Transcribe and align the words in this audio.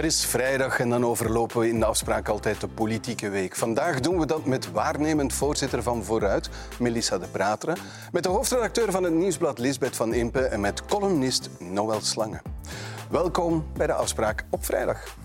Het 0.00 0.12
is 0.12 0.24
vrijdag 0.24 0.80
en 0.80 0.88
dan 0.90 1.04
overlopen 1.04 1.60
we 1.60 1.68
in 1.68 1.78
de 1.78 1.84
afspraak 1.84 2.28
altijd 2.28 2.60
de 2.60 2.68
politieke 2.68 3.28
week. 3.28 3.56
Vandaag 3.56 4.00
doen 4.00 4.18
we 4.18 4.26
dat 4.26 4.44
met 4.44 4.72
waarnemend 4.72 5.32
voorzitter 5.32 5.82
van 5.82 6.04
Vooruit, 6.04 6.50
Melissa 6.78 7.18
de 7.18 7.26
Prateren, 7.26 7.76
met 8.12 8.22
de 8.22 8.28
hoofdredacteur 8.28 8.90
van 8.90 9.02
het 9.02 9.12
Nieuwsblad 9.12 9.58
Lisbeth 9.58 9.96
van 9.96 10.14
Impe 10.14 10.40
en 10.40 10.60
met 10.60 10.84
columnist 10.84 11.50
Noël 11.58 12.00
Slange. 12.00 12.40
Welkom 13.10 13.66
bij 13.76 13.86
de 13.86 13.92
afspraak 13.92 14.44
op 14.50 14.64
vrijdag. 14.64 15.16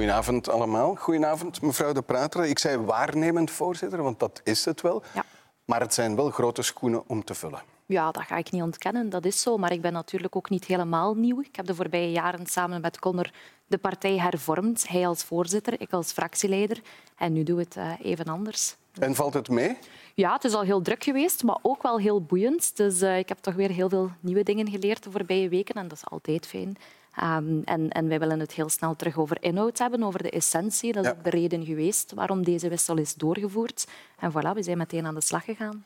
Goedenavond 0.00 0.48
allemaal. 0.48 0.94
Goedenavond 0.94 1.62
mevrouw 1.62 1.92
De 1.92 2.02
Prater. 2.02 2.44
Ik 2.44 2.58
zei 2.58 2.76
waarnemend 2.76 3.50
voorzitter, 3.50 4.02
want 4.02 4.18
dat 4.18 4.40
is 4.44 4.64
het 4.64 4.80
wel. 4.80 5.02
Ja. 5.14 5.24
Maar 5.64 5.80
het 5.80 5.94
zijn 5.94 6.16
wel 6.16 6.30
grote 6.30 6.62
schoenen 6.62 7.02
om 7.06 7.24
te 7.24 7.34
vullen. 7.34 7.62
Ja, 7.86 8.10
dat 8.10 8.22
ga 8.22 8.36
ik 8.36 8.50
niet 8.50 8.62
ontkennen, 8.62 9.10
dat 9.10 9.24
is 9.24 9.40
zo. 9.40 9.56
Maar 9.56 9.72
ik 9.72 9.80
ben 9.80 9.92
natuurlijk 9.92 10.36
ook 10.36 10.50
niet 10.50 10.64
helemaal 10.64 11.14
nieuw. 11.14 11.40
Ik 11.40 11.56
heb 11.56 11.66
de 11.66 11.74
voorbije 11.74 12.10
jaren 12.10 12.46
samen 12.46 12.80
met 12.80 12.98
Connor 12.98 13.30
de 13.66 13.78
partij 13.78 14.18
hervormd. 14.18 14.88
Hij 14.88 15.06
als 15.06 15.24
voorzitter, 15.24 15.80
ik 15.80 15.92
als 15.92 16.12
fractieleider. 16.12 16.80
En 17.16 17.32
nu 17.32 17.42
doen 17.42 17.56
we 17.56 17.62
het 17.62 17.76
eh, 17.76 17.92
even 18.02 18.24
anders. 18.24 18.76
En 18.98 19.14
valt 19.14 19.34
het 19.34 19.48
mee? 19.48 19.78
Ja, 20.14 20.32
het 20.32 20.44
is 20.44 20.54
al 20.54 20.62
heel 20.62 20.82
druk 20.82 21.04
geweest, 21.04 21.42
maar 21.42 21.58
ook 21.62 21.82
wel 21.82 21.98
heel 21.98 22.22
boeiend. 22.22 22.76
Dus 22.76 23.02
uh, 23.02 23.18
ik 23.18 23.28
heb 23.28 23.38
toch 23.38 23.54
weer 23.54 23.70
heel 23.70 23.88
veel 23.88 24.10
nieuwe 24.20 24.42
dingen 24.42 24.70
geleerd 24.70 25.02
de 25.02 25.10
voorbije 25.10 25.48
weken. 25.48 25.74
En 25.74 25.88
dat 25.88 25.96
is 25.96 26.10
altijd 26.10 26.46
fijn. 26.46 26.76
Um, 27.22 27.62
en, 27.64 27.88
en 27.90 28.08
wij 28.08 28.18
willen 28.18 28.40
het 28.40 28.52
heel 28.52 28.68
snel 28.68 28.96
terug 28.96 29.18
over 29.18 29.36
inhoud 29.42 29.78
hebben, 29.78 30.02
over 30.02 30.22
de 30.22 30.30
essentie. 30.30 30.92
Dat 30.92 31.04
is 31.04 31.10
Ja. 31.10 31.16
de 31.22 31.30
reden 31.30 31.64
geweest 31.64 32.12
waarom 32.14 32.44
deze 32.44 32.68
wissel 32.68 32.96
is 32.96 33.14
doorgevoerd. 33.14 33.86
En 34.18 34.30
voilà, 34.32 34.54
we 34.54 34.62
zijn 34.62 34.78
meteen 34.78 35.06
aan 35.06 35.14
de 35.14 35.20
slag 35.20 35.44
gegaan. 35.44 35.84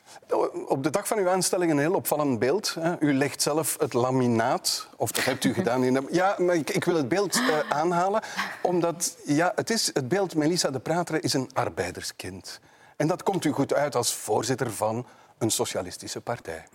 Op 0.67 0.83
de 0.83 0.89
dag 0.89 1.07
van 1.07 1.17
uw 1.17 1.29
aanstelling 1.29 1.71
een 1.71 1.79
heel 1.79 1.93
opvallend 1.93 2.39
beeld. 2.39 2.73
hè. 2.79 2.95
U 3.01 3.13
legt 3.13 3.41
zelf 3.41 3.75
het 3.79 3.93
laminaat, 3.93 4.89
of 4.97 5.11
dat 5.11 5.23
hebt 5.25 5.43
u 5.43 5.53
gedaan. 5.59 5.83
In 5.83 5.93
de... 5.93 6.07
Ja, 6.11 6.35
maar 6.37 6.55
ik, 6.55 6.69
ik 6.69 6.83
wil 6.83 6.95
het 6.95 7.07
beeld 7.07 7.35
eh, 7.35 7.59
aanhalen, 7.69 8.21
omdat 8.61 9.17
ja, 9.25 9.51
het, 9.55 9.69
is, 9.69 9.89
het 9.93 10.07
beeld 10.07 10.35
Melissa 10.35 10.69
de 10.71 10.79
Prater 10.79 11.23
is 11.23 11.33
een 11.33 11.49
arbeiderskind. 11.53 12.59
En 12.95 13.07
dat 13.07 13.23
komt 13.23 13.45
u 13.45 13.51
goed 13.51 13.73
uit 13.73 13.95
als 13.95 14.13
voorzitter 14.13 14.71
van 14.71 15.05
een 15.37 15.51
socialistische 15.51 16.21
partij. 16.21 16.65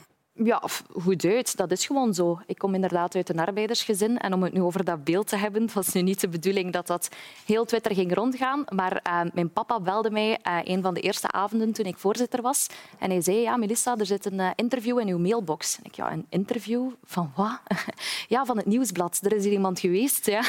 Ja, 0.44 0.62
goed 1.02 1.24
uit. 1.24 1.56
Dat 1.56 1.70
is 1.70 1.86
gewoon 1.86 2.14
zo. 2.14 2.38
Ik 2.46 2.58
kom 2.58 2.74
inderdaad 2.74 3.14
uit 3.14 3.28
een 3.28 3.38
arbeidersgezin. 3.38 4.18
En 4.18 4.32
om 4.32 4.42
het 4.42 4.52
nu 4.52 4.62
over 4.62 4.84
dat 4.84 5.04
beeld 5.04 5.28
te 5.28 5.36
hebben, 5.36 5.62
het 5.62 5.72
was 5.72 5.92
nu 5.92 6.02
niet 6.02 6.20
de 6.20 6.28
bedoeling 6.28 6.72
dat 6.72 6.86
dat 6.86 7.08
heel 7.46 7.64
Twitter 7.64 7.94
ging 7.94 8.14
rondgaan. 8.14 8.64
Maar 8.68 8.96
eh, 9.02 9.20
mijn 9.32 9.52
papa 9.52 9.80
belde 9.80 10.10
mij 10.10 10.38
eh, 10.42 10.58
een 10.64 10.82
van 10.82 10.94
de 10.94 11.00
eerste 11.00 11.30
avonden 11.30 11.72
toen 11.72 11.84
ik 11.84 11.98
voorzitter 11.98 12.42
was. 12.42 12.66
En 12.98 13.10
hij 13.10 13.20
zei, 13.20 13.36
ja, 13.36 13.56
Melissa, 13.56 13.96
er 13.96 14.06
zit 14.06 14.24
een 14.24 14.40
eh, 14.40 14.50
interview 14.54 14.98
in 14.98 15.08
uw 15.08 15.18
mailbox. 15.18 15.76
En 15.78 15.84
ik, 15.84 15.94
ja, 15.94 16.12
een 16.12 16.26
interview? 16.28 16.90
Van 17.04 17.32
wat? 17.36 17.60
ja, 18.28 18.44
van 18.44 18.56
het 18.56 18.66
Nieuwsblad. 18.66 19.18
Er 19.22 19.32
is 19.32 19.44
hier 19.44 19.52
iemand 19.52 19.80
geweest. 19.80 20.26
Ja. 20.26 20.42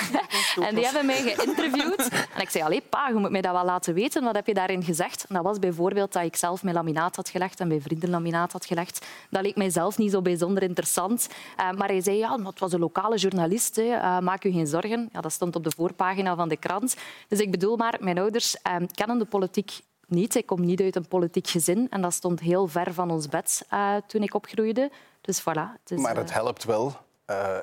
En 0.61 0.75
die 0.75 0.83
hebben 0.83 1.05
mij 1.05 1.21
geïnterviewd. 1.21 2.09
En 2.35 2.41
ik 2.41 2.49
zei, 2.49 2.63
allee, 2.63 2.81
pa, 2.89 3.07
je 3.07 3.13
moet 3.13 3.31
mij 3.31 3.41
dat 3.41 3.53
wel 3.53 3.65
laten 3.65 3.93
weten. 3.93 4.23
Wat 4.23 4.35
heb 4.35 4.47
je 4.47 4.53
daarin 4.53 4.83
gezegd? 4.83 5.25
En 5.27 5.35
dat 5.35 5.43
was 5.43 5.59
bijvoorbeeld 5.59 6.13
dat 6.13 6.23
ik 6.23 6.35
zelf 6.35 6.63
mijn 6.63 6.75
laminaat 6.75 7.15
had 7.15 7.29
gelegd 7.29 7.59
en 7.59 7.67
bij 7.67 7.81
vrienden 7.81 8.09
laminaat 8.09 8.51
had 8.51 8.65
gelegd. 8.65 9.05
Dat 9.29 9.41
leek 9.41 9.55
mij 9.55 9.69
zelf 9.69 9.79
niet 9.89 10.11
zo 10.11 10.21
bijzonder 10.21 10.63
interessant. 10.63 11.27
Eh, 11.57 11.71
maar 11.71 11.87
hij 11.87 12.01
zei, 12.01 12.17
ja, 12.17 12.37
maar 12.37 12.51
het 12.51 12.59
was 12.59 12.73
een 12.73 12.79
lokale 12.79 13.17
journalist. 13.17 13.75
Hè. 13.75 13.83
Eh, 13.83 14.19
maak 14.19 14.43
u 14.43 14.51
geen 14.51 14.67
zorgen. 14.67 15.09
Ja, 15.13 15.21
dat 15.21 15.31
stond 15.31 15.55
op 15.55 15.63
de 15.63 15.71
voorpagina 15.75 16.35
van 16.35 16.49
de 16.49 16.57
krant. 16.57 16.95
Dus 17.27 17.39
ik 17.39 17.51
bedoel 17.51 17.77
maar, 17.77 17.97
mijn 17.99 18.17
ouders 18.17 18.61
eh, 18.61 18.75
kennen 18.91 19.17
de 19.17 19.25
politiek 19.25 19.79
niet. 20.07 20.35
Ik 20.35 20.45
kom 20.45 20.61
niet 20.65 20.81
uit 20.81 20.95
een 20.95 21.07
politiek 21.07 21.47
gezin. 21.47 21.87
En 21.89 22.01
dat 22.01 22.13
stond 22.13 22.39
heel 22.39 22.67
ver 22.67 22.93
van 22.93 23.11
ons 23.11 23.27
bed 23.27 23.65
eh, 23.69 23.95
toen 24.07 24.23
ik 24.23 24.33
opgroeide. 24.33 24.91
Dus 25.21 25.41
voilà. 25.41 25.79
Het 25.83 25.91
is, 25.91 25.99
Maar 26.01 26.15
het 26.15 26.33
helpt 26.33 26.63
wel. 26.63 26.95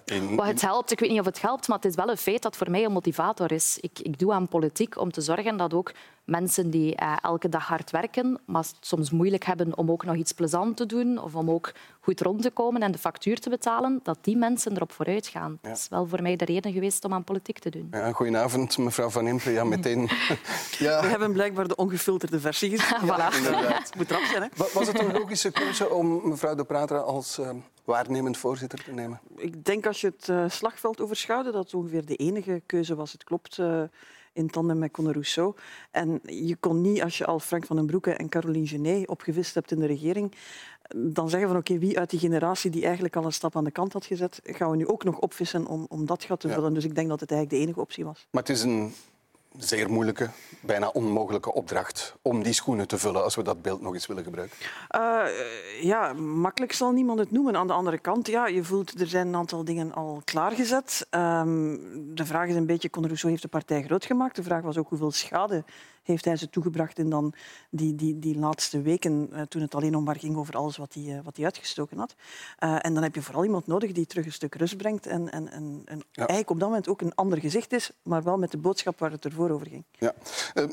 in, 0.05 0.37
wat 0.37 0.47
het 0.47 0.61
helpt, 0.61 0.91
ik 0.91 1.00
weet 1.00 1.11
niet 1.11 1.21
of 1.21 1.27
het 1.27 1.41
helpt, 1.41 1.69
maar 1.69 1.77
het 1.77 1.87
is 1.87 1.95
wel 1.95 2.09
een 2.09 2.17
feit 2.17 2.43
dat 2.43 2.56
voor 2.56 2.71
mij 2.71 2.85
een 2.85 2.93
motivator 2.93 3.53
is. 3.53 3.79
Ik, 3.81 3.99
ik 3.99 4.19
doe 4.19 4.33
aan 4.33 4.49
politiek 4.49 4.99
om 5.00 5.12
te 5.12 5.21
zorgen 5.21 5.56
dat 5.56 5.75
ook 5.75 5.93
mensen 6.28 6.71
die 6.71 6.94
eh, 6.97 7.16
elke 7.22 7.49
dag 7.49 7.66
hard 7.66 7.91
werken, 7.91 8.39
maar 8.47 8.62
het 8.62 8.77
soms 8.81 9.11
moeilijk 9.11 9.44
hebben 9.44 9.77
om 9.78 9.91
ook 9.91 10.05
nog 10.05 10.15
iets 10.16 10.33
plezant 10.33 10.77
te 10.77 10.87
doen 10.87 11.19
of 11.19 11.34
om 11.34 11.50
ook 11.50 11.72
goed 12.00 12.21
rond 12.21 12.43
te 12.43 12.50
komen 12.50 12.83
en 12.83 12.93
de 12.93 12.99
factuur 12.99 13.39
te 13.39 13.50
betalen, 13.50 14.00
dat 14.03 14.19
die 14.21 14.37
mensen 14.37 14.72
erop 14.77 14.93
vooruit 14.93 15.27
gaan. 15.27 15.59
Dat 15.62 15.77
is 15.77 15.88
wel 15.88 16.06
voor 16.06 16.22
mij 16.22 16.37
de 16.37 16.44
reden 16.44 16.72
geweest 16.72 17.05
om 17.05 17.12
aan 17.12 17.25
politiek 17.25 17.59
te 17.59 17.71
doen. 17.71 17.88
Ja, 17.91 18.12
goedenavond, 18.12 18.78
mevrouw 18.78 19.09
Van 19.11 19.27
Impe. 19.27 19.50
Ja, 19.50 19.65
meteen. 19.65 20.00
ja, 20.78 21.00
We 21.00 21.06
hebben 21.06 21.33
blijkbaar 21.33 21.69
de 21.69 21.77
ongefilterde 21.77 22.41
versie 22.41 22.71
gezien. 22.78 22.99
Voilà. 23.09 23.37
inderdaad. 23.37 23.94
Moet 23.97 24.09
zijn, 24.09 24.43
hè? 24.43 24.49
Wa- 24.56 24.67
Was 24.75 24.87
het 24.87 25.00
een 25.00 25.12
logische 25.12 25.50
keuze 25.50 25.91
om 25.91 26.28
mevrouw 26.28 26.55
de 26.55 26.65
Prater 26.65 27.03
als 27.03 27.38
eh, 27.38 27.50
waarnemend 27.84 28.37
voorzitter 28.37 28.84
te 28.84 28.93
nemen? 28.93 29.21
Ik 29.37 29.65
denk 29.65 29.87
als 29.87 30.00
je 30.00 30.06
het 30.19 30.28
eh, 30.28 30.44
slagveld 30.49 31.00
overschouwde, 31.00 31.50
dat 31.53 31.65
het 31.65 31.75
ongeveer 31.75 32.06
de 32.06 32.17
enige 32.17 32.62
keuze 32.67 32.94
was. 32.94 33.12
Het 33.12 33.25
klopt 33.25 33.59
eh, 33.59 33.83
in 34.38 34.50
tandem 34.50 34.78
met 34.78 34.91
Conor 34.91 35.12
Rousseau. 35.12 35.54
En 35.91 36.21
je 36.22 36.56
kon 36.56 36.81
niet, 36.81 37.03
als 37.03 37.19
je 37.19 37.26
al 37.26 37.38
Frank 37.41 37.66
van 37.66 37.76
den 37.76 37.87
Broeke 37.87 38.10
en 38.12 38.28
Caroline 38.28 38.66
Genet 38.66 39.09
opgevist 39.09 39.54
hebt 39.54 39.71
in 39.71 39.78
de 39.78 39.87
regering, 39.87 40.32
dan 40.97 41.28
zeggen 41.31 41.49
van 41.49 41.59
oké, 41.59 41.78
wie 41.78 41.99
uit 41.99 42.10
die 42.10 42.19
generatie 42.19 42.71
die 42.71 42.84
eigenlijk 42.84 43.16
al 43.16 43.25
een 43.25 43.32
stap 43.32 43.56
aan 43.56 43.65
de 43.65 43.71
kant 43.71 43.93
had 43.93 44.06
gezet, 44.06 44.41
gaan 44.44 44.71
we 44.71 44.76
nu 44.76 44.87
ook 44.87 45.04
nog 45.04 45.19
opvissen 45.19 45.66
om, 45.66 45.87
om 45.88 46.06
dat 46.06 46.25
gat 46.25 46.41
te 46.41 46.49
Ja. 46.49 46.54
vullen. 46.54 46.75
Dus 46.75 46.84
ik 46.84 46.94
denk 46.94 47.09
dat 47.09 47.21
het 47.21 47.31
eigenlijk 47.31 47.60
de 47.60 47.66
enige 47.66 47.81
optie 47.84 48.04
was. 48.04 48.26
Maar 48.31 48.43
het 48.43 48.50
is 48.53 48.62
een 48.62 48.93
zeer 49.59 49.91
moeilijke, 49.91 50.31
bijna 50.61 50.89
onmogelijke 50.89 51.53
opdracht 51.53 52.17
om 52.23 52.43
die 52.43 52.53
schoenen 52.53 52.89
te 52.89 52.99
vullen, 52.99 53.25
als 53.25 53.35
we 53.35 53.43
dat 53.43 53.63
beeld 53.63 53.81
nog 53.81 53.95
eens 53.95 54.07
willen 54.07 54.25
gebruiken. 54.25 54.57
Eh, 54.89 55.83
ja, 55.83 56.13
makkelijk 56.13 56.73
zal 56.73 56.93
niemand 56.93 57.19
het 57.19 57.31
noemen. 57.31 57.57
Aan 57.57 57.67
de 57.67 57.73
andere 57.73 57.99
kant, 57.99 58.27
ja, 58.27 58.47
je 58.47 58.65
voelt, 58.65 59.01
er 59.01 59.07
zijn 59.07 59.27
een 59.27 59.37
aantal 59.37 59.65
dingen 59.65 59.95
al 59.95 60.23
klaargezet. 60.25 61.07
Ehm, 61.11 61.77
de 62.15 62.27
vraag 62.27 62.49
is 62.49 62.55
een 62.55 62.67
beetje, 62.67 62.91
Conor 62.91 63.07
Rousseau 63.07 63.33
heeft 63.33 63.45
de 63.45 63.59
partij 63.59 63.83
groot 63.83 64.05
gemaakt. 64.05 64.37
De 64.37 64.43
vraag 64.43 64.63
was 64.63 64.79
ook 64.79 64.89
hoeveel 64.89 65.11
schade 65.11 65.65
heeft 66.09 66.25
hij 66.25 66.37
ze 66.37 66.51
toegebracht 66.51 66.99
in 66.99 67.11
dan 67.11 67.33
die, 67.71 67.95
die, 67.95 68.19
die 68.19 68.39
laatste 68.39 68.83
weken, 68.83 69.29
eh, 69.33 69.43
toen 69.43 69.63
het 69.63 69.75
alleen 69.75 69.93
nog 69.93 70.05
maar 70.05 70.17
ging 70.17 70.37
over 70.37 70.57
alles 70.57 70.77
wat 70.77 70.95
hij, 70.95 71.17
eh, 71.17 71.25
wat 71.25 71.37
hij 71.37 71.45
uitgestoken 71.45 71.99
had. 71.99 72.15
Eh, 72.59 72.77
en 72.81 72.95
dan 72.95 73.03
heb 73.03 73.15
je 73.15 73.23
vooral 73.23 73.45
iemand 73.45 73.67
nodig 73.67 73.93
die 73.93 74.07
terug 74.07 74.25
een 74.25 74.33
stuk 74.33 74.55
rust 74.55 74.77
brengt 74.77 75.07
en, 75.07 75.31
en, 75.33 75.51
en, 75.51 75.83
en 75.85 76.03
eigenlijk 76.15 76.51
op 76.51 76.59
dat 76.59 76.69
moment 76.69 76.89
ook 76.89 77.01
een 77.01 77.15
ander 77.15 77.39
gezicht 77.39 77.73
is, 77.73 77.91
maar 78.03 78.23
wel 78.23 78.39
met 78.39 78.51
de 78.51 78.59
boodschap 78.59 78.99
waar 78.99 79.11
het 79.11 79.25
ervoor 79.25 79.51
over 79.51 79.67
ging. 79.67 79.85
Ja. 79.93 80.15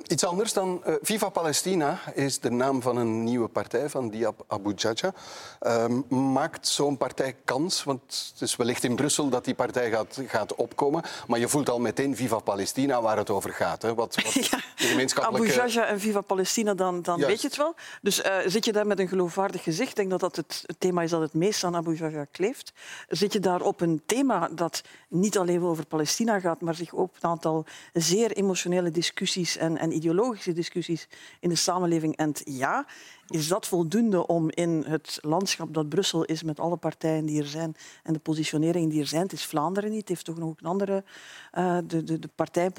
Iets 0.07 0.25
anders 0.25 0.53
dan 0.53 0.81
Viva 1.01 1.29
Palestina 1.29 1.99
is 2.13 2.39
de 2.39 2.51
naam 2.51 2.81
van 2.81 2.97
een 2.97 3.23
nieuwe 3.23 3.47
partij 3.47 3.89
van 3.89 4.09
Diab 4.09 4.43
Abu 4.47 4.73
Jaja. 4.73 5.13
Ehm, 5.59 6.01
maakt 6.31 6.67
zo'n 6.67 6.97
partij 6.97 7.35
kans? 7.45 7.83
Want 7.83 8.31
het 8.31 8.41
is 8.41 8.55
wellicht 8.55 8.83
in 8.83 8.95
Brussel 8.95 9.29
dat 9.29 9.45
die 9.45 9.55
partij 9.55 9.89
gaat, 9.89 10.21
gaat 10.27 10.55
opkomen. 10.55 11.03
Maar 11.27 11.39
je 11.39 11.47
voelt 11.47 11.69
al 11.69 11.79
meteen 11.79 12.15
Viva 12.15 12.39
Palestina 12.39 13.01
waar 13.01 13.17
het 13.17 13.29
over 13.29 13.53
gaat. 13.53 13.81
Hè? 13.81 13.93
Wat, 13.93 14.15
wat 14.15 14.33
Ja. 14.33 14.57
de 14.75 14.87
gemeenschappelijke... 14.87 15.24
Abu 15.25 15.47
Jaja 15.47 15.85
en 15.85 15.99
Viva 15.99 16.21
Palestina, 16.21 16.73
dan, 16.73 17.01
dan 17.01 17.19
Juist. 17.19 17.31
weet 17.31 17.41
je 17.41 17.47
het 17.47 17.57
wel. 17.57 17.75
Dus 18.01 18.21
eh, 18.21 18.37
zit 18.45 18.65
je 18.65 18.71
daar 18.71 18.87
met 18.87 18.99
een 18.99 19.07
geloofwaardig 19.07 19.63
gezicht, 19.63 19.89
ik 19.89 19.95
denk 19.95 20.09
dat 20.09 20.19
dat 20.19 20.35
het, 20.35 20.63
het 20.65 20.79
thema 20.79 21.01
is 21.01 21.09
dat 21.09 21.21
het 21.21 21.33
meest 21.33 21.63
aan 21.63 21.75
Abu 21.75 21.95
Jaja 21.95 22.25
kleeft. 22.31 22.73
Zit 23.07 23.33
je 23.33 23.39
daar 23.39 23.61
op 23.61 23.81
een 23.81 24.01
thema 24.05 24.49
dat 24.51 24.83
niet 25.09 25.37
alleen 25.37 25.63
over 25.63 25.85
Palestina 25.85 26.39
gaat, 26.39 26.61
maar 26.61 26.75
zich 26.75 26.95
ook 26.95 27.15
een 27.19 27.29
aantal 27.29 27.65
zeer 27.93 28.31
emotionele 28.31 28.91
discussies 28.91 29.57
en, 29.57 29.77
en 29.77 29.91
ideologische 29.91 30.53
discussies 30.53 31.07
in 31.39 31.49
de 31.49 31.55
samenleving 31.55 32.15
en 32.15 32.33
ja, 32.43 32.85
is 33.27 33.47
dat 33.47 33.67
voldoende 33.67 34.27
om 34.27 34.49
in 34.49 34.83
het 34.87 35.17
landschap 35.21 35.73
dat 35.73 35.89
Brussel 35.89 36.23
is 36.23 36.43
met 36.43 36.59
alle 36.59 36.77
partijen 36.77 37.25
die 37.25 37.41
er 37.41 37.47
zijn 37.47 37.75
en 38.03 38.13
de 38.13 38.19
positioneringen 38.19 38.89
die 38.89 39.01
er 39.01 39.07
zijn, 39.07 39.21
het 39.21 39.31
is 39.31 39.45
Vlaanderen 39.45 39.91
niet, 39.91 40.07
heeft 40.07 40.25
toch 40.25 40.37
nog 40.37 40.53
een 40.59 40.67
andere, 40.67 41.03
eh, 41.51 41.77
de, 41.87 42.03
de, 42.03 42.19
de 42.19 42.29
partijen 42.35 42.73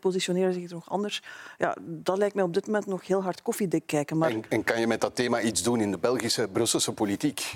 positioneren 0.00 0.54
zich 0.54 0.70
nog 0.70 0.90
anders. 0.90 1.22
Ja, 1.58 1.76
dat 1.80 2.18
lijkt 2.18 2.34
mij 2.34 2.44
op 2.44 2.54
dit 2.54 2.66
moment 2.66 2.86
nog 2.86 3.06
heel 3.06 3.22
hard 3.22 3.42
koffiedik 3.42 3.82
kijken. 3.86 4.18
Maar 4.18 4.34
en 4.48 4.64
kan 4.64 4.80
je 4.80 4.86
met 4.86 5.00
dat 5.00 5.14
thema 5.14 5.40
iets 5.40 5.62
doen 5.62 5.80
in 5.80 5.90
de 5.90 5.98
Belgische, 5.98 6.48
Brusselse 6.52 6.92
politiek? 6.92 7.52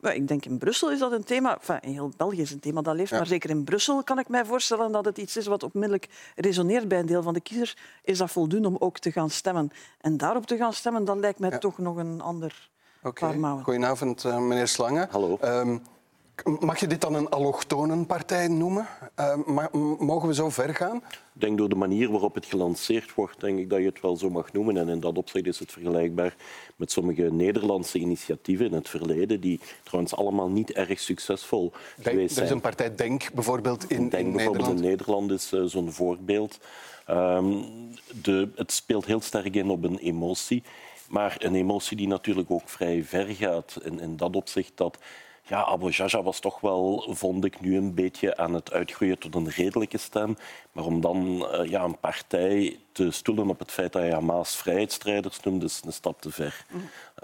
Ik 0.00 0.28
denk 0.28 0.44
in 0.44 0.58
Brussel 0.58 0.90
is 0.90 0.98
dat 0.98 1.12
een 1.12 1.24
thema. 1.24 1.56
Enfin, 1.56 1.80
in 1.80 1.92
heel 1.92 2.12
België 2.16 2.40
is 2.40 2.50
een 2.50 2.60
thema 2.60 2.82
dat 2.82 2.94
leeft. 2.94 3.10
Maar 3.10 3.26
zeker 3.26 3.50
in 3.50 3.64
Brussel 3.64 4.02
kan 4.02 4.18
ik 4.18 4.28
mij 4.28 4.44
voorstellen 4.44 4.92
dat 4.92 5.04
het 5.04 5.18
iets 5.18 5.36
is 5.36 5.46
wat 5.46 5.62
onmiddellijk 5.62 6.08
resoneert 6.36 6.88
bij 6.88 6.98
een 6.98 7.06
deel 7.06 7.22
van 7.22 7.34
de 7.34 7.40
kiezers. 7.40 7.76
Is 8.04 8.18
dat 8.18 8.30
voldoende 8.30 8.68
om 8.68 8.76
ook 8.78 8.98
te 8.98 9.12
gaan 9.12 9.30
stemmen? 9.30 9.70
En 10.00 10.16
daarop 10.16 10.46
te 10.46 10.56
gaan 10.56 10.72
stemmen, 10.72 11.04
dat 11.04 11.16
lijkt 11.16 11.38
mij 11.38 11.58
toch 11.58 11.78
nog 11.78 11.96
een 11.96 12.20
ander 12.20 12.70
Oké. 13.02 13.20
paar 13.20 13.38
mouwen. 13.38 13.64
Goedenavond, 13.64 14.24
eh, 14.24 14.38
meneer 14.38 14.68
Slange. 14.68 15.08
Hallo. 15.10 15.36
Ehm, 15.40 15.78
mag 16.60 16.80
je 16.80 16.86
dit 16.86 17.00
dan 17.00 17.14
een 17.14 17.28
allochtonenpartij 17.28 18.48
noemen? 18.48 18.86
M- 19.46 20.04
mogen 20.04 20.28
we 20.28 20.34
zo 20.34 20.48
ver 20.50 20.74
gaan? 20.74 20.96
Ik 21.34 21.40
denk 21.44 21.58
door 21.58 21.68
de 21.68 21.74
manier 21.74 22.10
waarop 22.10 22.34
het 22.34 22.46
gelanceerd 22.46 23.14
wordt, 23.14 23.40
denk 23.40 23.58
ik 23.58 23.70
dat 23.70 23.78
je 23.78 23.84
het 23.86 24.00
wel 24.00 24.16
zo 24.16 24.30
mag 24.30 24.52
noemen. 24.52 24.76
En 24.76 24.88
in 24.88 25.00
dat 25.00 25.18
opzicht 25.18 25.46
is 25.46 25.58
het 25.58 25.72
vergelijkbaar 25.72 26.34
met 26.76 26.92
sommige 26.92 27.22
Nederlandse 27.22 27.98
initiatieven 27.98 28.66
in 28.66 28.72
het 28.72 28.88
verleden, 28.88 29.40
die 29.40 29.60
trouwens 29.82 30.14
allemaal 30.14 30.48
niet 30.48 30.72
erg 30.72 31.00
succesvol 31.00 31.72
Denk- 31.96 32.08
geweest 32.08 32.28
er 32.28 32.34
zijn. 32.34 32.46
is 32.46 32.52
een 32.52 32.60
partij 32.60 32.94
Denk 32.94 33.32
bijvoorbeeld 33.34 33.90
in, 33.90 34.08
denk 34.08 34.26
in 34.26 34.32
bijvoorbeeld 34.32 34.66
Nederland. 34.66 34.80
in 34.84 34.88
Nederland 34.88 35.30
is 35.30 35.52
eh, 35.52 35.62
zo'n 35.64 35.92
voorbeeld. 35.92 36.58
Ehm, 37.06 37.52
de, 38.22 38.48
het 38.54 38.72
speelt 38.72 39.04
heel 39.06 39.20
sterk 39.20 39.54
in 39.54 39.70
op 39.70 39.84
een 39.84 39.98
emotie. 39.98 40.62
Maar 41.08 41.36
een 41.38 41.54
emotie 41.54 41.96
die 41.96 42.08
natuurlijk 42.08 42.50
ook 42.50 42.68
vrij 42.68 43.04
ver 43.04 43.26
gaat. 43.26 43.78
In, 43.82 44.00
in 44.00 44.16
dat 44.16 44.36
opzicht 44.36 44.72
dat 44.74 44.98
ja, 45.48 45.64
Abu 45.64 45.90
Jaja 45.90 46.22
was 46.22 46.40
toch 46.40 46.60
wel, 46.60 47.06
vond 47.10 47.44
ik, 47.44 47.60
nu 47.60 47.76
een 47.76 47.94
beetje 47.94 48.36
aan 48.36 48.54
het 48.54 48.72
uitgroeien 48.72 49.18
tot 49.18 49.34
een 49.34 49.48
redelijke 49.48 49.98
stem. 49.98 50.36
Maar 50.72 50.84
om 50.84 51.00
dan 51.00 51.48
uh, 51.52 51.70
ja, 51.70 51.84
een 51.84 51.98
partij 51.98 52.78
te 52.92 53.10
stoelen 53.10 53.48
op 53.48 53.58
het 53.58 53.70
feit 53.70 53.92
dat 53.92 54.02
je 54.02 54.12
Hamas 54.12 54.56
vrijheidsstrijders 54.56 55.40
noemt, 55.40 55.62
is 55.62 55.80
een 55.84 55.92
stap 55.92 56.20
te 56.20 56.30
ver. 56.30 56.64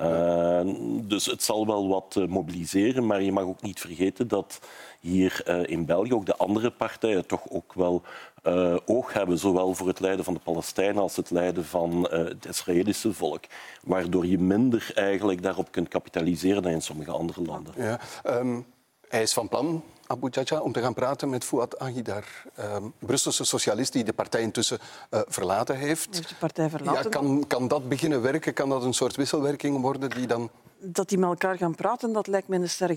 Uh, 0.01 0.61
dus 1.03 1.27
het 1.27 1.43
zal 1.43 1.67
wel 1.67 1.89
wat 1.89 2.15
uh, 2.19 2.27
mobiliseren, 2.27 3.07
maar 3.07 3.23
je 3.23 3.33
mag 3.33 3.45
ook 3.45 3.63
niet 3.63 3.81
vergeten 3.81 4.29
dat 4.29 4.61
hier 5.01 5.69
in 5.69 5.87
België 5.87 6.13
ook 6.13 6.27
de 6.27 6.37
andere 6.37 6.71
partijen 6.71 7.27
toch 7.27 7.49
ook 7.49 7.75
wel 7.75 8.03
uh, 8.45 8.77
oog 8.85 9.13
hebben, 9.13 9.39
zowel 9.39 9.75
voor 9.75 9.87
het 9.87 10.01
lijden 10.01 10.25
van 10.25 10.35
de 10.35 10.41
Palestijnen 10.41 11.03
als 11.03 11.17
het 11.17 11.31
lijden 11.31 11.65
van 11.65 12.09
uh, 12.13 12.25
het 12.25 12.47
Israëlische 12.47 13.13
volk. 13.13 13.45
Waardoor 13.83 14.27
je 14.27 14.39
minder 14.39 14.91
eigenlijk 14.95 15.43
daarop 15.43 15.71
kunt 15.71 15.89
kapitaliseren 15.89 16.63
dan 16.63 16.73
in 16.73 16.83
sommige 16.83 17.11
andere 17.11 17.43
landen. 17.43 17.75
Ja, 17.77 18.01
um, 18.27 18.67
hij 19.09 19.23
is 19.23 19.33
van 19.33 19.49
plan, 19.49 19.83
Abu 20.07 20.29
Jaja, 20.31 20.61
om 20.61 20.73
te 20.73 20.81
gaan 20.81 20.95
praten 20.95 21.29
met 21.31 21.45
Fouad 21.45 21.79
Agidar, 21.79 22.25
um, 22.61 22.93
Brusselse 22.99 23.45
socialist 23.45 23.93
die 23.93 24.05
de 24.05 24.13
partij 24.13 24.41
intussen 24.41 24.79
uh, 25.11 25.21
verlaten 25.27 25.77
heeft. 25.77 26.09
Heeft 26.15 26.29
de 26.29 26.35
partij 26.35 26.71
verlaten? 26.71 27.03
Ja, 27.03 27.09
kan, 27.09 27.45
kan 27.47 27.69
dat 27.69 27.89
beginnen 27.89 28.23
werken? 28.23 28.53
Kan 28.53 28.69
dat 28.69 28.83
een 28.83 28.95
soort 28.95 29.17
wisselwerking 29.17 29.81
worden 29.81 30.11
die 30.11 30.27
dan 30.27 30.51
dat 30.85 31.09
die 31.09 31.19
met 31.19 31.29
elkaar 31.29 31.57
gaan 31.57 31.75
praten, 31.75 32.13
dat 32.13 32.27
lijkt 32.27 32.49
me 32.49 32.55
in 32.55 32.61
de 32.61 32.67
sterren 32.67 32.97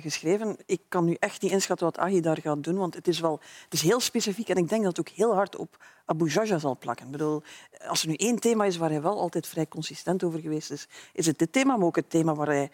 geschreven. 0.00 0.56
Ik 0.66 0.80
kan 0.88 1.04
nu 1.04 1.16
echt 1.18 1.42
niet 1.42 1.52
inschatten 1.52 1.86
wat 1.86 1.98
Ahi 1.98 2.20
daar 2.20 2.38
gaat 2.40 2.64
doen, 2.64 2.76
want 2.76 2.94
het 2.94 3.08
is, 3.08 3.20
wel, 3.20 3.40
het 3.64 3.72
is 3.72 3.82
heel 3.82 4.00
specifiek 4.00 4.48
en 4.48 4.56
ik 4.56 4.68
denk 4.68 4.82
dat 4.82 4.96
het 4.96 5.08
ook 5.08 5.16
heel 5.16 5.34
hard 5.34 5.56
op 5.56 5.76
Abu 6.12 6.28
Jaja 6.28 6.58
zal 6.58 6.76
plakken. 6.78 7.06
Ik 7.06 7.12
bedoel, 7.12 7.42
als 7.86 8.02
er 8.02 8.08
nu 8.08 8.14
één 8.14 8.38
thema 8.38 8.64
is 8.64 8.76
waar 8.76 8.90
hij 8.90 9.02
wel 9.02 9.20
altijd 9.20 9.46
vrij 9.46 9.66
consistent 9.68 10.24
over 10.24 10.40
geweest 10.40 10.70
is, 10.70 10.88
is 11.12 11.26
het 11.26 11.38
dit 11.38 11.52
thema, 11.52 11.76
maar 11.76 11.86
ook 11.86 11.96
het 11.96 12.10
thema 12.10 12.34
waar 12.34 12.46
hij 12.46 12.70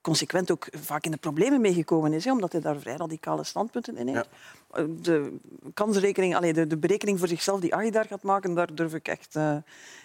consequent 0.00 0.50
ook 0.50 0.68
vaak 0.70 1.04
in 1.04 1.10
de 1.10 1.16
problemen 1.16 1.60
meegekomen 1.60 2.12
is, 2.12 2.24
hè, 2.24 2.32
omdat 2.32 2.52
hij 2.52 2.60
daar 2.60 2.78
vrij 2.78 2.96
radicale 2.96 3.44
standpunten 3.44 3.96
in 3.96 4.08
heeft. 4.08 4.28
Ja. 4.72 4.86
De, 5.02 5.36
kansrekening, 5.74 6.36
allee, 6.36 6.52
de, 6.52 6.66
de, 6.66 6.76
berekening 6.76 7.18
voor 7.18 7.28
zichzelf 7.28 7.60
die 7.60 7.74
Ahi 7.74 7.90
daar 7.90 8.04
gaat 8.04 8.22
maken, 8.22 8.54
daar 8.54 8.74
durf 8.74 8.94
ik 8.94 9.08
echt 9.08 9.36
uh, 9.36 9.56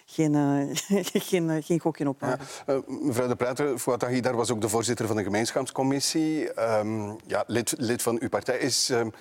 geen, 0.06 0.32
uh, 0.32 0.76
geen, 1.28 1.48
uh, 1.48 1.56
geen 1.64 1.80
gokje 1.80 2.08
op 2.08 2.20
ja. 2.20 2.38
mevrouw 2.86 3.28
de 3.28 3.36
Pruiter, 3.36 3.78
Fouad 3.78 4.04
Agidar 4.04 4.36
was 4.36 4.50
ook 4.50 4.60
de 4.60 4.68
voorzitter 4.68 5.06
van 5.06 5.16
de 5.16 5.22
gemeenschapscommissie. 5.22 6.60
Um, 6.78 7.16
ja, 7.26 7.44
lid, 7.46 7.74
lid, 7.78 8.02
van 8.02 8.18
uw 8.20 8.28
partij. 8.28 8.58
Is, 8.58 8.88
um, 8.88 9.12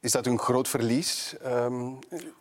is 0.00 0.12
dat 0.12 0.26
een 0.26 0.38
groot 0.38 0.68
verlies? 0.68 1.34
Um, 1.46 1.98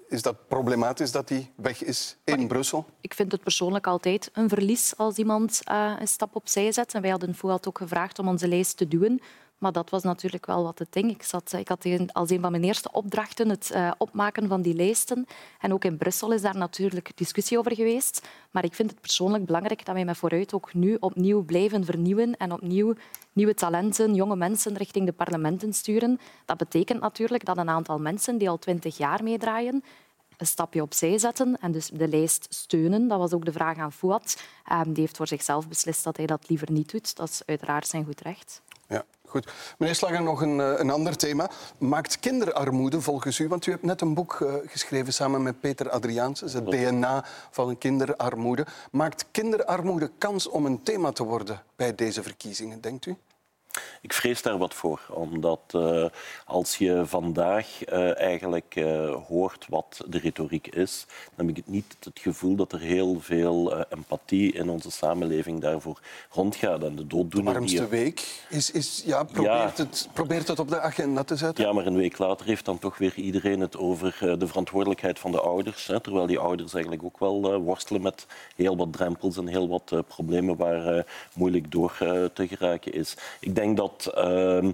is 0.08 0.22
dat 0.22 0.48
problematisch 0.48 1.12
dat 1.12 1.30
hij 1.30 1.52
weg 1.56 1.84
is 1.84 2.18
in 2.24 2.48
Brussel? 2.48 2.86
Ik 3.02 3.14
vind 3.14 3.32
het 3.32 3.44
persoonlijk 3.44 3.88
altijd 3.88 4.30
een 4.34 4.50
verlies 4.50 4.98
als 4.98 5.18
iemand 5.18 5.62
uh, 5.72 5.96
een 6.00 6.08
stap 6.08 6.36
opzij 6.36 6.72
zet. 6.72 6.94
En 6.94 7.02
wij 7.02 7.10
hadden 7.10 7.36
Fouad 7.36 7.68
ook 7.68 7.78
gevraagd 7.78 8.20
om 8.20 8.28
onze 8.28 8.48
lijst 8.48 8.78
te 8.78 8.88
duwen. 8.88 9.22
Maar 9.60 9.72
dat 9.72 9.90
was 9.90 10.04
natuurlijk 10.04 10.46
wel 10.46 10.64
wat 10.64 10.80
het 10.80 10.94
ding. 10.94 11.10
Ik, 11.12 11.24
zat, 11.24 11.54
ik 11.54 11.68
had 11.68 11.86
als 12.12 12.30
een 12.30 12.40
van 12.40 12.52
mijn 12.52 12.64
eerste 12.64 12.92
opdrachten 12.92 13.50
het 13.50 13.72
uh, 13.74 13.92
opmaken 13.98 14.48
van 14.48 14.62
die 14.62 14.74
lijsten. 14.74 15.26
En 15.60 15.74
ook 15.74 15.84
in 15.84 15.98
Brussel 15.98 16.32
is 16.32 16.42
daar 16.42 16.58
natuurlijk 16.58 17.12
discussie 17.16 17.58
over 17.58 17.76
geweest. 17.76 18.28
Maar 18.52 18.64
ik 18.64 18.74
vind 18.74 18.92
het 18.92 19.02
persoonlijk 19.02 19.46
belangrijk 19.46 19.86
dat 19.86 19.96
wij 19.96 20.06
met 20.06 20.18
vooruit 20.18 20.54
ook 20.54 20.74
nu 20.74 20.98
opnieuw 21.00 21.44
blijven 21.44 21.86
vernieuwen 21.86 22.38
en 22.38 22.52
opnieuw 22.52 22.94
nieuwe 23.34 23.54
talenten, 23.54 24.14
jonge 24.14 24.36
mensen 24.36 24.78
richting 24.78 25.06
de 25.06 25.12
parlementen 25.12 25.74
sturen. 25.74 26.20
Dat 26.46 26.58
betekent 26.58 27.02
natuurlijk 27.02 27.46
dat 27.46 27.58
een 27.58 27.70
aantal 27.70 28.00
mensen 28.00 28.38
die 28.38 28.50
al 28.50 28.60
twintig 28.60 28.98
jaar 28.98 29.24
meedraaien, 29.24 29.84
een 30.38 30.48
stapje 30.48 30.82
opzij 30.82 31.18
zetten 31.18 31.58
en 31.62 31.72
dus 31.72 31.90
de 31.94 32.08
lijst 32.08 32.48
steunen. 32.50 33.08
Dat 33.08 33.18
was 33.18 33.34
ook 33.34 33.46
de 33.46 33.52
vraag 33.52 33.78
aan 33.78 33.92
Fouad. 33.92 34.44
Um, 34.72 34.94
die 34.94 35.02
heeft 35.02 35.18
voor 35.18 35.28
zichzelf 35.28 35.68
beslist 35.68 36.04
dat 36.04 36.18
hij 36.18 36.26
dat 36.26 36.50
liever 36.50 36.72
niet 36.72 36.92
doet. 36.92 37.16
Dat 37.16 37.30
is 37.30 37.42
uiteraard 37.46 37.88
zijn 37.88 38.06
goed 38.06 38.22
recht. 38.22 38.62
Goed. 39.30 39.52
Meneer 39.78 39.96
Slager, 39.96 40.22
nog 40.22 40.42
een, 40.42 40.60
eh, 40.60 40.74
een 40.78 40.90
ander 40.90 41.18
thema. 41.18 41.50
Maakt 41.78 42.20
kinderarmoede 42.20 43.02
volgens 43.02 43.40
u, 43.40 43.48
want 43.48 43.66
u 43.66 43.72
hebt 43.72 43.84
net 43.84 44.02
een 44.02 44.14
boek 44.14 44.40
uh, 44.40 44.54
geschreven 44.66 45.14
samen 45.14 45.44
met 45.44 45.60
Peter 45.60 45.90
Adriaanses, 45.90 46.54
het 46.54 46.66
DNA 46.66 47.26
van 47.52 47.78
kinderarmoede. 47.78 48.66
Maakt 48.92 49.26
kinderarmoede 49.32 50.12
kans 50.18 50.48
om 50.48 50.66
een 50.66 50.84
thema 50.84 51.12
te 51.12 51.24
worden 51.24 51.62
bij 51.76 51.96
deze 51.96 52.24
verkiezingen, 52.24 52.82
denkt 52.82 53.06
u? 53.06 53.18
Ik 54.02 54.14
vrees 54.14 54.42
daar 54.42 54.58
wat 54.58 54.74
voor, 54.74 55.02
omdat 55.10 55.62
uh, 55.76 56.06
als 56.46 56.78
je 56.78 57.02
vandaag 57.06 57.92
uh, 57.92 58.20
eigenlijk 58.20 58.76
uh, 58.76 59.16
hoort 59.28 59.66
wat 59.70 60.02
de 60.08 60.20
retoriek 60.20 60.68
is, 60.68 61.06
dan 61.36 61.48
heb 61.48 61.58
ik 61.58 61.68
niet 61.68 61.98
het 62.00 62.20
gevoel 62.20 62.56
dat 62.56 62.72
er 62.72 62.80
heel 62.80 63.20
veel 63.20 63.86
empathie 63.86 64.54
in 64.54 64.70
onze 64.70 64.92
samenleving 64.92 65.62
daarvoor 65.62 66.00
rondgaat. 66.30 66.84
En 66.84 66.96
de 66.96 67.08
dooddoener 67.08 67.54
de 67.54 67.60
warmste 67.60 67.80
die... 67.80 67.88
week 67.88 68.46
is, 68.50 68.72
is, 68.72 69.04
ja, 69.06 69.24
probeert, 69.24 69.78
ja. 69.78 69.84
Het, 69.84 70.10
probeert 70.14 70.48
het 70.48 70.60
op 70.60 70.70
de 70.70 70.80
agenda 70.80 71.24
te 71.24 71.36
zetten. 71.36 71.66
Ja, 71.66 71.74
maar 71.74 71.86
een 71.86 71.96
week 71.96 72.18
later 72.18 72.46
heeft 72.46 72.66
dan 72.66 72.80
toch 72.80 72.98
weer 72.98 73.14
iedereen 73.16 73.60
het 73.60 73.78
over 73.78 74.38
de 74.40 74.48
verantwoordelijkheid 74.48 75.20
van 75.20 75.32
de 75.32 75.40
ouders. 75.40 75.88
Hè, 75.88 76.00
terwijl 76.00 76.28
die 76.28 76.40
ouders 76.40 76.74
eigenlijk 76.74 77.04
ook 77.04 77.20
wel 77.20 77.62
worstelen 77.62 78.02
met 78.02 78.26
heel 78.56 78.78
wat 78.78 78.94
drempels 78.94 79.38
en 79.38 79.48
heel 79.48 79.68
wat 79.68 79.94
problemen 80.08 80.56
waar 80.56 81.06
moeilijk 81.34 81.72
door 81.72 81.96
te 82.34 82.48
geraken 82.48 82.94
is. 82.94 83.16
Ik 83.40 83.56
denk 83.56 83.69
dat, 83.76 84.12
uh, 84.18 84.70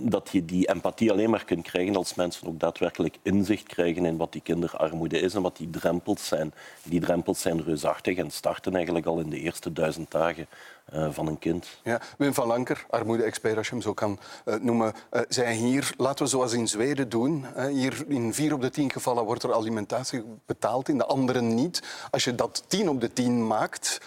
dat 0.00 0.28
je 0.32 0.44
die 0.44 0.68
empathie 0.68 1.10
alleen 1.10 1.30
maar 1.30 1.44
kunt 1.44 1.66
krijgen 1.66 1.96
als 1.96 2.14
mensen 2.14 2.48
ook 2.48 2.60
daadwerkelijk 2.60 3.16
inzicht 3.22 3.66
krijgen 3.66 4.04
in 4.04 4.16
wat 4.16 4.32
die 4.32 4.40
kinderarmoede 4.40 5.18
is 5.18 5.34
en 5.34 5.42
wat 5.42 5.56
die 5.56 5.70
drempels 5.70 6.26
zijn. 6.26 6.54
Die 6.82 7.00
drempels 7.00 7.40
zijn 7.40 7.62
reusachtig 7.62 8.16
en 8.16 8.30
starten 8.30 8.74
eigenlijk 8.74 9.06
al 9.06 9.18
in 9.18 9.30
de 9.30 9.38
eerste 9.38 9.72
duizend 9.72 10.10
dagen 10.10 10.46
uh, 10.94 11.08
van 11.10 11.26
een 11.26 11.38
kind. 11.38 11.68
Ja, 11.82 12.00
Wim 12.18 12.34
van 12.34 12.46
Lanker, 12.46 12.86
armoede-expert 12.90 13.56
als 13.56 13.66
je 13.66 13.72
hem 13.72 13.82
zo 13.82 13.92
kan 13.92 14.18
uh, 14.44 14.54
noemen, 14.54 14.92
uh, 15.12 15.20
zei 15.28 15.56
hier, 15.56 15.92
laten 15.96 16.24
we 16.24 16.30
zoals 16.30 16.52
in 16.52 16.68
Zweden 16.68 17.08
doen. 17.08 17.46
hier 17.70 18.04
in 18.08 18.34
vier 18.34 18.54
op 18.54 18.60
de 18.60 18.70
tien 18.70 18.90
gevallen 18.90 19.24
wordt 19.24 19.42
er 19.42 19.54
alimentatie 19.54 20.24
betaald, 20.46 20.88
in 20.88 20.98
de 20.98 21.06
andere 21.06 21.40
niet. 21.40 21.82
Als 22.10 22.24
je 22.24 22.34
dat 22.34 22.64
tien 22.66 22.88
op 22.88 23.00
de 23.00 23.12
tien 23.12 23.46
maakt, 23.46 24.00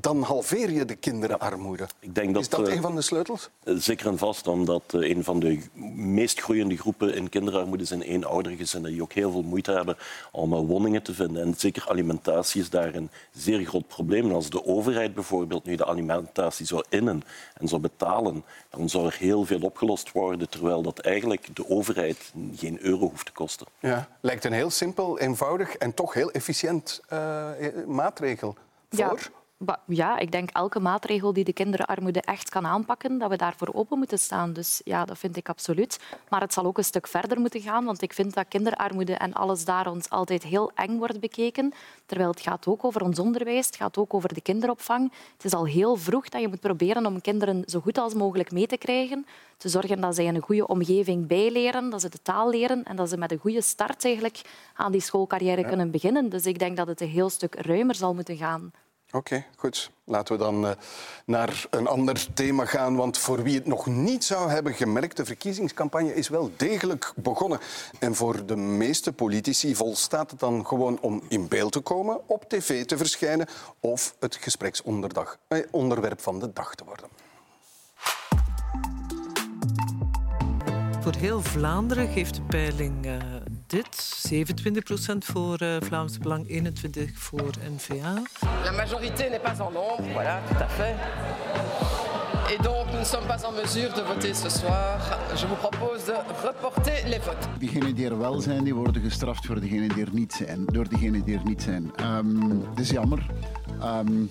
dan 0.00 0.22
halveer 0.22 0.70
je 0.70 0.84
de 0.84 0.94
kinderarmoede. 0.94 1.86
Ik 1.98 2.14
denk 2.14 2.34
dat, 2.34 2.42
is 2.42 2.48
dat 2.48 2.68
uh, 2.68 2.74
een 2.74 2.82
van 2.82 2.94
de 2.94 3.02
sleutels? 3.02 3.50
Zeker 3.64 4.06
en 4.06 4.18
vast, 4.18 4.46
omdat 4.46 4.82
uh, 4.94 5.10
een 5.10 5.24
van 5.24 5.40
de 5.40 5.60
meest 5.94 6.40
groeiende 6.40 6.76
groepen 6.76 7.14
in 7.14 7.28
kinderarmoede 7.28 7.84
zijn 7.84 8.02
eenoudergezinnen, 8.02 8.90
die 8.90 9.02
ook 9.02 9.12
heel 9.12 9.30
veel 9.30 9.42
moeite 9.42 9.72
hebben 9.72 9.96
om 10.32 10.52
uh, 10.52 10.58
woningen 10.58 11.02
te 11.02 11.14
vinden. 11.14 11.42
En 11.42 11.54
zeker 11.56 11.88
alimentatie 11.88 12.60
is 12.60 12.70
daar 12.70 12.94
een 12.94 13.10
zeer 13.32 13.64
groot 13.64 13.86
probleem. 13.86 14.24
En 14.24 14.34
als 14.34 14.50
de 14.50 14.64
overheid 14.64 15.14
bijvoorbeeld 15.14 15.64
nu 15.64 15.76
de 15.76 15.86
alimentatie 15.86 16.66
zou 16.66 16.84
innen 16.88 17.22
en 17.54 17.68
zou 17.68 17.80
betalen, 17.80 18.44
dan 18.70 18.88
zou 18.88 19.06
er 19.06 19.16
heel 19.18 19.44
veel 19.44 19.60
opgelost 19.60 20.12
worden, 20.12 20.48
terwijl 20.48 20.82
dat 20.82 20.98
eigenlijk 20.98 21.56
de 21.56 21.68
overheid 21.68 22.32
geen 22.54 22.78
euro 22.80 23.08
hoeft 23.08 23.26
te 23.26 23.32
kosten. 23.32 23.66
Ja, 23.80 24.08
lijkt 24.20 24.44
een 24.44 24.52
heel 24.52 24.70
simpel, 24.70 25.18
eenvoudig 25.18 25.76
en 25.76 25.94
toch 25.94 26.14
heel 26.14 26.30
efficiënt 26.30 27.00
maatregel 27.86 28.56
voor... 28.90 28.98
Ja. 28.98 29.14
Ja, 29.86 30.18
ik 30.18 30.32
denk 30.32 30.50
elke 30.50 30.80
maatregel 30.80 31.32
die 31.32 31.44
de 31.44 31.52
kinderarmoede 31.52 32.20
echt 32.20 32.48
kan 32.48 32.66
aanpakken, 32.66 33.18
dat 33.18 33.30
we 33.30 33.36
daarvoor 33.36 33.68
open 33.72 33.98
moeten 33.98 34.18
staan. 34.18 34.52
Dus 34.52 34.80
ja, 34.84 35.04
dat 35.04 35.18
vind 35.18 35.36
ik 35.36 35.48
absoluut. 35.48 36.00
Maar 36.28 36.40
het 36.40 36.52
zal 36.52 36.64
ook 36.64 36.78
een 36.78 36.84
stuk 36.84 37.06
verder 37.06 37.40
moeten 37.40 37.60
gaan, 37.60 37.84
want 37.84 38.02
ik 38.02 38.12
vind 38.12 38.34
dat 38.34 38.48
kinderarmoede 38.48 39.14
en 39.14 39.32
alles 39.32 39.64
daar 39.64 39.90
ons 39.90 40.10
altijd 40.10 40.42
heel 40.42 40.70
eng 40.74 40.98
wordt 40.98 41.20
bekeken. 41.20 41.72
Terwijl 42.06 42.30
het 42.30 42.40
gaat 42.40 42.66
ook 42.66 42.84
over 42.84 43.02
ons 43.02 43.18
onderwijs, 43.18 43.66
het 43.66 43.76
gaat 43.76 43.96
ook 43.98 44.14
over 44.14 44.34
de 44.34 44.40
kinderopvang. 44.40 45.12
Het 45.32 45.44
is 45.44 45.52
al 45.52 45.66
heel 45.66 45.96
vroeg 45.96 46.28
dat 46.28 46.40
je 46.40 46.48
moet 46.48 46.60
proberen 46.60 47.06
om 47.06 47.20
kinderen 47.20 47.62
zo 47.66 47.80
goed 47.80 47.98
als 47.98 48.14
mogelijk 48.14 48.50
mee 48.50 48.66
te 48.66 48.76
krijgen. 48.76 49.26
Te 49.56 49.68
zorgen 49.68 50.00
dat 50.00 50.14
zij 50.14 50.24
in 50.24 50.34
een 50.34 50.42
goede 50.42 50.66
omgeving 50.66 51.26
bijleren, 51.26 51.90
dat 51.90 52.00
ze 52.00 52.08
de 52.08 52.22
taal 52.22 52.50
leren 52.50 52.84
en 52.84 52.96
dat 52.96 53.08
ze 53.08 53.16
met 53.16 53.32
een 53.32 53.38
goede 53.38 53.62
start 53.62 54.04
eigenlijk 54.04 54.40
aan 54.74 54.92
die 54.92 55.00
schoolcarrière 55.00 55.60
ja. 55.60 55.68
kunnen 55.68 55.90
beginnen. 55.90 56.28
Dus 56.28 56.46
ik 56.46 56.58
denk 56.58 56.76
dat 56.76 56.86
het 56.86 57.00
een 57.00 57.08
heel 57.08 57.30
stuk 57.30 57.54
ruimer 57.54 57.94
zal 57.94 58.14
moeten 58.14 58.36
gaan. 58.36 58.72
Oké, 59.12 59.44
goed. 59.56 59.90
Laten 60.04 60.36
we 60.36 60.42
dan 60.42 60.64
uh, 60.64 60.70
naar 61.26 61.66
een 61.70 61.86
ander 61.86 62.34
thema 62.34 62.64
gaan. 62.64 62.96
Want 62.96 63.18
voor 63.18 63.42
wie 63.42 63.54
het 63.54 63.66
nog 63.66 63.86
niet 63.86 64.24
zou 64.24 64.50
hebben 64.50 64.74
gemerkt, 64.74 65.16
de 65.16 65.24
verkiezingscampagne 65.24 66.14
is 66.14 66.28
wel 66.28 66.50
degelijk 66.56 67.12
begonnen. 67.16 67.58
En 67.98 68.14
voor 68.14 68.46
de 68.46 68.56
meeste 68.56 69.12
politici 69.12 69.74
volstaat 69.74 70.30
het 70.30 70.40
dan 70.40 70.66
gewoon 70.66 71.00
om 71.00 71.22
in 71.28 71.48
beeld 71.48 71.72
te 71.72 71.80
komen, 71.80 72.20
op 72.28 72.48
tv 72.48 72.84
te 72.84 72.96
verschijnen 72.96 73.46
of 73.80 74.16
het 74.20 74.36
gespreksonderwerp 74.36 76.20
van 76.20 76.38
de 76.38 76.52
dag 76.52 76.74
te 76.74 76.84
worden. 76.84 77.08
Voor 81.00 81.14
heel 81.14 81.42
Vlaanderen 81.42 82.08
geeft 82.08 82.34
de 82.34 82.42
peiling 82.42 83.06
uh, 83.06 83.16
dit. 83.66 84.22
27% 84.34 85.18
voor 85.18 85.62
uh, 85.62 85.76
Vlaams 85.80 86.18
Belang, 86.18 86.48
21% 86.48 87.12
voor 87.14 87.50
N-VA. 87.74 88.22
La 88.64 88.72
majorité 88.72 89.28
n'est 89.30 89.42
pas 89.42 89.60
en 89.60 89.72
nombre, 89.72 90.12
voilà, 90.12 90.40
tout 90.48 90.62
à 90.62 90.68
fait. 90.68 90.94
Et 92.48 92.62
donc, 92.62 92.86
nous 92.92 92.98
ne 92.98 93.04
sommes 93.04 93.26
pas 93.26 93.44
en 93.44 93.52
mesure 93.52 93.92
de 93.94 94.02
voter 94.02 94.34
ce 94.34 94.48
soir. 94.48 94.98
Je 95.34 95.46
vous 95.46 95.56
propose 95.56 96.04
de 96.04 96.14
reporter 96.46 97.02
les 97.06 97.18
votes. 97.18 97.48
Diegenen 97.58 97.94
die 97.94 98.06
er 98.06 98.18
wel 98.18 98.40
zijn, 98.40 98.64
die 98.64 98.74
worden 98.74 99.02
gestraft 99.02 99.46
voor 99.46 99.60
degenen 99.60 99.88
die 99.88 100.04
er 100.04 100.12
niet 100.12 100.32
zijn, 100.32 100.64
door 100.64 100.88
degenen 100.88 101.24
die 101.24 101.36
er 101.36 101.44
niet 101.44 101.62
zijn. 101.62 101.92
Um, 102.00 102.62
het 102.70 102.78
is 102.80 102.90
jammer. 102.90 103.26
Um, 103.82 104.30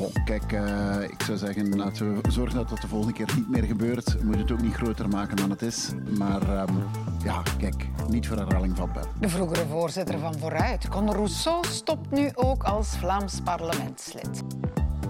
Bon, 0.00 0.12
kijk, 0.24 0.52
eh, 0.52 1.02
ik 1.02 1.22
zou 1.22 1.38
zeggen, 1.38 1.76
laten 1.76 2.22
we 2.22 2.30
zorgen 2.30 2.56
dat 2.56 2.68
dat 2.68 2.80
de 2.80 2.88
volgende 2.88 3.12
keer 3.12 3.32
niet 3.36 3.50
meer 3.50 3.62
gebeurt. 3.62 4.12
We 4.12 4.24
moeten 4.24 4.40
het 4.40 4.52
ook 4.52 4.62
niet 4.62 4.74
groter 4.74 5.08
maken 5.08 5.36
dan 5.36 5.50
het 5.50 5.62
is. 5.62 5.90
Maar 6.18 6.42
ehm, 6.42 6.74
ja, 7.24 7.42
kijk, 7.58 7.88
niet 8.08 8.26
voor 8.26 8.36
herhaling 8.36 8.76
vatbaar. 8.76 9.04
De 9.20 9.28
vroegere 9.28 9.66
voorzitter 9.66 10.18
van 10.18 10.38
Vooruit, 10.38 10.88
Conor 10.88 11.14
Rousseau, 11.14 11.66
stopt 11.66 12.10
nu 12.10 12.30
ook 12.34 12.62
als 12.62 12.88
Vlaams 12.88 13.40
parlementslid. 13.44 14.42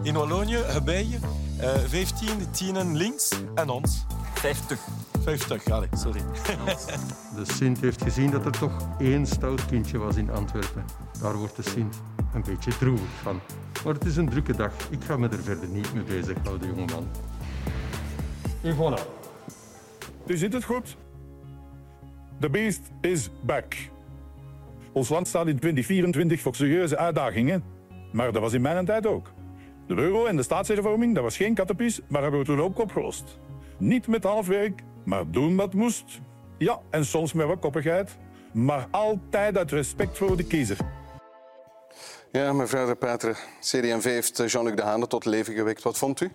In 0.02 0.14
Wallonië 0.14 0.56
hebben 0.56 1.08
je 1.08 1.18
uh, 1.60 1.68
15 1.68 2.50
tienen 2.50 2.96
links 2.96 3.30
en 3.54 3.68
ons. 3.68 4.04
50. 4.34 4.80
50, 5.22 5.64
ja, 5.64 5.82
sorry. 5.92 6.20
De 7.36 7.52
Sint 7.52 7.80
heeft 7.80 8.02
gezien 8.02 8.30
dat 8.30 8.44
er 8.44 8.52
toch 8.52 8.72
één 8.98 9.26
stout 9.26 9.66
kindje 9.66 9.98
was 9.98 10.16
in 10.16 10.30
Antwerpen. 10.30 10.84
Daar 11.20 11.36
wordt 11.36 11.56
de 11.56 11.62
Sint 11.62 11.96
een 12.34 12.42
beetje 12.46 12.76
droevig 12.78 13.08
van. 13.22 13.40
Maar 13.84 13.94
het 13.94 14.04
is 14.04 14.16
een 14.16 14.28
drukke 14.28 14.56
dag. 14.56 14.72
Ik 14.90 15.04
ga 15.04 15.16
me 15.16 15.28
er 15.28 15.42
verder 15.42 15.68
niet 15.68 15.94
mee 15.94 16.04
bezighouden, 16.04 16.68
jongeman. 16.68 17.06
En 18.62 18.76
voilà. 18.76 19.18
U 20.26 20.36
ziet 20.36 20.52
het 20.52 20.64
goed. 20.64 20.96
The 22.40 22.50
beast 22.50 22.90
is 23.00 23.30
back. 23.40 23.74
Ons 24.92 25.08
land 25.08 25.28
staat 25.28 25.46
in 25.46 25.58
2024 25.58 26.40
voor 26.40 26.54
serieuze 26.54 26.96
uitdagingen. 26.96 27.62
Maar 28.12 28.32
dat 28.32 28.42
was 28.42 28.52
in 28.52 28.60
mijn 28.60 28.84
tijd 28.84 29.06
ook. 29.06 29.32
De 29.86 29.94
euro 29.94 30.26
en 30.26 30.36
de 30.36 30.42
staatshervorming, 30.42 31.14
dat 31.14 31.22
was 31.22 31.36
geen 31.36 31.54
kattenpies, 31.54 32.00
maar 32.08 32.22
hebben 32.22 32.40
we 32.40 32.46
toen 32.46 32.60
ook 32.60 32.78
opgelost. 32.78 33.38
Niet 33.78 34.06
met 34.06 34.24
halfwerk, 34.24 34.82
maar 35.04 35.30
doen 35.30 35.56
wat 35.56 35.74
moest. 35.74 36.20
Ja, 36.58 36.80
en 36.90 37.04
soms 37.04 37.32
met 37.32 37.46
wat 37.46 37.58
koppigheid. 37.58 38.18
Maar 38.52 38.86
altijd 38.90 39.58
uit 39.58 39.70
respect 39.70 40.18
voor 40.18 40.36
de 40.36 40.44
kiezer. 40.44 40.76
Ja, 42.32 42.52
mevrouw 42.52 42.86
de 42.86 42.94
Patre, 42.94 43.34
CD&V 43.60 44.04
heeft 44.04 44.42
Jean-Luc 44.52 44.74
Dehane 44.74 45.06
tot 45.06 45.24
leven 45.24 45.54
gewekt. 45.54 45.82
Wat 45.82 45.98
vond 45.98 46.20
u? 46.20 46.32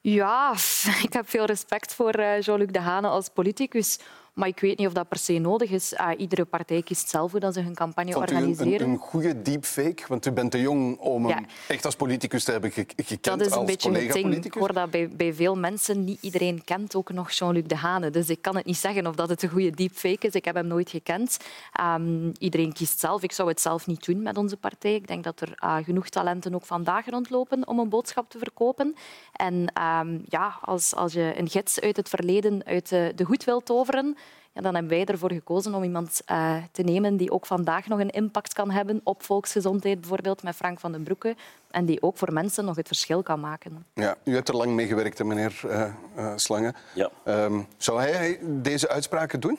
Ja, 0.00 0.54
ik 1.06 1.12
heb 1.12 1.28
veel 1.28 1.44
respect 1.44 1.94
voor 1.94 2.10
eh, 2.10 2.40
Jean-Luc 2.40 2.70
Dehane 2.70 3.08
als 3.08 3.28
politicus. 3.28 3.98
Maar 4.36 4.48
ik 4.48 4.60
weet 4.60 4.78
niet 4.78 4.86
of 4.86 4.92
dat 4.92 5.08
per 5.08 5.18
se 5.18 5.38
nodig 5.38 5.70
is. 5.70 5.92
Uh, 5.92 6.08
iedere 6.16 6.44
partij 6.44 6.82
kiest 6.82 7.08
zelf 7.08 7.30
hoe 7.30 7.40
dat 7.40 7.54
ze 7.54 7.60
hun 7.60 7.74
campagne 7.74 8.12
Vond 8.12 8.30
organiseren. 8.30 8.72
u 8.72 8.84
een, 8.84 8.90
een, 8.90 8.98
goede 8.98 9.42
deepfake? 9.42 10.02
Want 10.08 10.26
u 10.26 10.32
bent 10.32 10.50
te 10.50 10.60
jong 10.60 10.98
om 10.98 11.26
hem 11.26 11.46
echt 11.68 11.84
als 11.84 11.96
politicus 11.96 12.44
te 12.44 12.50
hebben 12.50 12.70
ge 12.70 12.86
gekend. 12.96 13.24
Dat 13.24 13.40
is 13.40 13.46
een 13.46 13.58
als 13.58 13.66
beetje 13.66 13.92
het 13.92 14.12
ding. 14.12 14.44
Ik 14.44 14.54
hoor 14.54 14.72
dat 14.72 14.90
bij, 14.90 15.08
bij 15.08 15.34
veel 15.34 15.56
mensen. 15.56 16.04
Niet 16.04 16.22
iedereen 16.22 16.64
kent 16.64 16.94
ook 16.94 17.12
nog 17.12 17.30
Jean-Luc 17.30 17.64
Dehane. 17.66 18.10
Dus 18.10 18.28
ik 18.28 18.42
kan 18.42 18.56
het 18.56 18.64
niet 18.64 18.76
zeggen 18.76 19.06
of 19.06 19.14
dat 19.14 19.28
het 19.28 19.42
een 19.42 19.48
goede 19.48 19.70
deepfake 19.70 20.26
is. 20.26 20.32
Ik 20.32 20.44
heb 20.44 20.54
hem 20.54 20.66
nooit 20.66 20.90
gekend. 20.90 21.36
Um, 21.80 22.32
iedereen 22.38 22.72
kiest 22.72 23.00
zelf. 23.00 23.22
Ik 23.22 23.32
zou 23.32 23.48
het 23.48 23.60
zelf 23.60 23.86
niet 23.86 24.04
doen 24.04 24.22
met 24.22 24.36
onze 24.36 24.56
partij. 24.56 24.94
Ik 24.94 25.06
denk 25.06 25.24
dat 25.24 25.40
er 25.40 25.58
uh, 25.64 25.76
genoeg 25.76 26.08
talenten 26.08 26.54
ook 26.54 26.64
vandaag 26.64 27.06
rondlopen 27.06 27.68
om 27.68 27.78
een 27.78 27.88
boodschap 27.88 28.30
te 28.30 28.38
verkopen. 28.38 28.94
En 29.32 29.72
um, 29.82 30.22
ja, 30.28 30.58
als, 30.60 30.94
als 30.94 31.12
je 31.12 31.32
een 31.36 31.48
gids 31.48 31.80
uit 31.80 31.96
het 31.96 32.08
verleden 32.08 32.64
uit 32.64 32.88
de, 32.88 33.12
de 33.14 33.24
hoed 33.24 33.44
wilt 33.44 33.66
toveren, 33.66 34.16
ja, 34.56 34.62
dan 34.62 34.74
hebben 34.74 34.92
wij 34.92 35.04
ervoor 35.04 35.32
gekozen 35.32 35.74
om 35.74 35.82
iemand 35.82 36.22
uh, 36.30 36.56
te 36.72 36.82
nemen 36.82 37.16
die 37.16 37.30
ook 37.30 37.46
vandaag 37.46 37.86
nog 37.86 37.98
een 37.98 38.10
impact 38.10 38.52
kan 38.52 38.70
hebben 38.70 39.00
op 39.04 39.22
volksgezondheid, 39.22 40.00
bijvoorbeeld 40.00 40.42
met 40.42 40.54
Frank 40.56 40.80
van 40.80 40.92
den 40.92 41.02
Broeke, 41.02 41.36
en 41.70 41.84
die 41.84 42.02
ook 42.02 42.16
voor 42.16 42.32
mensen 42.32 42.64
nog 42.64 42.76
het 42.76 42.86
verschil 42.86 43.22
kan 43.22 43.40
maken. 43.40 43.86
Ja, 43.94 44.16
u 44.24 44.34
hebt 44.34 44.48
er 44.48 44.56
lang 44.56 44.72
mee 44.72 44.86
gewerkt, 44.86 45.18
hè, 45.18 45.24
meneer 45.24 45.60
uh, 45.64 45.86
uh, 46.16 46.32
Slange. 46.36 46.74
Ja. 46.94 47.10
Um, 47.24 47.66
zou 47.76 48.00
hij 48.00 48.38
deze 48.42 48.88
uitspraken 48.88 49.40
doen? 49.40 49.58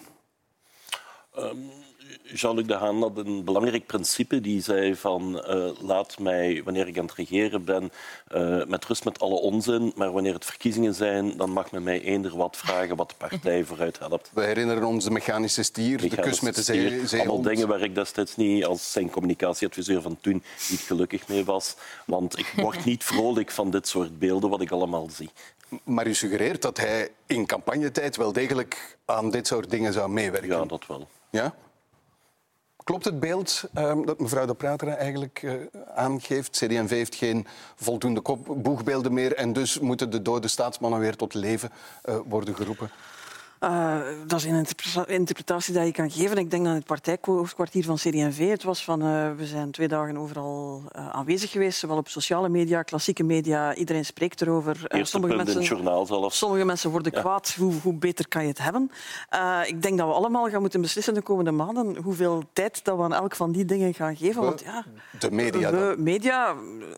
Um, 1.37 1.69
Jean-Luc 2.33 2.65
Dehaan 2.65 3.01
had 3.01 3.17
een 3.17 3.43
belangrijk 3.43 3.85
principe. 3.85 4.41
Die 4.41 4.61
zei 4.61 4.95
van 4.95 5.43
uh, 5.49 5.69
laat 5.81 6.19
mij, 6.19 6.61
wanneer 6.63 6.87
ik 6.87 6.97
aan 6.97 7.05
het 7.05 7.13
regeren 7.13 7.63
ben, 7.63 7.91
uh, 8.35 8.65
met 8.65 8.85
rust 8.85 9.05
met 9.05 9.19
alle 9.19 9.35
onzin. 9.35 9.93
Maar 9.95 10.11
wanneer 10.11 10.33
het 10.33 10.45
verkiezingen 10.45 10.93
zijn, 10.93 11.37
dan 11.37 11.49
mag 11.49 11.71
men 11.71 11.83
mij 11.83 12.01
eender 12.01 12.37
wat 12.37 12.57
vragen 12.57 12.95
wat 12.95 13.09
de 13.09 13.15
partij 13.17 13.63
vooruit 13.69 13.99
helpt. 13.99 14.31
We 14.33 14.41
herinneren 14.41 14.83
ons 14.83 15.03
de 15.03 15.11
mechanische 15.11 15.63
stier, 15.63 16.01
Mechanische 16.01 16.15
de 16.15 16.21
kus 16.21 16.39
met 16.39 16.55
de 16.55 16.61
zee, 16.61 17.07
zeehond. 17.07 17.29
Allemaal 17.29 17.53
dingen 17.53 17.67
waar 17.67 17.81
ik 17.81 17.95
destijds 17.95 18.35
niet 18.35 18.65
als 18.65 18.91
zijn 18.91 19.09
communicatieadviseur 19.09 20.01
van 20.01 20.17
toen 20.21 20.43
niet 20.69 20.79
gelukkig 20.79 21.27
mee 21.27 21.45
was. 21.45 21.75
Want 22.05 22.39
ik 22.39 22.53
word 22.55 22.85
niet 22.85 23.03
vrolijk 23.13 23.51
van 23.51 23.69
dit 23.69 23.87
soort 23.87 24.19
beelden 24.19 24.49
wat 24.49 24.61
ik 24.61 24.71
allemaal 24.71 25.09
zie. 25.09 25.29
Maar 25.83 26.07
u 26.07 26.13
suggereert 26.13 26.61
dat 26.61 26.77
hij 26.77 27.09
in 27.25 27.45
campagnetijd 27.45 28.15
wel 28.15 28.33
degelijk 28.33 28.97
aan 29.05 29.31
dit 29.31 29.47
soort 29.47 29.69
dingen 29.69 29.93
zou 29.93 30.09
meewerken? 30.09 30.49
Ja, 30.49 30.65
dat 30.65 30.87
wel. 30.87 31.07
Ja? 31.29 31.55
Klopt 32.87 33.05
het 33.05 33.19
beeld 33.19 33.63
um, 33.77 34.05
dat 34.05 34.19
mevrouw 34.19 34.45
de 34.45 34.53
Prater 34.53 34.87
eigenlijk 34.87 35.41
uh, 35.41 35.53
aangeeft? 35.95 36.51
CD&V 36.51 36.89
heeft 36.89 37.15
geen 37.15 37.47
voldoende 37.75 38.21
boegbeelden 38.47 39.13
meer 39.13 39.35
en 39.35 39.53
dus 39.53 39.79
moeten 39.79 40.09
de 40.09 40.21
dode 40.21 40.47
staatsmannen 40.47 40.99
weer 40.99 41.15
tot 41.15 41.33
leven 41.33 41.71
uh, 42.05 42.15
worden 42.25 42.55
geroepen? 42.55 42.89
Uh, 43.59 43.97
dat 44.27 44.39
is 44.39 44.45
een 44.45 44.65
interpretatie 45.07 45.73
die 45.73 45.83
je 45.83 45.91
kan 45.91 46.11
geven. 46.11 46.37
Ik 46.37 46.51
denk 46.51 46.65
dat 46.65 46.73
het 46.73 46.85
partijhoofdkwartier 46.85 47.83
van 47.83 47.95
CD&V 47.95 48.49
het 48.49 48.63
was 48.63 48.83
van 48.83 49.05
uh, 49.05 49.31
we 49.37 49.45
zijn 49.45 49.71
twee 49.71 49.87
dagen 49.87 50.17
overal 50.17 50.81
uh, 50.95 51.09
aanwezig 51.09 51.51
geweest, 51.51 51.79
zowel 51.79 51.97
op 51.97 52.07
sociale 52.07 52.49
media, 52.49 52.81
klassieke 52.81 53.23
media. 53.23 53.75
Iedereen 53.75 54.05
spreekt 54.05 54.41
erover. 54.41 54.77
sommige, 55.01 55.35
mensen, 55.35 55.61
journaal 55.61 56.05
zelfs. 56.05 56.37
sommige 56.37 56.65
mensen 56.65 56.89
worden 56.89 57.11
ja. 57.15 57.21
kwaad. 57.21 57.53
Hoe, 57.57 57.73
hoe, 57.83 57.93
beter 57.93 58.27
kan 58.27 58.41
je 58.41 58.47
het 58.47 58.57
hebben? 58.57 58.91
ik 59.65 59.81
denk 59.81 59.97
dat 59.97 60.07
we 60.07 60.13
allemaal 60.13 60.49
gaan 60.49 60.61
moeten 60.61 60.81
beslissen 60.81 61.13
de 61.13 61.21
komende 61.21 61.51
maanden 61.51 61.97
hoeveel 61.97 62.43
tijd 62.53 62.83
dat 62.83 62.97
we 62.97 63.03
aan 63.03 63.13
elk 63.13 63.35
van 63.35 63.51
die 63.51 63.65
dingen 63.65 63.93
gaan 63.93 64.15
geven. 64.15 64.41
Want, 64.41 64.61
ja, 64.61 64.85
de 65.19 65.31
media 65.31 65.71
we, 65.71 65.95
media, 65.97 66.55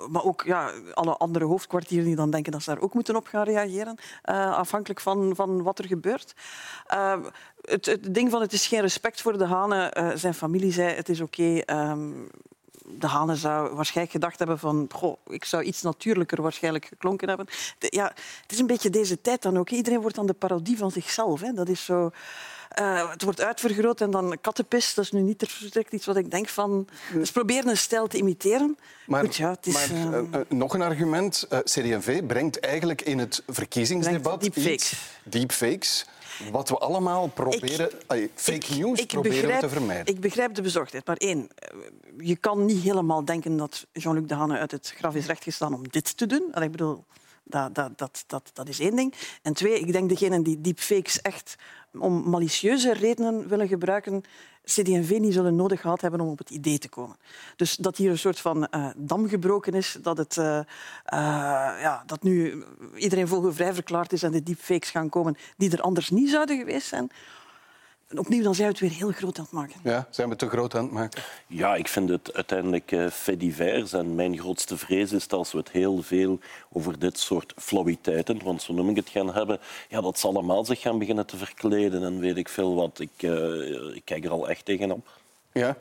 maar 0.09 0.23
ook 0.23 0.43
ja, 0.45 0.71
alle 0.93 1.17
andere 1.17 1.45
hoofdkwartieren 1.45 2.05
die 2.05 2.15
dan 2.15 2.31
denken 2.31 2.51
dat 2.51 2.63
ze 2.63 2.69
daar 2.69 2.81
ook 2.81 2.93
moeten 2.93 3.15
op 3.15 3.27
gaan 3.27 3.43
reageren, 3.43 3.97
afhankelijk 4.55 4.99
van, 4.99 5.35
van 5.35 5.63
wat 5.63 5.79
er 5.79 5.85
gebeurt. 5.85 6.33
Uh, 6.93 7.17
het, 7.61 7.85
het, 7.85 8.13
ding 8.13 8.31
van 8.31 8.41
het 8.41 8.53
is 8.53 8.67
geen 8.67 8.81
respect 8.81 9.21
voor 9.21 9.37
de 9.37 9.45
Hanen. 9.45 9.97
Uh, 9.97 10.11
zijn 10.15 10.33
familie 10.33 10.71
zei 10.71 10.95
het 10.95 11.09
is 11.09 11.21
oké. 11.21 11.61
Okay, 11.63 11.89
um, 11.91 12.29
de 12.97 13.07
Hanen 13.07 13.37
zou 13.37 13.75
waarschijnlijk 13.75 14.15
gedacht 14.15 14.39
hebben 14.39 14.59
van 14.59 14.87
goh, 14.91 15.17
ik 15.27 15.45
zou 15.45 15.63
iets 15.63 15.81
natuurlijker 15.81 16.41
waarschijnlijk 16.41 16.85
geklonken 16.85 17.27
hebben. 17.27 17.47
De, 17.77 17.87
ja, 17.89 18.05
het 18.41 18.51
is 18.51 18.59
een 18.59 18.67
beetje 18.67 18.89
deze 18.89 19.21
tijd 19.21 19.41
dan 19.41 19.57
ook. 19.57 19.69
Iedereen 19.69 20.01
wordt 20.01 20.15
dan 20.15 20.25
de 20.25 20.33
parodie 20.33 20.77
van 20.77 20.91
zichzelf. 20.91 21.41
Hè. 21.41 21.53
Dat 21.53 21.69
is 21.69 21.85
zo... 21.85 22.11
Uh, 22.79 23.11
het 23.11 23.23
wordt 23.23 23.41
uitvergroot 23.41 24.01
en 24.01 24.11
dan 24.11 24.37
kattenpis. 24.41 24.93
Dat 24.93 25.05
is 25.05 25.11
nu 25.11 25.21
niet 25.21 25.59
direct 25.59 25.93
iets 25.93 26.05
wat 26.05 26.15
ik 26.15 26.31
denk 26.31 26.49
van... 26.49 26.87
Dus 27.13 27.31
proberen 27.31 27.69
een 27.69 27.77
stijl 27.77 28.07
te 28.07 28.17
imiteren. 28.17 28.77
Maar, 29.05 29.23
Goed, 29.23 29.35
ja, 29.35 29.49
het 29.49 29.67
is, 29.67 29.73
maar 29.73 29.91
uh, 29.91 30.21
uh, 30.31 30.39
nog 30.49 30.73
een 30.73 30.81
argument. 30.81 31.47
CD&V 31.63 32.23
brengt 32.25 32.59
eigenlijk 32.59 33.01
in 33.01 33.19
het 33.19 33.43
verkiezingsdebat 33.47 34.41
deepfakes. 34.41 34.73
iets... 34.73 34.95
Deepfakes. 35.23 36.05
Wat 36.51 36.69
we 36.69 36.77
allemaal 36.77 37.27
proberen... 37.27 37.89
Ik, 38.07 38.31
fake 38.35 38.73
news 38.75 38.99
ik 38.99 39.07
proberen 39.07 39.41
begrijp, 39.41 39.59
te 39.59 39.69
vermijden. 39.69 40.13
Ik 40.13 40.21
begrijp 40.21 40.53
de 40.53 40.61
bezorgdheid. 40.61 41.05
Maar 41.05 41.17
één, 41.17 41.49
je 42.17 42.35
kan 42.35 42.65
niet 42.65 42.83
helemaal 42.83 43.25
denken 43.25 43.57
dat 43.57 43.87
Jean-Luc 43.91 44.27
Dehane 44.27 44.57
uit 44.57 44.71
het 44.71 44.93
graf 44.97 45.15
is 45.15 45.25
rechtgestaan 45.25 45.73
om 45.73 45.89
dit 45.89 46.17
te 46.17 46.25
doen. 46.25 46.53
Ik 46.61 46.71
bedoel, 46.71 47.05
dat, 47.43 47.75
dat, 47.75 47.97
dat, 47.97 48.23
dat, 48.27 48.49
dat 48.53 48.67
is 48.67 48.79
één 48.79 48.95
ding. 48.95 49.13
En 49.41 49.53
twee, 49.53 49.79
ik 49.79 49.91
denk 49.91 50.09
degenen 50.09 50.43
die 50.43 50.61
deepfakes 50.61 51.21
echt 51.21 51.55
om 51.99 52.29
malicieuze 52.29 52.93
redenen 52.93 53.47
willen 53.47 53.67
gebruiken, 53.67 54.23
CD&V 54.69 55.17
niet 55.19 55.33
zullen 55.33 55.55
nodig 55.55 55.81
gehad 55.81 56.01
hebben 56.01 56.21
om 56.21 56.27
op 56.27 56.37
het 56.37 56.49
idee 56.49 56.77
te 56.77 56.89
komen. 56.89 57.15
Dus 57.55 57.75
dat 57.75 57.97
hier 57.97 58.11
een 58.11 58.17
soort 58.17 58.39
van 58.39 58.67
uh, 58.71 58.87
dam 58.97 59.27
gebroken 59.27 59.73
is, 59.73 59.97
dat, 60.01 60.17
het, 60.17 60.35
uh, 60.35 60.45
uh, 60.45 60.63
ja, 61.81 62.03
dat 62.05 62.23
nu 62.23 62.63
iedereen 62.95 63.27
vogelvrij 63.27 63.73
verklaard 63.73 64.13
is 64.13 64.23
en 64.23 64.31
de 64.31 64.43
deepfakes 64.43 64.89
gaan 64.89 65.09
komen 65.09 65.37
die 65.57 65.71
er 65.71 65.81
anders 65.81 66.09
niet 66.09 66.29
zouden 66.29 66.57
geweest 66.57 66.87
zijn. 66.87 67.11
Opnieuw, 68.17 68.43
dan 68.43 68.55
zijn 68.55 68.67
we 68.67 68.73
het 68.73 68.81
weer 68.81 68.99
heel 68.99 69.11
groot 69.11 69.37
aan 69.37 69.43
het 69.43 69.53
maken. 69.53 69.79
Ja, 69.83 70.07
zijn 70.09 70.29
we 70.29 70.35
te 70.35 70.49
groot 70.49 70.75
aan 70.75 70.83
het 70.83 70.91
maken? 70.91 71.21
Ja, 71.47 71.75
ik 71.75 71.87
vind 71.87 72.09
het 72.09 72.33
uiteindelijk 72.33 72.91
uh, 72.91 73.09
fait 73.09 73.39
divers. 73.39 73.93
En 73.93 74.15
mijn 74.15 74.39
grootste 74.39 74.77
vrees 74.77 75.11
is 75.11 75.27
dat 75.27 75.39
als 75.39 75.51
we 75.51 75.57
het 75.57 75.71
heel 75.71 76.01
veel 76.01 76.39
over 76.71 76.99
dit 76.99 77.19
soort 77.19 77.53
flauwiteiten, 77.57 78.43
want 78.43 78.61
zo 78.61 78.73
noem 78.73 78.89
ik 78.89 78.95
het, 78.95 79.09
gaan 79.09 79.33
hebben, 79.33 79.59
ja, 79.89 80.01
dat 80.01 80.19
ze 80.19 80.27
allemaal 80.27 80.65
zich 80.65 80.81
gaan 80.81 80.99
beginnen 80.99 81.25
te 81.25 81.37
verkleden 81.37 82.03
en 82.03 82.19
weet 82.19 82.37
ik 82.37 82.49
veel 82.49 82.75
wat. 82.75 82.99
Ik, 82.99 83.21
uh, 83.23 83.95
ik 83.95 84.01
kijk 84.05 84.25
er 84.25 84.31
al 84.31 84.49
echt 84.49 84.65
tegenop. 84.65 85.07
Ja, 85.51 85.77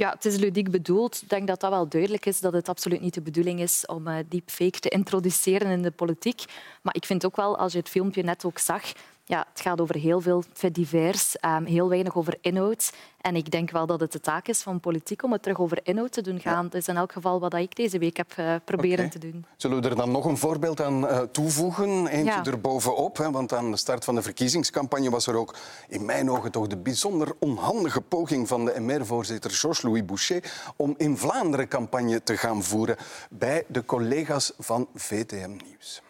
ja, 0.00 0.10
het 0.10 0.24
is 0.24 0.36
ludiek 0.36 0.70
bedoeld. 0.70 1.22
Ik 1.22 1.28
denk 1.28 1.46
dat 1.46 1.60
dat 1.60 1.70
wel 1.70 1.88
duidelijk 1.88 2.26
is 2.26 2.40
dat 2.40 2.52
het 2.52 2.68
absoluut 2.68 3.00
niet 3.00 3.14
de 3.14 3.20
bedoeling 3.20 3.60
is 3.60 3.86
om 3.86 4.08
uh, 4.08 4.16
deepfake 4.28 4.78
te 4.78 4.88
introduceren 4.88 5.70
in 5.70 5.82
de 5.82 5.90
politiek. 5.90 6.44
Maar 6.82 6.94
ik 6.94 7.04
vind 7.04 7.24
ook 7.24 7.36
wel, 7.36 7.58
als 7.58 7.72
je 7.72 7.78
het 7.78 7.88
filmpje 7.88 8.22
net 8.22 8.44
ook 8.44 8.58
zag, 8.58 8.92
ja, 9.30 9.46
het 9.52 9.60
gaat 9.60 9.80
over 9.80 9.96
heel 9.96 10.20
veel 10.20 10.44
divers, 10.72 11.36
um, 11.44 11.64
heel 11.64 11.88
weinig 11.88 12.16
over 12.16 12.38
inhoud. 12.40 12.92
En 13.20 13.36
ik 13.36 13.50
denk 13.50 13.70
wel 13.70 13.86
dat 13.86 14.00
het 14.00 14.12
de 14.12 14.20
taak 14.20 14.48
is 14.48 14.62
van 14.62 14.80
politiek 14.80 15.22
om 15.22 15.32
het 15.32 15.42
terug 15.42 15.60
over 15.60 15.80
inhoud 15.82 16.12
te 16.12 16.20
doen 16.22 16.40
gaan. 16.40 16.64
Dat 16.64 16.74
is 16.74 16.88
in 16.88 16.96
elk 16.96 17.12
geval 17.12 17.40
wat 17.40 17.54
ik 17.54 17.76
deze 17.76 17.98
week 17.98 18.16
heb 18.16 18.32
uh, 18.38 18.54
proberen 18.64 19.06
okay. 19.06 19.08
te 19.08 19.18
doen. 19.18 19.44
Zullen 19.56 19.82
we 19.82 19.88
er 19.88 19.96
dan 19.96 20.10
nog 20.10 20.24
een 20.24 20.36
voorbeeld 20.36 20.80
aan 20.80 21.04
uh, 21.04 21.20
toevoegen? 21.20 22.06
Eentje 22.06 22.32
ja. 22.32 22.44
erbovenop. 22.44 23.16
Hè? 23.16 23.30
Want 23.30 23.52
aan 23.52 23.70
de 23.70 23.76
start 23.76 24.04
van 24.04 24.14
de 24.14 24.22
verkiezingscampagne 24.22 25.10
was 25.10 25.26
er 25.26 25.34
ook 25.34 25.56
in 25.88 26.04
mijn 26.04 26.30
ogen 26.30 26.50
toch 26.50 26.66
de 26.66 26.76
bijzonder 26.76 27.32
onhandige 27.38 28.00
poging 28.00 28.48
van 28.48 28.64
de 28.64 28.80
MR-voorzitter 28.80 29.50
Georges-Louis 29.50 30.04
Boucher 30.04 30.72
om 30.76 30.94
in 30.96 31.16
Vlaanderen 31.16 31.68
campagne 31.68 32.22
te 32.22 32.36
gaan 32.36 32.62
voeren 32.62 32.96
bij 33.30 33.64
de 33.66 33.84
collega's 33.84 34.52
van 34.58 34.88
VTM 34.94 35.56
Nieuws. 35.64 36.02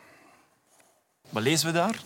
Wat 1.30 1.42
lezen 1.42 1.66
we 1.66 1.72
daar? 1.72 2.02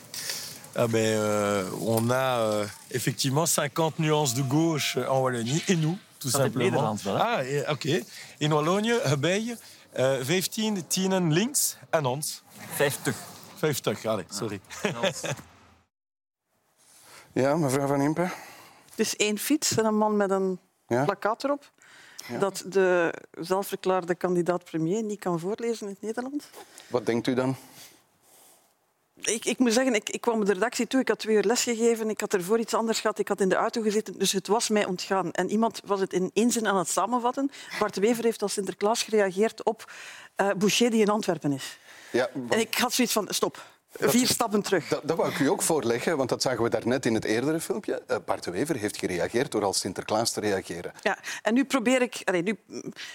Ah 0.77 0.87
ben, 0.89 1.19
euh, 1.19 1.71
on 1.81 2.11
a 2.11 2.39
euh, 2.41 2.67
effectivement 2.91 3.47
50 3.47 3.99
nuances 3.99 4.35
de 4.35 4.43
gauche 4.43 4.97
en 5.09 5.21
Wallonie. 5.23 5.63
Et 5.69 5.77
nous, 5.77 5.99
tout 6.19 6.31
Dat 6.33 6.41
simplement. 6.43 7.03
wel? 7.05 7.17
Ah, 7.17 7.71
oké. 7.71 8.03
In 8.39 8.51
Wallonië 8.53 8.99
hebben 9.03 9.31
uh, 9.99 10.17
15 10.23 10.87
tienen 10.87 11.33
links 11.33 11.77
en 11.91 12.05
ons. 12.07 12.43
50. 12.75 13.15
50, 13.57 14.05
allez, 14.07 14.25
sorry. 14.31 14.61
Ja, 17.33 17.57
mevrouw 17.57 17.87
Van 17.87 18.01
Impe? 18.01 18.21
Het 18.91 18.99
is 19.07 19.17
één 19.17 19.39
fiets 19.39 19.77
en 19.77 19.85
een 19.85 19.97
man 19.97 20.17
met 20.17 20.31
een 20.31 20.59
Ja? 20.87 21.05
plakkaat 21.05 21.45
erop. 21.45 21.71
Ja. 22.29 22.39
Dat 22.39 22.65
de 22.67 23.15
zelfverklaarde 23.41 24.15
kandidaat-premier 24.15 25.03
niet 25.03 25.19
kan 25.21 25.41
voorlezen 25.41 25.87
in 25.87 25.93
het 25.93 26.03
Nederlands. 26.03 26.45
Wat 26.87 27.07
denkt 27.07 27.27
u 27.27 27.35
dan? 27.35 27.57
Ik, 29.35 29.45
ik 29.45 29.59
moet 29.59 29.73
zeggen, 29.73 29.95
ik, 29.95 30.11
ik 30.11 30.21
kwam 30.21 30.45
de 30.45 30.53
redactie 30.53 30.87
toe, 30.87 31.01
ik 31.01 31.09
had 31.09 31.19
twee 31.19 31.37
uur 31.37 31.45
lesgegeven, 31.45 32.11
ik 32.11 32.21
had 32.21 32.35
ervoor 32.35 32.59
iets 32.59 32.75
anders 32.75 33.01
gehad, 33.01 33.19
ik 33.19 33.29
had 33.29 33.41
in 33.41 33.49
de 33.49 33.55
auto 33.55 33.83
gezeten, 33.83 34.19
dus 34.19 34.33
het 34.33 34.47
was 34.47 34.69
mij 34.69 34.85
ontgaan. 34.85 35.33
En 35.33 35.51
iemand 35.51 35.81
was 35.85 36.01
het 36.01 36.13
in 36.13 36.31
één 36.35 36.51
zin 36.51 36.67
aan 36.67 36.77
het 36.77 36.89
samenvatten. 36.89 37.51
Bart 37.79 37.97
Wever 37.97 38.25
heeft 38.25 38.43
als 38.43 38.53
Sinterklaas 38.53 39.03
gereageerd 39.03 39.65
op 39.65 39.93
uh, 40.37 40.51
Boucher 40.59 40.91
die 40.91 41.01
in 41.01 41.09
Antwerpen 41.09 41.53
is. 41.53 41.79
Ja, 42.11 42.31
En 42.49 42.59
ik 42.59 42.75
had 42.75 42.93
zoiets 42.93 43.13
van, 43.13 43.27
stop, 43.31 43.63
vier 43.99 44.27
stappen 44.27 44.63
terug. 44.63 44.89
Dat, 44.89 45.01
dat 45.05 45.17
wou 45.17 45.31
ik 45.31 45.39
u 45.39 45.49
ook 45.49 45.63
voorleggen, 45.63 46.17
want 46.17 46.29
dat 46.29 46.43
zagen 46.43 46.63
we 46.63 46.71
daarnet 46.71 47.07
in 47.07 47.15
het 47.15 47.25
eerdere 47.25 47.61
filmpje. 47.61 48.03
Uh, 48.11 48.17
Bart 48.25 48.45
de 48.45 48.51
Wever 48.51 48.77
heeft 48.77 48.97
gereageerd 48.97 49.53
door 49.53 49.65
als 49.65 49.79
Sinterklaas 49.79 50.33
te 50.33 50.41
reageren. 50.41 50.93
Ja, 51.03 51.19
en 51.43 51.55
nu 51.55 51.65
probeer 51.65 52.03
ik... 52.03 52.21
Allee, 52.25 52.43
nu, 52.43 52.59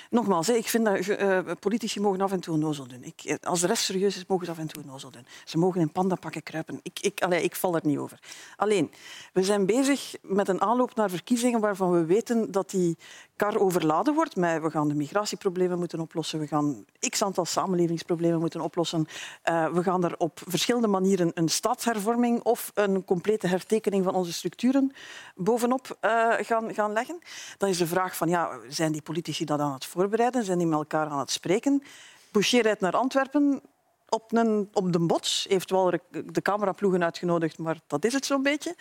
nogmaals, 0.09 0.47
hè, 0.47 0.53
ik 0.53 0.67
vind 0.67 0.85
dat 0.85 1.07
uh, 1.07 1.39
politici 1.59 1.99
mogen 1.99 2.21
af 2.21 2.31
en 2.31 2.39
toe 2.39 2.53
onnozel 2.53 2.87
doen. 2.87 3.03
Ik, 3.03 3.37
als 3.43 3.59
de 3.59 3.67
rest 3.67 3.83
serieus 3.83 4.15
is, 4.15 4.25
mogen 4.27 4.45
ze 4.45 4.51
af 4.51 4.57
en 4.57 4.67
toe 4.67 4.83
onnozel 4.83 5.11
doen. 5.11 5.25
Ze 5.45 5.57
mogen 5.57 5.81
in 5.81 5.91
pandapakken 5.91 6.43
kruipen. 6.43 6.79
Ik, 6.83 6.99
ik, 6.99 7.21
allee, 7.21 7.43
ik 7.43 7.55
val 7.55 7.75
er 7.75 7.81
niet 7.83 7.97
over. 7.97 8.19
Alleen, 8.55 8.91
we 9.33 9.43
zijn 9.43 9.65
bezig 9.65 10.15
met 10.21 10.47
een 10.47 10.61
aanloop 10.61 10.95
naar 10.95 11.09
verkiezingen 11.09 11.59
waarvan 11.59 11.91
we 11.91 12.05
weten 12.05 12.51
dat 12.51 12.69
die 12.69 12.97
kar 13.39 13.59
overladen 13.59 14.13
wordt. 14.13 14.35
Met, 14.35 14.61
we 14.61 14.69
gaan 14.69 14.87
de 14.87 14.95
migratieproblemen 14.95 15.79
moeten 15.79 15.99
oplossen. 15.99 16.39
We 16.39 16.47
gaan 16.47 16.85
x 17.09 17.23
aantal 17.23 17.45
samenlevingsproblemen 17.45 18.39
moeten 18.39 18.61
oplossen. 18.61 19.07
Uh, 19.49 19.67
we 19.73 19.83
gaan 19.83 20.03
er 20.03 20.15
op 20.17 20.39
verschillende 20.47 20.87
manieren 20.87 21.31
een 21.33 21.49
staatshervorming 21.49 22.41
of 22.43 22.71
een 22.73 23.05
complete 23.05 23.47
hertekening 23.47 24.03
van 24.03 24.15
onze 24.15 24.33
structuren 24.33 24.93
bovenop 25.35 25.97
uh, 26.01 26.33
gaan, 26.39 26.73
gaan 26.73 26.93
leggen. 26.93 27.19
Dan 27.57 27.69
is 27.69 27.77
de 27.77 27.87
vraag 27.87 28.15
van, 28.15 28.29
ja, 28.29 28.59
zijn 28.67 28.91
die 28.91 29.01
politici 29.01 29.45
dat 29.45 29.59
aan 29.59 29.73
het 29.73 29.85
voorbereiden? 29.85 30.43
Zijn 30.43 30.57
die 30.57 30.67
met 30.67 30.77
elkaar 30.77 31.07
aan 31.07 31.19
het 31.19 31.31
spreken? 31.31 31.83
Boucher 32.31 32.75
naar 32.79 32.95
Antwerpen 32.95 33.61
op, 34.09 34.33
een, 34.33 34.69
op 34.73 34.93
de 34.93 34.99
bots. 34.99 35.45
Heeft 35.49 35.69
wel 35.69 35.93
de 36.25 36.41
cameraploegen 36.41 37.03
uitgenodigd, 37.03 37.57
maar 37.57 37.79
dat 37.87 38.05
is 38.05 38.13
het 38.13 38.25
zo'n 38.25 38.43
beetje. 38.43 38.75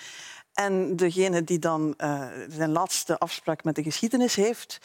En 0.64 0.96
degene 0.96 1.44
die 1.44 1.58
dan 1.58 1.94
uh, 1.98 2.22
zijn 2.48 2.70
laatste 2.72 3.18
afspraak 3.18 3.64
met 3.64 3.74
de 3.74 3.82
geschiedenis 3.82 4.34
heeft, 4.34 4.78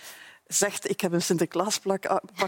zegt 0.47 0.89
ik 0.89 1.01
heb 1.01 1.11
een 1.13 1.21
Sinterklaaspak 1.21 2.05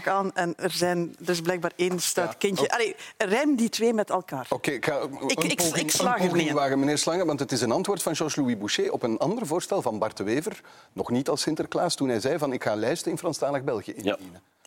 aan 0.08 0.34
en 0.34 0.54
er, 0.56 0.70
zijn, 0.70 1.16
er 1.24 1.28
is 1.30 1.40
blijkbaar 1.40 1.72
één 1.76 1.98
stout 2.00 2.28
Ja, 2.30 2.34
kindje. 2.38 2.68
Allee, 2.70 2.96
rijm 3.16 3.56
die 3.56 3.68
twee 3.68 3.92
met 3.94 4.10
elkaar. 4.10 4.46
Oké, 4.50 4.70
ik 4.70 4.84
ga 4.84 5.00
een 5.00 5.12
Ik- 5.28 5.44
ik- 5.44 5.56
poging, 5.56 5.74
ik 5.76 5.90
slaag 5.90 6.16
een 6.16 6.22
er 6.22 6.28
poging 6.28 6.46
niet 6.46 6.52
wagen, 6.56 6.78
meneer 6.78 6.98
Slangen, 6.98 7.26
want 7.26 7.40
het 7.40 7.52
is 7.52 7.60
een 7.60 7.70
antwoord 7.72 8.02
van 8.02 8.16
Georges-Louis 8.16 8.58
Boucher 8.58 8.92
op 8.92 9.02
een 9.02 9.18
ander 9.18 9.46
voorstel 9.46 9.82
van 9.82 9.98
Bart 9.98 10.16
de 10.16 10.24
Wever, 10.24 10.60
nog 10.92 11.10
niet 11.10 11.28
als 11.28 11.40
Sinterklaas, 11.40 11.94
toen 11.94 12.08
hij 12.08 12.20
zei 12.20 12.38
van 12.38 12.52
ik 12.52 12.62
ga 12.64 12.74
lijsten 12.74 13.10
in 13.10 13.18
Franstalig 13.18 13.64
België 13.64 13.94
Ja. 13.96 14.16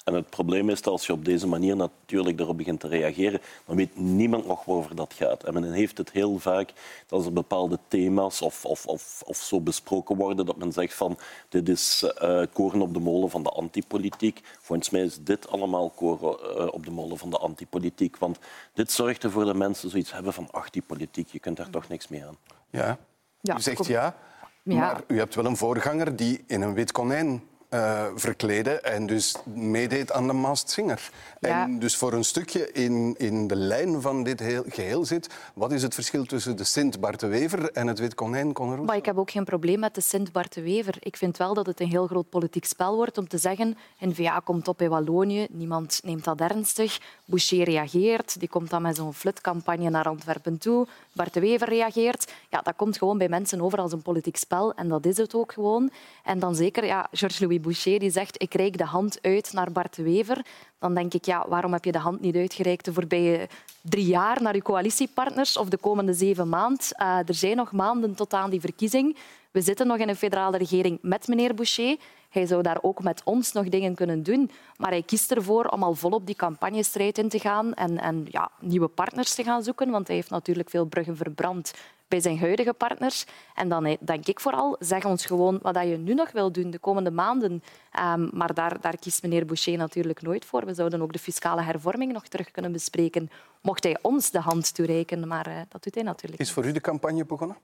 En 0.09 0.15
het 0.15 0.29
probleem 0.29 0.69
is 0.69 0.81
dat 0.81 0.93
als 0.93 1.05
je 1.05 1.13
op 1.13 1.25
deze 1.25 1.47
manier 1.47 1.75
natuurlijk 1.75 2.39
erop 2.39 2.57
begint 2.57 2.79
te 2.79 2.87
reageren, 2.87 3.41
dan 3.65 3.75
weet 3.75 3.97
niemand 3.99 4.45
nog 4.45 4.65
waarover 4.65 4.95
dat 4.95 5.13
gaat. 5.13 5.43
En 5.43 5.53
men 5.53 5.71
heeft 5.71 5.97
het 5.97 6.11
heel 6.11 6.39
vaak 6.39 6.67
dat 7.07 7.17
als 7.17 7.25
er 7.25 7.33
bepaalde 7.33 7.79
thema's 7.87 8.41
of, 8.41 8.65
of, 8.65 8.85
of, 8.85 9.21
of 9.25 9.37
zo 9.37 9.59
besproken 9.59 10.15
worden, 10.15 10.45
dat 10.45 10.57
men 10.57 10.71
zegt 10.71 10.93
van 10.93 11.17
dit 11.49 11.69
is 11.69 12.03
eh, 12.03 12.41
koren 12.53 12.81
op 12.81 12.93
de 12.93 12.99
molen 12.99 13.29
van 13.29 13.43
de 13.43 13.49
antipolitiek. 13.49 14.41
Volgens 14.59 14.89
mij 14.89 15.01
is 15.01 15.17
dit 15.23 15.49
allemaal 15.49 15.89
koren 15.89 16.39
eh, 16.39 16.67
op 16.71 16.85
de 16.85 16.91
molen 16.91 17.17
van 17.17 17.29
de 17.29 17.37
antipolitiek. 17.37 18.17
Want 18.17 18.39
dit 18.73 18.91
zorgt 18.91 19.23
ervoor 19.23 19.45
dat 19.45 19.55
mensen 19.55 19.89
zoiets 19.89 20.13
hebben 20.13 20.33
van 20.33 20.47
ach, 20.51 20.69
die 20.69 20.81
politiek, 20.81 21.27
je 21.27 21.39
kunt 21.39 21.57
daar 21.57 21.69
toch 21.69 21.87
niks 21.87 22.07
mee 22.07 22.25
aan. 22.25 22.37
Ja. 22.69 22.97
Ja, 23.41 23.57
u 23.57 23.61
zegt 23.61 23.85
Ja. 23.85 24.15
maar 24.63 25.01
u 25.07 25.17
hebt 25.17 25.35
wel 25.35 25.45
een 25.45 25.57
voorganger 25.57 26.15
die 26.15 26.43
in 26.47 26.61
een 26.61 26.73
wit 26.73 26.91
konijn 26.91 27.43
eh 27.69 28.05
verkleedde 28.15 28.79
en 28.79 29.05
dus 29.05 29.35
meedeed 29.53 30.11
aan 30.11 30.27
de 30.27 30.33
Masked 30.33 30.69
Singer. 30.69 31.09
Ja. 31.39 31.63
En 31.63 31.79
dus 31.79 31.95
voor 31.95 32.13
een 32.13 32.23
stukje 32.23 32.71
in, 32.71 33.15
in 33.17 33.47
de 33.47 33.55
lijn 33.55 34.01
van 34.01 34.23
dit 34.23 34.39
heel, 34.39 34.63
geheel 34.67 35.05
zit, 35.05 35.29
wat 35.53 35.71
is 35.71 35.81
het 35.81 35.93
verschil 35.93 36.25
tussen 36.25 36.57
de 36.57 36.63
Sint 36.63 36.99
Bart 36.99 37.19
de 37.19 37.27
Wever 37.27 37.71
en 37.71 37.87
het 37.87 37.99
wit 37.99 38.15
konijn 38.15 38.53
Conor? 38.53 38.83
Maar 38.83 38.95
ik 38.95 39.05
heb 39.05 39.17
ook 39.17 39.31
geen 39.31 39.43
probleem 39.43 39.79
met 39.79 39.95
de 39.95 40.01
Sint 40.01 40.31
Bart 40.31 40.53
de 40.53 40.61
Wever. 40.61 40.95
Ik 40.99 41.17
vind 41.17 41.37
wel 41.37 41.53
dat 41.53 41.65
het 41.65 41.79
een 41.79 41.87
heel 41.87 42.07
groot 42.07 42.29
politiek 42.29 42.65
spel 42.65 42.95
wordt 42.95 43.17
om 43.17 43.27
te 43.27 43.37
zeggen 43.37 43.77
N-VA 43.99 44.41
komt 44.43 44.67
op 44.67 44.81
in 44.81 44.89
Wallonië, 44.89 45.47
niemand 45.49 45.99
neemt 46.03 46.23
dat 46.23 46.39
ernstig. 46.39 46.99
Boucher 47.25 47.63
reageert, 47.63 48.39
die 48.39 48.49
komt 48.49 48.69
dan 48.69 48.81
met 48.81 48.95
zo'n 48.95 49.13
flutcampagne 49.13 49.89
naar 49.89 50.05
Antwerpen 50.05 50.57
toe. 50.57 50.87
Bart 51.11 51.33
de 51.33 51.39
Wever 51.39 51.69
reageert. 51.69 52.31
Ja, 52.49 52.61
dat 52.61 52.75
komt 52.75 52.97
gewoon 52.97 53.17
bij 53.17 53.29
mensen 53.29 53.61
over 53.61 53.79
als 53.79 53.91
een 53.91 54.01
politiek 54.01 54.37
spel 54.37 54.73
en 54.73 54.87
dat 54.87 55.05
is 55.05 55.17
het 55.17 55.35
ook 55.35 55.53
gewoon. 55.53 55.91
En 56.23 56.39
dan 56.39 56.55
zeker 56.55 56.85
ja, 56.85 57.07
Georges-Louis 57.11 57.58
Boucher 57.59 57.99
die 57.99 58.09
zegt 58.09 58.41
ik 58.41 58.53
reik 58.53 58.77
de 58.77 58.85
hand 58.85 59.17
uit 59.21 59.53
naar 59.53 59.71
Bart 59.71 59.97
Wever. 59.97 60.45
Dan 60.79 60.93
denk 60.93 61.13
ik, 61.13 61.25
ja, 61.25 61.45
waarom 61.47 61.73
heb 61.73 61.85
je 61.85 61.91
de 61.91 61.97
hand 61.97 62.21
niet 62.21 62.35
uitgereikt 62.35 62.85
de 62.85 62.93
voorbije 62.93 63.47
drie 63.81 64.05
jaar 64.05 64.41
naar 64.41 64.55
je 64.55 64.61
coalitiepartners 64.61 65.57
of 65.57 65.69
de 65.69 65.77
komende 65.77 66.13
zeven 66.13 66.49
maanden? 66.49 66.85
Uh, 67.01 67.17
er 67.17 67.33
zijn 67.33 67.55
nog 67.55 67.71
maanden 67.71 68.15
tot 68.15 68.33
aan 68.33 68.49
die 68.49 68.59
verkiezing. 68.59 69.17
We 69.51 69.61
zitten 69.61 69.87
nog 69.87 69.97
in 69.97 70.09
een 70.09 70.15
federale 70.15 70.57
regering 70.57 70.99
met 71.01 71.27
meneer 71.27 71.53
Boucher. 71.53 71.97
Hij 72.29 72.45
zou 72.45 72.61
daar 72.61 72.77
ook 72.81 73.03
met 73.03 73.21
ons 73.23 73.51
nog 73.51 73.69
dingen 73.69 73.95
kunnen 73.95 74.23
doen. 74.23 74.51
Maar 74.77 74.89
hij 74.89 75.01
kiest 75.01 75.31
ervoor 75.31 75.65
om 75.65 75.83
al 75.83 75.95
volop 75.95 76.25
die 76.25 76.35
campagnestrijd 76.35 77.17
in 77.17 77.29
te 77.29 77.39
gaan 77.39 77.73
en, 77.73 77.99
en 77.99 78.27
ja, 78.29 78.51
nieuwe 78.59 78.87
partners 78.87 79.35
te 79.35 79.43
gaan 79.43 79.63
zoeken. 79.63 79.89
Want 79.89 80.07
hij 80.07 80.15
heeft 80.15 80.29
natuurlijk 80.29 80.69
veel 80.69 80.85
bruggen 80.85 81.17
verbrand 81.17 81.73
bij 82.09 82.19
zijn 82.19 82.39
huidige 82.39 82.73
partners. 82.73 83.25
En 83.55 83.69
dan 83.69 83.85
eh, 83.85 83.97
denk 83.99 84.27
ik 84.27 84.39
vooral, 84.39 84.75
zeg 84.79 85.05
ons 85.05 85.25
gewoon 85.25 85.59
wat 85.61 85.75
je 85.75 85.97
nu 85.97 86.13
nog 86.13 86.31
wil 86.31 86.51
doen 86.51 86.71
de 86.71 86.79
komende 86.79 87.11
maanden. 87.11 87.63
Um, 87.99 88.29
maar 88.33 88.53
daar, 88.53 88.81
daar 88.81 88.97
kiest 88.97 89.21
meneer 89.21 89.45
Boucher 89.45 89.77
natuurlijk 89.77 90.21
nooit 90.21 90.45
voor. 90.45 90.65
We 90.65 90.73
zouden 90.73 91.01
ook 91.01 91.13
de 91.13 91.19
fiscale 91.19 91.61
hervorming 91.61 92.11
nog 92.11 92.27
terug 92.27 92.51
kunnen 92.51 92.71
bespreken, 92.71 93.29
mocht 93.61 93.83
hij 93.83 93.97
ons 94.01 94.31
de 94.31 94.39
hand 94.39 94.73
toereiken. 94.73 95.27
Maar 95.27 95.47
uh, 95.47 95.55
dat 95.69 95.83
doet 95.83 95.95
hij 95.95 96.03
natuurlijk 96.03 96.41
Is 96.41 96.51
voor 96.51 96.65
u 96.65 96.71
de 96.71 96.81
campagne 96.81 97.25
begonnen? 97.25 97.57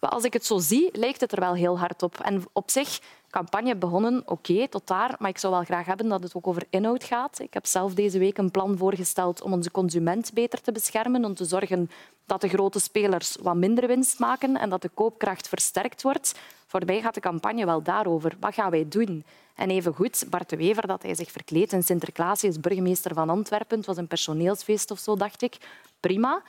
Maar 0.00 0.10
als 0.10 0.24
ik 0.24 0.32
het 0.32 0.46
zo 0.46 0.58
zie, 0.58 0.88
lijkt 0.92 1.20
het 1.20 1.32
er 1.32 1.40
wel 1.40 1.54
heel 1.54 1.78
hard 1.78 2.02
op. 2.02 2.20
En 2.20 2.44
op 2.52 2.70
zich, 2.70 3.00
campagne 3.34 3.76
begonnen, 3.76 4.22
oké, 4.26 4.68
tot 4.68 4.86
daar. 4.86 5.14
Maar 5.18 5.30
ik 5.30 5.38
zou 5.38 5.52
wel 5.52 5.64
graag 5.64 5.86
hebben 5.86 6.08
dat 6.08 6.22
het 6.22 6.34
ook 6.34 6.46
over 6.46 6.64
inhoud 6.70 7.04
gaat. 7.04 7.38
Ik 7.38 7.54
heb 7.54 7.66
zelf 7.66 7.94
deze 7.94 8.18
week 8.18 8.38
een 8.38 8.50
plan 8.50 8.78
voorgesteld 8.78 9.42
om 9.42 9.52
onze 9.52 9.70
consument 9.70 10.32
beter 10.32 10.60
te 10.60 10.72
beschermen. 10.72 11.24
Om 11.24 11.34
te 11.34 11.44
zorgen 11.44 11.90
dat 12.26 12.40
de 12.40 12.48
grote 12.48 12.78
spelers 12.78 13.36
wat 13.42 13.54
minder 13.54 13.86
winst 13.86 14.18
maken 14.18 14.56
en 14.56 14.70
dat 14.70 14.82
de 14.82 14.88
koopkracht 14.88 15.48
versterkt 15.48 16.02
wordt. 16.02 16.34
Voor 16.66 16.82
mij 16.86 17.00
gaat 17.00 17.14
de 17.14 17.20
campagne 17.20 17.64
wel 17.64 17.82
daarover. 17.82 18.36
Wat 18.40 18.54
gaan 18.54 18.70
wij 18.70 18.86
doen? 18.88 19.24
En 19.54 19.70
even 19.70 19.94
goed, 19.94 20.26
Bart 20.30 20.50
de 20.50 20.56
Wever, 20.56 20.86
dat 20.86 21.02
hij 21.02 21.14
zich 21.14 21.30
verkleedt 21.30 21.72
in 21.72 21.82
Sinterklaas, 21.82 22.40
hij 22.40 22.50
is 22.50 22.60
burgemeester 22.60 23.14
van 23.14 23.30
Antwerpen. 23.30 23.76
Het 23.76 23.86
was 23.86 23.96
een 23.96 24.06
personeelsfeest 24.06 24.90
of 24.90 24.98
zo, 24.98 25.16
dacht 25.16 25.42
ik. 25.42 25.56
Prima. 26.00 26.42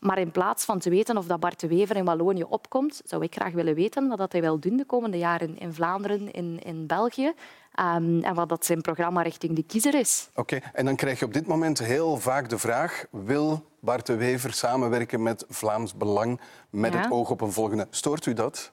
Maar 0.00 0.18
in 0.18 0.30
plaats 0.30 0.64
van 0.64 0.78
te 0.78 0.90
weten 0.90 1.16
of 1.16 1.26
dat 1.26 1.40
Bart 1.40 1.60
de 1.60 1.68
Wever 1.68 1.96
in 1.96 2.04
Wallonië 2.04 2.42
opkomt, 2.42 3.00
zou 3.04 3.22
ik 3.22 3.34
graag 3.34 3.52
willen 3.52 3.74
weten 3.74 4.08
wat 4.08 4.18
dat 4.18 4.32
hij 4.32 4.40
wil 4.40 4.58
doen 4.58 4.76
de 4.76 4.84
komende 4.84 5.18
jaren 5.18 5.58
in 5.58 5.72
Vlaanderen, 5.72 6.32
in, 6.32 6.58
in 6.62 6.86
België. 6.86 7.32
Um, 7.80 8.22
en 8.22 8.34
wat 8.34 8.48
dat 8.48 8.64
zijn 8.64 8.80
programma 8.80 9.22
richting 9.22 9.56
de 9.56 9.62
kiezer 9.62 9.94
is. 9.94 10.28
Oké, 10.34 10.56
okay. 10.56 10.70
en 10.72 10.84
dan 10.84 10.96
krijg 10.96 11.18
je 11.18 11.24
op 11.24 11.32
dit 11.32 11.46
moment 11.46 11.78
heel 11.78 12.16
vaak 12.16 12.48
de 12.48 12.58
vraag... 12.58 13.04
wil 13.10 13.64
Bart 13.80 14.06
de 14.06 14.16
Wever 14.16 14.52
samenwerken 14.52 15.22
met 15.22 15.44
Vlaams 15.48 15.94
Belang 15.94 16.40
met 16.70 16.92
Ja. 16.92 17.00
het 17.00 17.10
oog 17.10 17.30
op 17.30 17.40
een 17.40 17.52
volgende... 17.52 17.86
Stoort 17.90 18.26
u 18.26 18.32
dat? 18.32 18.72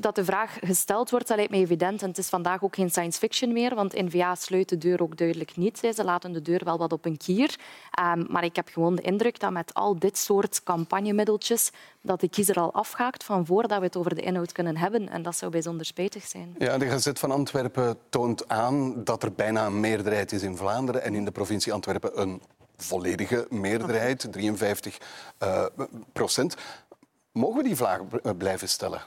Dat 0.00 0.14
de 0.14 0.24
vraag 0.24 0.56
gesteld 0.60 1.10
wordt, 1.10 1.28
dat 1.28 1.36
lijkt 1.36 1.52
mij 1.52 1.60
evident. 1.60 2.02
En 2.02 2.08
het 2.08 2.18
is 2.18 2.28
vandaag 2.28 2.62
ook 2.62 2.74
geen 2.74 2.90
science 2.90 3.18
fiction 3.18 3.52
meer, 3.52 3.74
want 3.74 3.92
N-VA 3.92 4.34
sluit 4.34 4.68
de 4.68 4.78
deur 4.78 5.02
ook 5.02 5.16
duidelijk 5.16 5.56
niet. 5.56 5.78
Ze 5.78 6.04
laten 6.04 6.32
de 6.32 6.42
deur 6.42 6.64
wel 6.64 6.78
wat 6.78 6.92
op 6.92 7.04
een 7.04 7.16
kier. 7.16 7.58
Ehm, 7.90 8.24
maar 8.28 8.44
ik 8.44 8.56
heb 8.56 8.68
gewoon 8.68 8.94
de 8.94 9.02
indruk 9.02 9.40
dat 9.40 9.50
met 9.50 9.74
al 9.74 9.98
dit 9.98 10.18
soort 10.18 10.62
campagnemiddeltjes 10.62 11.70
dat 12.00 12.20
de 12.20 12.28
kiezer 12.28 12.54
al 12.54 12.72
afhaakt 12.72 13.24
van 13.24 13.46
voordat 13.46 13.78
we 13.78 13.84
het 13.84 13.96
over 13.96 14.14
de 14.14 14.20
inhoud 14.20 14.52
kunnen 14.52 14.76
hebben. 14.76 15.08
En 15.08 15.22
dat 15.22 15.36
zou 15.36 15.50
bijzonder 15.50 15.86
spijtig 15.86 16.26
zijn. 16.26 16.54
Ja, 16.58 16.78
de 16.78 16.86
Gazet 16.86 17.18
van 17.18 17.30
Antwerpen 17.30 17.98
toont 18.08 18.48
aan 18.48 19.04
dat 19.04 19.22
er 19.22 19.32
bijna 19.32 19.66
een 19.66 19.80
meerderheid 19.80 20.32
is 20.32 20.42
in 20.42 20.56
Vlaanderen 20.56 21.02
en 21.02 21.14
in 21.14 21.24
de 21.24 21.30
provincie 21.30 21.72
Antwerpen 21.72 22.20
een 22.20 22.42
volledige 22.76 23.46
meerderheid, 23.50 24.26
53 24.30 24.98
eh, 25.38 25.66
procent. 26.12 26.56
Mogen 27.32 27.56
we 27.56 27.62
die 27.62 27.76
vraag 27.76 28.00
eh, 28.00 28.32
blijven 28.36 28.68
stellen? 28.68 29.00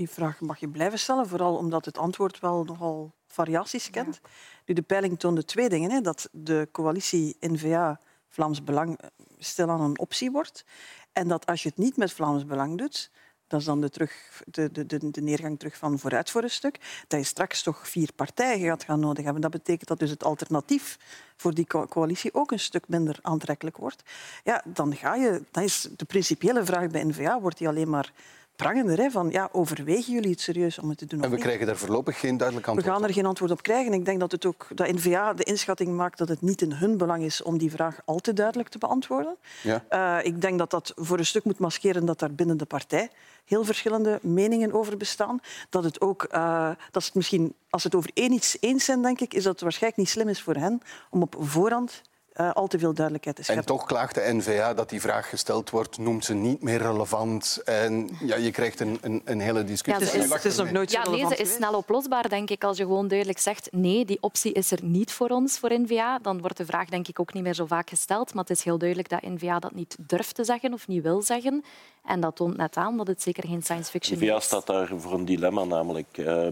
Die 0.00 0.10
vraag 0.10 0.40
mag 0.40 0.60
je 0.60 0.68
blijven 0.68 0.98
stellen, 0.98 1.28
vooral 1.28 1.56
omdat 1.56 1.84
het 1.84 1.98
antwoord 1.98 2.40
wel 2.40 2.64
nogal 2.64 3.12
variaties 3.26 3.90
kent. 3.90 4.20
Nu, 4.66 4.74
de 4.74 4.82
peiling 4.82 5.18
toonde 5.18 5.44
twee 5.44 5.68
dingen. 5.68 5.90
Hè. 5.90 6.00
Dat 6.00 6.28
de 6.32 6.68
coalitie 6.72 7.36
N-VA 7.40 8.00
Vlaams 8.28 8.64
Belang 8.64 8.98
eh, 8.98 9.08
stilaan 9.38 9.80
een 9.80 9.98
optie 9.98 10.30
wordt. 10.30 10.64
En 11.12 11.28
dat 11.28 11.46
als 11.46 11.62
je 11.62 11.68
het 11.68 11.78
niet 11.78 11.96
met 11.96 12.12
Vlaams 12.12 12.46
Belang 12.46 12.78
doet, 12.78 13.10
dat 13.46 13.60
is 13.60 13.66
dan 13.66 13.80
de, 13.80 13.90
terug, 13.90 14.42
de, 14.46 14.72
de, 14.72 15.10
de, 15.10 15.20
neergang 15.20 15.58
terug 15.58 15.76
van 15.76 15.98
vooruit 15.98 16.30
voor 16.30 16.42
een 16.42 16.50
stuk, 16.50 17.04
dat 17.08 17.20
je 17.20 17.26
straks 17.26 17.62
toch 17.62 17.88
vier 17.88 18.12
partijen 18.12 18.66
gaat 18.66 18.84
gaan 18.84 19.00
nodig 19.00 19.24
hebben. 19.24 19.42
Dat 19.42 19.50
betekent 19.50 19.88
dat 19.88 19.98
dus 19.98 20.10
het 20.10 20.24
alternatief 20.24 20.98
voor 21.36 21.54
die 21.54 21.66
co- 21.66 21.86
coalitie 21.86 22.34
ook 22.34 22.50
een 22.50 22.60
stuk 22.60 22.88
minder 22.88 23.18
aantrekkelijk 23.22 23.76
wordt. 23.76 24.02
Ja, 24.44 24.62
dan 24.64 24.96
ga 24.96 25.14
je... 25.14 25.42
Dan 25.50 25.62
is 25.62 25.88
de 25.96 26.04
principiële 26.04 26.64
vraag 26.64 26.90
bij 26.90 27.04
N-VA 27.04 27.40
wordt 27.40 27.58
die 27.58 27.68
alleen 27.68 27.90
maar 27.90 28.12
prangender. 28.62 28.98
Hè, 28.98 29.10
van, 29.10 29.30
ja, 29.30 29.48
overwegen 29.52 30.12
jullie 30.12 30.30
het 30.30 30.40
serieus 30.40 30.78
om 30.78 30.88
het 30.88 30.98
te 30.98 31.06
doen 31.06 31.22
En 31.22 31.28
we 31.28 31.34
niet? 31.34 31.44
krijgen 31.44 31.66
daar 31.66 31.76
voorlopig 31.76 32.20
geen 32.20 32.36
duidelijk 32.36 32.66
We 32.66 32.72
antwoord 32.72 32.94
gaan 32.94 33.04
er 33.04 33.14
geen 33.14 33.26
antwoord 33.26 33.50
op 33.50 33.62
krijgen. 33.62 33.92
Ik 33.92 34.04
denk 34.04 34.20
dat, 34.20 34.32
het 34.32 34.46
ook, 34.46 34.66
dat 34.74 34.92
N-VA 34.92 35.34
de 35.34 35.42
inschatting 35.44 35.96
maakt 35.96 36.18
dat 36.18 36.28
het 36.28 36.40
niet 36.40 36.62
in 36.62 36.72
hun 36.72 36.96
belang 36.96 37.22
is 37.22 37.42
om 37.42 37.58
die 37.58 37.70
vraag 37.70 38.00
al 38.04 38.18
te 38.18 38.32
duidelijk 38.32 38.68
te 38.68 38.78
beantwoorden. 38.78 39.36
Ja. 39.62 39.84
Eh, 39.88 40.26
ik 40.26 40.40
denk 40.40 40.58
dat 40.58 40.70
dat 40.70 40.92
voor 40.96 41.18
een 41.18 41.26
stuk 41.26 41.44
moet 41.44 41.58
maskeren 41.58 42.04
dat 42.04 42.18
daar 42.18 42.32
binnen 42.32 42.56
de 42.56 42.64
partij 42.64 43.10
heel 43.44 43.64
verschillende 43.64 44.18
meningen 44.22 44.72
over 44.72 44.96
bestaan. 44.96 45.40
Dat 45.70 45.84
het 45.84 46.00
ook, 46.00 46.22
eh, 46.22 46.70
dat 46.90 47.04
het 47.04 47.14
misschien, 47.14 47.54
als 47.70 47.84
het 47.84 47.94
over 47.94 48.10
één 48.14 48.32
iets 48.32 48.56
eens 48.60 48.84
zijn, 48.84 49.02
denk 49.02 49.20
ik, 49.20 49.34
is 49.34 49.42
dat 49.42 49.52
het 49.52 49.62
waarschijnlijk 49.62 50.02
niet 50.02 50.10
slim 50.10 50.28
is 50.28 50.42
voor 50.42 50.54
hen 50.54 50.80
om 51.10 51.22
op 51.22 51.36
voorhand 51.38 52.02
eh, 52.32 52.52
al 52.52 52.66
te 52.66 52.78
veel 52.78 52.94
duidelijkheid 52.94 53.36
te 53.46 53.52
En 53.52 53.64
toch 53.64 53.84
klaagt 53.84 54.14
de 54.14 54.32
NVA 54.32 54.74
dat 54.74 54.88
die 54.88 55.00
vraag 55.00 55.28
gesteld 55.28 55.70
wordt, 55.70 55.98
noemt 55.98 56.24
ze 56.24 56.34
niet 56.34 56.62
meer 56.62 56.78
relevant. 56.78 57.60
En 57.64 58.08
ja, 58.20 58.36
je 58.36 58.50
krijgt 58.50 58.80
een, 58.80 58.98
een, 59.00 59.22
een 59.24 59.40
hele 59.40 59.64
discussie. 59.64 60.18
Ja, 60.18 60.24
is- 60.24 60.32
het 60.32 60.44
is 60.44 60.56
nog 60.56 60.70
nooit 60.70 60.90
zo 60.90 60.98
Ja, 60.98 61.04
nee, 61.04 61.10
relevant 61.14 61.36
ze 61.36 61.42
is 61.42 61.52
snel 61.54 61.74
oplosbaar, 61.74 62.28
denk 62.28 62.50
ik. 62.50 62.64
Als 62.64 62.76
je 62.76 62.82
gewoon 62.82 63.08
duidelijk 63.08 63.38
zegt 63.38 63.68
nee, 63.72 64.04
die 64.04 64.18
optie 64.20 64.52
is 64.52 64.70
er 64.70 64.78
niet 64.84 65.12
voor 65.12 65.28
ons, 65.28 65.58
voor 65.58 65.70
N-VA, 65.80 66.18
dan 66.22 66.40
wordt 66.40 66.56
de 66.56 66.64
vraag 66.66 66.88
denk 66.88 67.08
ik 67.08 67.20
ook 67.20 67.32
niet 67.32 67.42
meer 67.42 67.54
zo 67.54 67.66
vaak 67.66 67.88
gesteld. 67.88 68.34
Maar 68.34 68.44
het 68.44 68.56
is 68.58 68.64
heel 68.64 68.78
duidelijk 68.78 69.08
dat 69.08 69.22
N-VA 69.22 69.58
dat 69.58 69.74
niet 69.74 69.96
durft 69.98 70.34
te 70.34 70.44
zeggen 70.44 70.72
of 70.72 70.88
niet 70.88 71.02
wil 71.02 71.22
zeggen. 71.22 71.64
En 72.04 72.20
dat 72.20 72.36
toont 72.36 72.56
net 72.56 72.76
aan 72.76 72.96
dat 72.96 73.06
het 73.06 73.22
zeker 73.22 73.48
geen 73.48 73.62
science 73.62 73.90
fiction 73.90 74.20
is. 74.20 74.44
staat 74.44 74.66
daar 74.66 74.90
voor 74.96 75.12
een 75.12 75.24
dilemma, 75.24 75.64
namelijk 75.64 76.18
eh, 76.18 76.46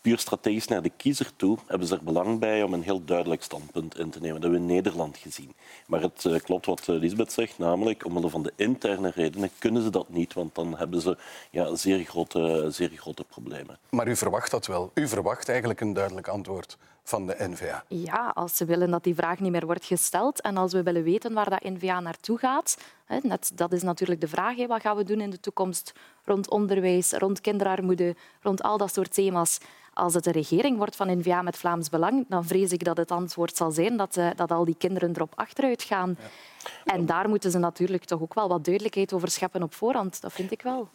puur 0.00 0.18
strategisch 0.18 0.66
naar 0.66 0.82
de 0.82 0.90
kiezer 0.96 1.30
toe 1.36 1.58
hebben 1.66 1.88
ze 1.88 1.94
er 1.94 2.04
belang 2.04 2.38
bij 2.38 2.62
om 2.62 2.72
een 2.72 2.82
heel 2.82 3.04
duidelijk 3.04 3.42
standpunt 3.42 3.98
in 3.98 4.10
te 4.10 4.20
nemen. 4.20 4.40
Dat 4.40 4.50
hebben 4.50 4.66
we 4.66 4.66
in 4.66 4.74
Nederland 4.74 5.16
gezien. 5.16 5.52
Maar 5.86 6.00
het 6.00 6.24
eh, 6.24 6.40
klopt 6.40 6.66
wat 6.66 6.86
Lisbeth 6.86 7.32
zegt, 7.32 7.58
namelijk 7.58 8.04
omwille 8.04 8.28
van 8.28 8.42
de 8.42 8.52
interne 8.56 9.12
redenen 9.14 9.50
kunnen 9.58 9.82
ze 9.82 9.90
dat 9.90 10.08
niet, 10.08 10.34
want 10.34 10.54
dan 10.54 10.76
hebben 10.76 11.00
ze 11.00 11.16
ja, 11.50 11.74
zeer, 11.74 12.04
grote, 12.04 12.66
zeer 12.70 12.90
grote 12.90 13.24
problemen. 13.24 13.78
Maar 13.90 14.08
u 14.08 14.16
verwacht 14.16 14.50
dat 14.50 14.66
wel. 14.66 14.90
U 14.94 15.08
verwacht 15.08 15.48
eigenlijk 15.48 15.80
een 15.80 15.92
duidelijk 15.92 16.28
antwoord 16.28 16.76
van 17.02 17.26
de 17.26 17.36
NVA. 17.38 17.84
Ja, 17.88 18.32
als 18.34 18.56
ze 18.56 18.64
willen 18.64 18.90
dat 18.90 19.04
die 19.04 19.14
vraag 19.14 19.38
niet 19.38 19.52
meer 19.52 19.66
wordt 19.66 19.84
gesteld 19.84 20.40
en 20.40 20.56
als 20.56 20.72
we 20.72 20.82
willen 20.82 21.02
weten 21.02 21.32
waar 21.32 21.50
dat 21.50 21.62
N-VA 21.62 22.00
naartoe 22.00 22.38
gaat. 22.38 22.76
Hè, 23.04 23.18
net, 23.22 23.50
dat 23.54 23.72
is 23.72 23.82
natuurlijk 23.82 24.20
de 24.20 24.28
vraag. 24.28 24.56
Hè, 24.56 24.66
wat 24.66 24.80
gaan 24.80 24.96
we 24.96 25.04
doen 25.04 25.20
in 25.20 25.30
de 25.30 25.40
toekomst 25.40 25.92
rond 26.24 26.50
onderwijs, 26.50 27.12
rond 27.12 27.40
kinderarmoede, 27.40 28.16
rond 28.42 28.62
al 28.62 28.78
dat 28.78 28.94
soort 28.94 29.14
thema's. 29.14 29.58
Als 29.94 30.14
het 30.14 30.26
een 30.26 30.32
regering 30.32 30.76
wordt 30.76 30.96
van 30.96 31.18
N-VA 31.18 31.42
met 31.42 31.56
Vlaams 31.56 31.88
Belang, 31.88 32.24
dan 32.28 32.44
vrees 32.44 32.72
ik 32.72 32.84
dat 32.84 32.96
het 32.96 33.10
antwoord 33.10 33.56
zal 33.56 33.70
zijn 33.70 33.96
dat, 33.96 34.16
eh, 34.16 34.28
dat 34.36 34.50
al 34.50 34.64
die 34.64 34.76
kinderen 34.78 35.10
erop 35.14 35.32
achteruit 35.34 35.82
gaan. 35.82 36.18
En 36.84 37.06
daar 37.06 37.28
moeten 37.28 37.50
ze 37.50 37.58
natuurlijk 37.58 38.04
toch 38.04 38.20
ook 38.20 38.34
wel 38.34 38.48
wat 38.48 38.64
duidelijkheid 38.64 39.12
over 39.12 39.30
scheppen 39.30 39.62
op 39.62 39.74
voorhand. 39.74 40.20
Dat 40.20 40.32
vind 40.32 40.50
ik 40.50 40.62
wel. 40.62 40.88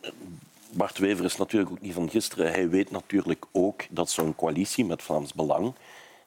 Bart 0.76 0.98
Wever 0.98 1.26
is 1.26 1.38
natuurlijk 1.38 1.72
ook 1.72 1.82
niet 1.82 1.94
van 1.94 2.10
gisteren. 2.10 2.52
Hij 2.52 2.70
weet 2.70 2.92
natuurlijk 2.92 3.46
ook 3.52 3.82
dat 3.90 4.10
zo'n 4.10 4.36
coalitie 4.36 4.86
met 4.86 5.02
Vlaams 5.02 5.34
Belang, 5.34 5.74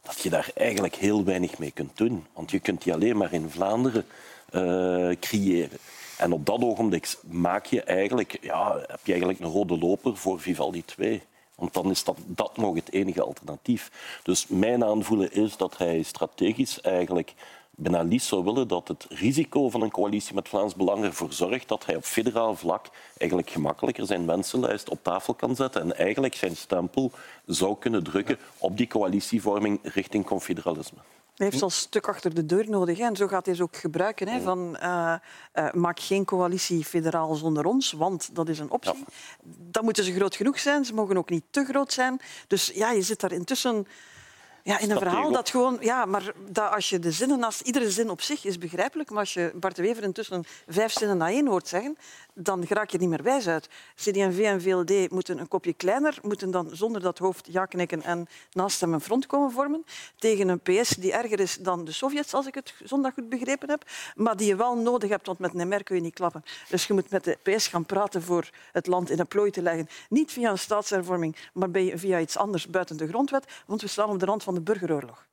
dat 0.02 0.20
je 0.20 0.30
daar 0.30 0.50
eigenlijk 0.54 0.94
heel 0.94 1.24
weinig 1.24 1.58
mee 1.58 1.70
kunt 1.70 1.96
doen. 1.96 2.26
Want 2.32 2.50
je 2.50 2.58
kunt 2.58 2.82
die 2.82 2.92
alleen 2.92 3.16
maar 3.16 3.32
in 3.32 3.50
Vlaanderen 3.50 4.04
eh, 4.50 5.10
creëren. 5.20 5.78
En 6.18 6.32
op 6.32 6.46
dat 6.46 6.62
ogenblik 6.62 7.16
maak 7.26 7.66
je 7.66 7.82
eigenlijk, 7.82 8.38
ja, 8.40 8.84
heb 8.86 9.00
je 9.02 9.12
eigenlijk 9.12 9.40
een 9.40 9.50
rode 9.50 9.78
loper 9.78 10.16
voor 10.16 10.40
Vivaldi 10.40 10.84
2. 10.84 11.22
Want 11.54 11.74
dan 11.74 11.90
is 11.90 12.04
dat, 12.04 12.16
dat 12.26 12.56
nog 12.56 12.74
het 12.74 12.92
enige 12.92 13.22
alternatief. 13.22 13.90
Dus 14.22 14.46
mijn 14.46 14.84
aanvoelen 14.84 15.32
is 15.32 15.56
dat 15.56 15.78
hij 15.78 16.02
strategisch 16.02 16.80
eigenlijk 16.80 17.34
bijna 17.78 18.02
liefst 18.02 18.28
zou 18.28 18.44
willen 18.44 18.68
dat 18.68 18.88
het 18.88 19.06
risico 19.08 19.70
van 19.70 19.82
een 19.82 19.90
coalitie 19.90 20.34
met 20.34 20.48
Vlaams 20.48 20.74
Belang 20.74 21.04
ervoor 21.04 21.32
zorgt 21.32 21.68
dat 21.68 21.86
hij 21.86 21.96
op 21.96 22.04
federaal 22.04 22.56
vlak 22.56 22.86
eigenlijk 23.18 23.50
gemakkelijker 23.50 24.06
zijn 24.06 24.26
wensenlijst 24.26 24.88
op 24.88 24.98
tafel 25.02 25.34
kan 25.34 25.56
zetten 25.56 25.82
en 25.82 25.96
eigenlijk 25.96 26.34
zijn 26.34 26.56
stempel 26.56 27.12
zou 27.46 27.76
kunnen 27.78 28.04
drukken 28.04 28.38
op 28.58 28.76
die 28.76 28.86
coalitievorming 28.86 29.78
richting 29.82 30.24
confederalisme. 30.24 30.98
Hij 31.38 31.46
heeft 31.46 31.62
al 31.62 31.68
een 31.68 31.74
stuk 31.74 32.08
achter 32.08 32.34
de 32.34 32.46
deur 32.46 32.70
nodig. 32.70 32.98
Hè. 32.98 33.04
En 33.04 33.16
zo 33.16 33.26
gaat 33.26 33.46
hij 33.46 33.54
ze 33.54 33.62
ook 33.62 33.76
gebruiken. 33.76 34.28
Hè, 34.28 34.40
van, 34.40 34.76
eh, 34.76 35.14
eh, 35.52 35.72
maak 35.72 36.00
geen 36.00 36.24
coalitie 36.24 36.84
federaal 36.84 37.34
zonder 37.34 37.64
ons, 37.64 37.92
want 37.92 38.34
dat 38.34 38.48
is 38.48 38.58
een 38.58 38.70
optie. 38.70 39.04
Dan 39.44 39.84
moeten 39.84 40.04
ze 40.04 40.14
groot 40.14 40.36
genoeg 40.36 40.58
zijn. 40.58 40.84
Ze 40.84 40.94
mogen 40.94 41.16
ook 41.16 41.30
niet 41.30 41.44
te 41.50 41.64
groot 41.64 41.92
zijn. 41.92 42.20
Dus 42.46 42.70
ja, 42.74 42.90
je 42.90 43.02
zit 43.02 43.20
daar 43.20 43.32
intussen 43.32 43.86
ja, 44.62 44.78
in 44.78 44.90
een 44.90 44.98
verhaal 44.98 45.32
dat 45.32 45.50
gewoon... 45.50 45.76
Ja, 45.80 46.04
maar 46.04 46.32
dat 46.46 46.72
als 46.72 46.88
je 46.88 46.98
de 46.98 47.12
zinnen... 47.12 47.38
Naast, 47.38 47.60
iedere 47.60 47.90
zin 47.90 48.10
op 48.10 48.20
zich 48.20 48.44
is 48.44 48.58
begrijpelijk, 48.58 49.10
maar 49.10 49.18
als 49.18 49.34
je 49.34 49.52
Bart 49.54 49.76
de 49.76 49.82
Wever 49.82 50.02
intussen 50.02 50.44
vijf 50.66 50.92
zinnen 50.92 51.16
na 51.16 51.28
één 51.28 51.46
hoort 51.46 51.68
zeggen, 51.68 51.96
dan 52.34 52.64
raak 52.68 52.90
je 52.90 52.98
niet 52.98 53.08
meer 53.08 53.22
wijs 53.22 53.48
uit. 53.48 53.68
CD&V 53.94 54.38
en 54.42 54.62
VLD 54.62 55.10
moeten 55.10 55.38
een 55.38 55.48
kopje 55.48 55.72
kleiner, 55.72 56.18
moeten 56.22 56.50
dan 56.50 56.68
zonder 56.72 57.00
dat 57.00 57.18
hoofd 57.18 57.46
ja 57.50 57.64
knikken 57.64 58.02
en 58.02 58.26
naast 58.52 58.80
hem 58.80 58.92
een 58.92 59.00
front 59.00 59.26
komen 59.26 59.50
vormen. 59.50 59.84
Tegen 60.18 60.48
een 60.48 60.60
PS 60.60 60.88
die 60.88 61.12
erger 61.12 61.40
is 61.40 61.56
dan 61.60 61.84
de 61.84 61.92
Sovjets, 61.92 62.34
als 62.34 62.46
ik 62.46 62.54
het 62.54 62.74
zondag 62.84 63.14
goed 63.14 63.28
begrepen 63.28 63.70
heb. 63.70 63.84
Maar 64.14 64.36
die 64.36 64.46
je 64.46 64.56
wel 64.56 64.76
nodig 64.76 65.10
hebt, 65.10 65.26
want 65.26 65.38
met 65.38 65.52
Nemer 65.52 65.82
kun 65.82 65.96
je 65.96 66.02
niet 66.02 66.14
klappen. 66.14 66.44
Dus 66.68 66.86
je 66.86 66.92
moet 66.92 67.10
met 67.10 67.24
de 67.24 67.38
PS 67.42 67.66
gaan 67.66 67.86
praten 67.86 68.22
voor 68.22 68.50
het 68.72 68.86
land 68.86 69.10
in 69.10 69.18
een 69.18 69.26
plooi 69.26 69.50
te 69.50 69.62
leggen. 69.62 69.88
Niet 70.08 70.32
via 70.32 70.50
een 70.50 70.58
staatshervorming, 70.58 71.36
maar 71.52 71.68
via 71.94 72.20
iets 72.20 72.36
anders 72.36 72.66
buiten 72.66 72.96
de 72.96 73.08
grondwet, 73.08 73.44
want 73.66 73.80
we 73.80 73.88
staan 73.88 74.10
op 74.10 74.18
de 74.18 74.26
rand 74.26 74.42
van 74.42 74.54
de 74.58 74.72
burgeroorlog. 74.72 75.26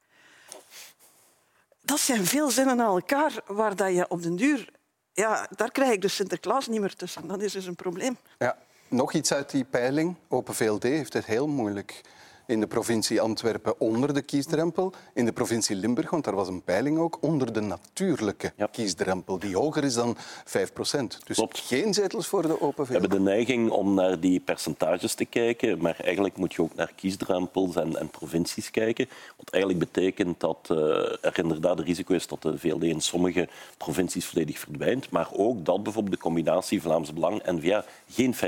Dat 1.82 2.00
zijn 2.00 2.26
veel 2.26 2.50
zinnen 2.50 2.82
aan 2.82 2.96
elkaar 2.96 3.42
waar 3.46 3.76
dat 3.76 3.94
je 3.94 4.10
op 4.10 4.22
den 4.22 4.36
duur... 4.36 4.74
Ja, 5.14 5.48
daar 5.56 5.72
krijg 5.72 5.92
ik 5.92 6.02
dus 6.02 6.16
Sinterklaas 6.16 6.68
niet 6.68 6.82
meer 6.82 6.96
tussen. 6.96 7.28
Dat 7.28 7.42
is 7.42 7.52
dus 7.54 7.66
een 7.66 7.76
probleem. 7.76 8.18
Ja, 8.38 8.58
nog 8.88 9.14
iets 9.14 9.34
uit 9.34 9.50
die 9.50 9.64
peiling. 9.64 10.16
Open 10.28 10.56
VLD 10.56 10.84
heeft 10.84 11.14
het 11.14 11.26
heel 11.26 11.48
moeilijk. 11.48 12.02
In 12.48 12.60
de 12.60 12.68
provincie 12.68 13.22
Antwerpen 13.22 13.80
onder 13.80 14.14
de 14.14 14.22
kiesdrempel. 14.22 14.94
In 15.14 15.26
de 15.26 15.32
provincie 15.32 15.76
Limburg, 15.76 16.10
want 16.10 16.24
daar 16.24 16.36
was 16.36 16.48
een 16.48 16.64
peiling 16.64 16.98
ook, 16.98 17.18
onder 17.22 17.54
de 17.54 17.62
natuurlijke 17.62 18.54
kiesdrempel. 18.72 19.40
Die 19.40 19.56
hoger 19.56 19.84
is 19.84 19.94
dan 19.94 20.18
5 20.46 20.74
procent. 20.74 21.20
Dus 21.26 21.44
geen 21.50 21.94
zetels 21.94 22.28
voor 22.28 22.42
de 22.42 22.62
Open 22.62 22.86
We 22.86 22.86
VLD. 22.86 23.00
hebben 23.00 23.10
de 23.10 23.20
neiging 23.20 23.70
om 23.70 23.94
naar 23.94 24.20
die 24.20 24.40
percentages 24.40 25.14
te 25.14 25.26
kijken, 25.26 25.82
maar 25.82 26.00
eigenlijk 26.00 26.38
moet 26.38 26.54
je 26.54 26.62
ook 26.62 26.76
naar 26.76 26.92
kiesdrempels 26.96 27.76
en, 27.76 27.96
en 27.96 28.10
provincies 28.10 28.72
kijken. 28.72 29.10
Wat 29.38 29.50
eigenlijk 29.50 29.92
betekent 29.92 30.40
dat 30.40 30.58
eh, 30.68 30.78
er 31.22 31.40
inderdaad 31.40 31.80
een 31.80 31.86
risico 31.86 32.14
is 32.14 32.28
dat 32.28 32.42
de 32.42 32.58
VLD 32.58 32.84
in 32.84 33.02
sommige 33.02 33.48
provincies 33.78 34.26
volledig 34.26 34.60
verdwijnt, 34.60 35.10
maar 35.10 35.28
ook 35.34 35.66
dat 35.66 35.84
bijvoorbeeld 35.84 36.16
de 36.16 36.22
combinatie 36.22 36.82
Vlaams 36.82 37.14
Belang 37.14 37.42
en 37.42 37.62
VA 37.62 37.86
geen 38.10 38.36
50% 38.36 38.40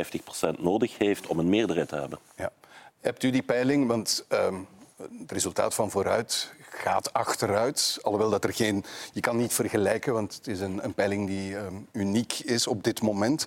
nodig 0.60 0.98
heeft 0.98 1.28
om 1.28 1.40
een 1.40 1.50
meerderheid 1.50 1.90
te 1.90 1.96
hebben. 1.96 2.20
Ja. 2.36 2.52
Hebt 3.00 3.24
u 3.24 3.30
die 3.30 3.44
peiling? 3.44 3.88
Want 3.88 4.26
ehm, 4.28 4.56
het 4.96 5.32
resultaat 5.32 5.74
van 5.74 5.92
vooruit 5.92 6.54
gaat 6.70 7.14
achteruit. 7.14 7.98
Alhoewel 8.02 8.30
dat 8.30 8.44
er 8.44 8.54
geen... 8.54 8.86
Je 9.14 9.20
kan 9.20 9.38
niet 9.38 9.54
vergelijken, 9.54 10.14
want 10.14 10.34
het 10.34 10.48
is 10.48 10.60
een, 10.60 10.84
een 10.84 10.94
peiling 10.94 11.28
die 11.28 11.58
ehm, 11.58 11.76
uniek 11.92 12.34
is 12.34 12.68
op 12.68 12.84
dit 12.84 13.02
moment. 13.02 13.46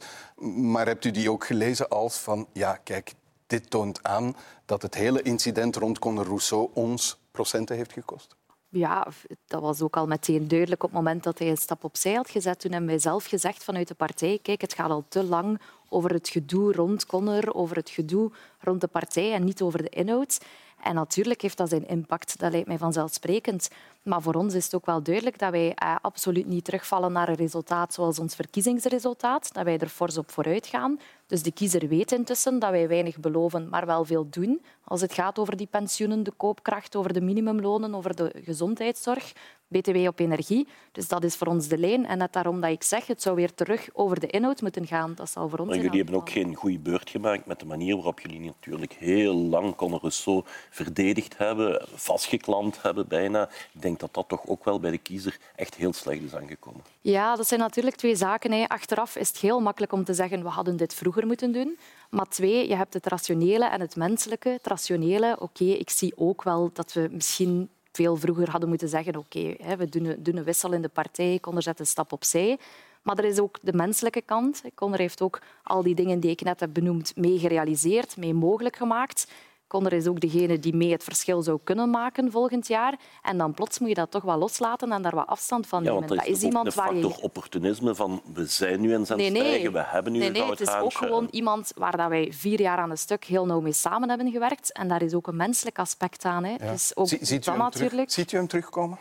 Maar 0.56 0.86
hebt 0.86 1.04
u 1.04 1.10
die 1.10 1.30
ook 1.30 1.46
gelezen 1.46 1.88
als 1.88 2.16
van... 2.16 2.46
Ja, 2.52 2.76
kijk, 2.84 3.12
dit 3.46 3.70
toont 3.70 4.02
aan 4.02 4.36
dat 4.66 4.82
het 4.82 4.94
hele 4.94 5.22
incident 5.22 5.76
rond 5.76 5.98
Conor 5.98 6.26
Rousseau 6.26 6.70
ons 6.74 7.18
procenten 7.30 7.76
heeft 7.76 7.92
gekost? 7.92 8.36
Ja, 8.72 9.06
dat 9.46 9.60
was 9.60 9.82
ook 9.82 9.96
al 9.96 10.06
meteen 10.06 10.48
duidelijk 10.48 10.82
op 10.82 10.90
het 10.90 10.98
moment 10.98 11.22
dat 11.22 11.38
hij 11.38 11.50
een 11.50 11.56
stap 11.56 11.84
opzij 11.84 12.14
had 12.14 12.30
gezet. 12.30 12.60
Toen 12.60 12.70
hebben 12.70 12.90
wij 12.90 12.98
zelf 12.98 13.24
gezegd 13.24 13.64
vanuit 13.64 13.88
de 13.88 13.94
partij, 13.94 14.38
kijk, 14.42 14.60
het 14.60 14.74
gaat 14.74 14.90
al 14.90 15.04
te 15.08 15.24
lang 15.24 15.60
over 15.88 16.12
het 16.12 16.28
gedoe 16.28 16.72
rond 16.72 17.06
Conner, 17.06 17.54
over 17.54 17.76
het 17.76 17.90
gedoe 17.90 18.32
rond 18.58 18.80
de 18.80 18.86
partij 18.86 19.32
en 19.32 19.44
niet 19.44 19.62
over 19.62 19.82
de 19.82 19.88
inhoud. 19.88 20.38
En 20.82 20.94
natuurlijk 20.94 21.42
heeft 21.42 21.56
dat 21.56 21.68
zijn 21.68 21.88
impact. 21.88 22.38
Dat 22.38 22.52
lijkt 22.52 22.66
mij 22.66 22.78
vanzelfsprekend. 22.78 23.68
Maar 24.02 24.22
voor 24.22 24.34
ons 24.34 24.54
is 24.54 24.64
het 24.64 24.74
ook 24.74 24.86
wel 24.86 25.02
duidelijk 25.02 25.38
dat 25.38 25.50
wij 25.50 25.74
eh, 25.74 25.96
absoluut 26.02 26.46
niet 26.46 26.64
terugvallen 26.64 27.12
naar 27.12 27.28
een 27.28 27.34
resultaat 27.34 27.94
zoals 27.94 28.18
ons 28.18 28.34
verkiezingsresultaat. 28.34 29.52
Dat 29.52 29.64
wij 29.64 29.78
er 29.78 29.88
fors 29.88 30.18
op 30.18 30.30
vooruit 30.30 30.66
gaan. 30.66 30.98
Dus 31.26 31.42
de 31.42 31.52
kiezer 31.52 31.88
weet 31.88 32.12
intussen 32.12 32.58
dat 32.58 32.70
wij 32.70 32.88
weinig 32.88 33.18
beloven, 33.18 33.68
maar 33.68 33.86
wel 33.86 34.04
veel 34.04 34.26
doen. 34.30 34.62
Als 34.84 35.00
het 35.00 35.12
gaat 35.12 35.38
over 35.38 35.56
die 35.56 35.66
pensioenen, 35.66 36.22
de 36.22 36.32
koopkracht, 36.36 36.96
over 36.96 37.12
de 37.12 37.20
minimumlonen, 37.20 37.94
over 37.94 38.16
de 38.16 38.32
gezondheidszorg, 38.44 39.32
btw 39.70 40.06
op 40.06 40.18
energie. 40.18 40.68
Dus 40.92 41.08
dat 41.08 41.24
is 41.24 41.36
voor 41.36 41.46
ons 41.46 41.68
de 41.68 41.78
lijn. 41.78 42.06
En 42.06 42.18
net 42.18 42.32
daarom 42.32 42.60
dat 42.60 42.70
ik 42.70 42.82
zeg, 42.82 43.06
het 43.06 43.22
zou 43.22 43.36
weer 43.36 43.54
terug 43.54 43.88
over 43.92 44.20
de 44.20 44.26
inhoud 44.26 44.62
moeten 44.62 44.86
gaan. 44.86 45.14
Dat 45.14 45.30
zal 45.30 45.48
voor 45.48 45.58
ons 45.58 45.68
Maar 45.68 45.78
jullie 45.78 45.96
hebben 45.96 46.14
ook 46.14 46.30
geen 46.30 46.54
goede 46.54 46.78
beurt 46.78 47.10
gemaakt 47.10 47.46
met 47.46 47.58
de 47.58 47.66
manier 47.66 47.94
waarop 47.94 48.20
jullie 48.20 48.40
natuurlijk 48.40 48.92
heel 48.92 49.34
lang 49.34 49.74
Conor 49.74 50.00
Rousseau 50.00 50.42
verdedigd 50.70 51.38
hebben, 51.38 51.86
vastgeklampt 51.94 52.82
hebben 52.82 53.08
bijna. 53.08 53.48
Ik 53.72 53.82
denk 53.82 53.89
dat 53.98 54.14
dat 54.14 54.28
toch 54.28 54.46
ook 54.46 54.64
wel 54.64 54.80
bij 54.80 54.90
de 54.90 54.98
kiezer 54.98 55.38
echt 55.56 55.74
heel 55.74 55.92
slecht 55.92 56.22
is 56.22 56.34
aangekomen. 56.34 56.80
Ja, 57.00 57.36
dat 57.36 57.48
zijn 57.48 57.60
natuurlijk 57.60 57.96
twee 57.96 58.16
zaken. 58.16 58.66
Achteraf 58.66 59.16
is 59.16 59.28
het 59.28 59.38
heel 59.38 59.60
makkelijk 59.60 59.92
om 59.92 60.04
te 60.04 60.14
zeggen 60.14 60.42
we 60.42 60.48
hadden 60.48 60.76
dit 60.76 60.94
vroeger 60.94 61.26
moeten 61.26 61.52
doen. 61.52 61.78
Maar 62.10 62.28
twee, 62.28 62.68
je 62.68 62.76
hebt 62.76 62.94
het 62.94 63.06
rationele 63.06 63.68
en 63.68 63.80
het 63.80 63.96
menselijke. 63.96 64.48
Het 64.48 64.66
rationele, 64.66 65.36
oké, 65.38 65.64
ik 65.64 65.90
zie 65.90 66.12
ook 66.16 66.42
wel 66.42 66.70
dat 66.72 66.92
we 66.92 67.08
misschien 67.10 67.68
veel 67.92 68.16
vroeger 68.16 68.50
hadden 68.50 68.68
moeten 68.68 68.88
zeggen 68.88 69.16
oké, 69.16 69.56
we 69.76 69.88
doen 69.88 70.36
een, 70.36 70.44
wissel 70.44 70.72
in 70.72 70.82
de 70.82 70.88
partij, 70.88 71.38
Conor 71.40 71.62
zet 71.62 71.80
een 71.80 71.86
stap 71.86 72.12
opzij. 72.12 72.58
Maar 73.02 73.18
er 73.18 73.24
is 73.24 73.38
ook 73.38 73.58
de 73.62 73.72
menselijke 73.72 74.22
kant. 74.22 74.62
Conor 74.74 74.98
heeft 74.98 75.22
ook 75.22 75.38
al 75.62 75.82
die 75.82 75.94
dingen 75.94 76.20
die 76.20 76.30
ik 76.30 76.40
net 76.40 76.60
heb 76.60 76.70
benoemd 76.72 77.16
mee 77.16 77.38
gerealiseerd, 77.38 78.16
mee 78.16 78.34
mogelijk 78.34 78.76
gemaakt. 78.76 79.26
Conor 79.70 79.92
is 79.92 80.06
ook 80.06 80.20
degene 80.20 80.58
die 80.58 80.74
mee 80.76 80.92
het 80.92 81.04
verschil 81.04 81.42
zou 81.42 81.58
kunnen 81.64 81.90
maken 81.90 82.30
volgend 82.30 82.68
jaar. 82.68 82.98
En 83.22 83.38
dan 83.38 83.54
plots 83.54 83.78
moet 83.78 83.88
je 83.88 83.94
dat 83.94 84.10
toch 84.10 84.22
wel 84.22 84.38
loslaten 84.38 84.92
en 84.92 85.02
daar 85.02 85.14
wat 85.14 85.26
afstand 85.26 85.66
van 85.66 85.78
Ja, 85.84 85.90
nemen. 85.90 85.98
want 86.08 86.10
er 86.10 86.16
dat 86.26 86.26
is, 86.26 86.32
is 86.32 86.38
toch 86.40 86.48
ook 86.48 86.56
iemand 86.66 86.74
waar 86.74 86.94
je 86.96 87.22
opportunisme 87.22 87.94
van 87.94 88.22
we 88.34 88.46
zijn 88.46 88.80
nu 88.80 88.92
in 88.94 89.06
zijn 89.06 89.18
Nee, 89.18 89.30
nee. 89.30 89.42
stijgen, 89.42 89.72
we 89.72 89.82
hebben 89.84 90.12
nu 90.12 90.18
nee, 90.18 90.26
een 90.28 90.32
nee, 90.34 90.44
Het 90.50 90.60
is 90.60 90.74
ook 90.74 90.92
gewoon 90.94 91.28
iemand 91.30 91.72
waar 91.76 91.96
dat 91.96 92.08
wij 92.08 92.28
vier 92.32 92.60
jaar 92.60 92.78
aan 92.78 92.90
een 92.90 92.98
stuk 92.98 93.24
heel 93.24 93.46
nauw 93.46 93.60
mee 93.60 93.72
samen 93.72 94.08
hebben 94.08 94.30
gewerkt. 94.30 94.72
En 94.72 94.88
daar 94.88 95.02
is 95.02 95.14
ook 95.14 95.26
een 95.26 95.36
menselijk 95.36 95.78
aspect 95.78 96.24
aan. 96.24 96.44
Hè. 96.44 96.50
Ja. 96.50 96.70
Dus 96.72 96.96
ook 96.96 97.08
Zie- 97.08 97.18
ziet, 97.20 97.46
u 97.46 97.50
dat 97.50 97.60
hem 97.60 97.70
terug- 97.70 98.10
ziet 98.12 98.32
u 98.32 98.36
hem 98.36 98.46
terugkomen? 98.46 98.98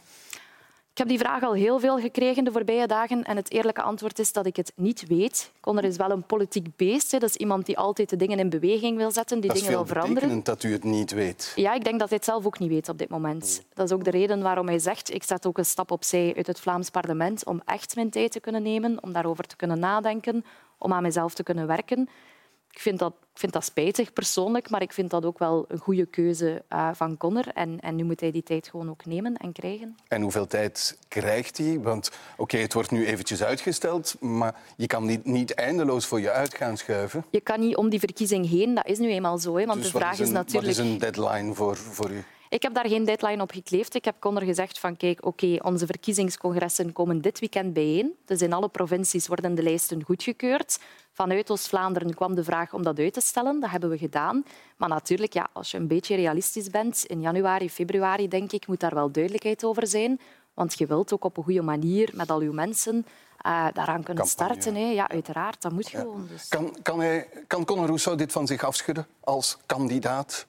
Ik 0.99 1.07
heb 1.07 1.17
die 1.17 1.27
vraag 1.27 1.43
al 1.43 1.53
heel 1.53 1.79
veel 1.79 1.99
gekregen 1.99 2.43
de 2.43 2.51
voorbije 2.51 2.87
dagen. 2.87 3.23
En 3.23 3.35
het 3.35 3.51
eerlijke 3.51 3.81
antwoord 3.81 4.19
is 4.19 4.31
dat 4.31 4.45
ik 4.45 4.55
het 4.55 4.71
niet 4.75 5.07
weet. 5.07 5.51
Conor 5.59 5.83
is 5.83 5.97
wel 5.97 6.11
een 6.11 6.23
politiek 6.23 6.67
beest. 6.75 7.11
Hè. 7.11 7.17
Dat 7.17 7.29
is 7.29 7.35
iemand 7.35 7.65
die 7.65 7.77
altijd 7.77 8.09
de 8.09 8.15
dingen 8.15 8.39
in 8.39 8.49
beweging 8.49 8.97
wil 8.97 9.11
zetten, 9.11 9.39
die 9.39 9.49
dat 9.49 9.59
dingen 9.59 9.73
wil 9.73 9.85
veranderen. 9.85 10.13
betekenend 10.13 10.45
dat 10.45 10.63
u 10.63 10.71
het 10.71 10.83
niet 10.83 11.11
weet. 11.11 11.51
Ja, 11.55 11.73
ik 11.73 11.83
denk 11.83 11.99
dat 11.99 12.09
hij 12.09 12.17
het 12.17 12.25
zelf 12.25 12.45
ook 12.45 12.59
niet 12.59 12.69
weet 12.69 12.89
op 12.89 12.97
dit 12.97 13.09
moment. 13.09 13.63
Dat 13.73 13.85
is 13.85 13.95
ook 13.95 14.03
de 14.03 14.09
reden 14.09 14.41
waarom 14.41 14.67
hij 14.67 14.79
zegt 14.79 15.13
ik 15.13 15.23
zet 15.23 15.45
ook 15.45 15.57
een 15.57 15.65
stap 15.65 15.91
opzij 15.91 16.33
uit 16.35 16.47
het 16.47 16.59
Vlaams 16.59 16.89
parlement 16.89 17.45
om 17.45 17.61
echt 17.65 17.95
mijn 17.95 18.09
tijd 18.09 18.31
te 18.31 18.39
kunnen 18.39 18.63
nemen, 18.63 19.03
om 19.03 19.13
daarover 19.13 19.43
te 19.43 19.55
kunnen 19.55 19.79
nadenken, 19.79 20.45
om 20.77 20.93
aan 20.93 21.03
mezelf 21.03 21.33
te 21.33 21.43
kunnen 21.43 21.67
werken. 21.67 22.09
Ik 22.71 22.79
vind 22.79 22.99
dat, 22.99 23.13
vind 23.39 23.53
dat 23.53 23.63
spijtig 23.63 24.13
persoonlijk, 24.13 24.69
maar 24.69 24.81
ik 24.81 24.93
vind 24.93 25.09
dat 25.09 25.25
ook 25.25 25.39
wel 25.39 25.65
een 25.67 25.77
goede 25.77 26.05
keuze 26.05 26.63
eh, 26.67 26.89
van 26.93 27.17
Conor. 27.17 27.47
En, 27.53 27.79
en 27.79 27.95
nu 27.95 28.03
moet 28.03 28.19
hij 28.19 28.31
die 28.31 28.43
tijd 28.43 28.67
gewoon 28.67 28.89
ook 28.89 29.05
nemen 29.05 29.37
en 29.37 29.51
krijgen. 29.51 29.95
En 30.07 30.21
hoeveel 30.21 30.47
tijd 30.47 30.97
krijgt 31.07 31.57
hij? 31.57 31.79
Want 31.79 32.11
oké, 32.37 32.57
het 32.57 32.73
wordt 32.73 32.91
nu 32.91 33.05
eventjes 33.05 33.43
uitgesteld, 33.43 34.15
maar 34.19 34.55
je 34.75 34.87
kan 34.87 35.05
niet, 35.05 35.25
niet 35.25 35.53
eindeloos 35.53 36.05
voor 36.05 36.21
je 36.21 36.31
uit 36.31 36.55
gaan 36.55 36.77
schuiven. 36.77 37.25
Je 37.29 37.41
kan 37.41 37.59
niet 37.59 37.75
om 37.75 37.89
die 37.89 37.99
verkiezing 37.99 38.49
heen, 38.49 38.73
dat 38.75 38.87
is 38.87 38.97
nu 38.97 39.09
eenmaal 39.09 39.37
zo. 39.37 39.57
Hè, 39.57 39.65
want 39.65 39.81
Dus 39.81 39.91
de 39.91 39.97
vraag 39.97 40.19
is, 40.19 40.27
een, 40.27 40.33
natuurlijk... 40.33 40.75
Wat 40.75 40.85
is 40.85 40.91
een 40.91 40.97
deadline 40.97 41.53
voor, 41.53 41.77
voor 41.77 42.11
u? 42.11 42.23
Ik 42.49 42.61
heb 42.61 42.73
daar 42.73 42.87
geen 42.87 43.05
deadline 43.05 43.41
op 43.41 43.51
gekleefd. 43.51 43.95
Ik 43.95 44.05
heb 44.05 44.15
Conor 44.19 44.41
gezegd 44.43 44.79
van 44.79 44.97
kijk, 44.97 45.25
oké, 45.25 45.57
onze 45.61 45.85
verkiezingscongressen 45.85 46.91
komen 46.91 47.21
dit 47.21 47.39
weekend 47.39 47.73
bijeen. 47.73 48.15
Dus 48.25 48.41
in 48.41 48.53
alle 48.53 48.69
provincies 48.69 49.27
worden 49.27 49.55
de 49.55 49.63
lijsten 49.63 50.03
goedgekeurd. 50.03 50.79
Vanuit 51.11 51.51
Oost-Vlaanderen 51.51 52.13
kwam 52.13 52.35
de 52.35 52.43
vraag 52.43 52.73
om 52.73 52.83
dat 52.83 52.99
uit 52.99 53.13
te 53.13 53.21
stellen. 53.21 53.59
Dat 53.59 53.69
hebben 53.69 53.89
we 53.89 53.97
gedaan. 53.97 54.43
Maar 54.77 54.89
natuurlijk, 54.89 55.33
ja, 55.33 55.49
als 55.53 55.71
je 55.71 55.77
een 55.77 55.87
beetje 55.87 56.15
realistisch 56.15 56.69
bent, 56.69 57.05
in 57.05 57.21
januari, 57.21 57.69
februari, 57.69 58.27
denk 58.27 58.51
ik, 58.51 58.67
moet 58.67 58.79
daar 58.79 58.93
wel 58.93 59.11
duidelijkheid 59.11 59.63
over 59.63 59.87
zijn. 59.87 60.19
Want 60.53 60.77
je 60.77 60.85
wilt 60.85 61.13
ook 61.13 61.23
op 61.23 61.37
een 61.37 61.43
goede 61.43 61.61
manier 61.61 62.09
met 62.13 62.31
al 62.31 62.41
je 62.41 62.49
mensen 62.49 63.05
eh, 63.37 63.67
daaraan 63.73 64.03
kunnen 64.03 64.25
Campagne. 64.25 64.53
starten. 64.53 64.75
Hè. 64.75 64.91
Ja, 64.91 65.09
uiteraard, 65.09 65.61
dat 65.61 65.71
moet 65.71 65.87
gewoon. 65.87 66.27
Dus. 66.31 66.47
Kan, 66.47 66.75
kan, 66.81 66.99
hij, 66.99 67.29
kan 67.47 67.65
Conor 67.65 67.85
Rousseau 67.85 68.17
dit 68.17 68.31
van 68.31 68.47
zich 68.47 68.63
afschudden 68.63 69.07
als 69.19 69.57
kandidaat? 69.65 70.47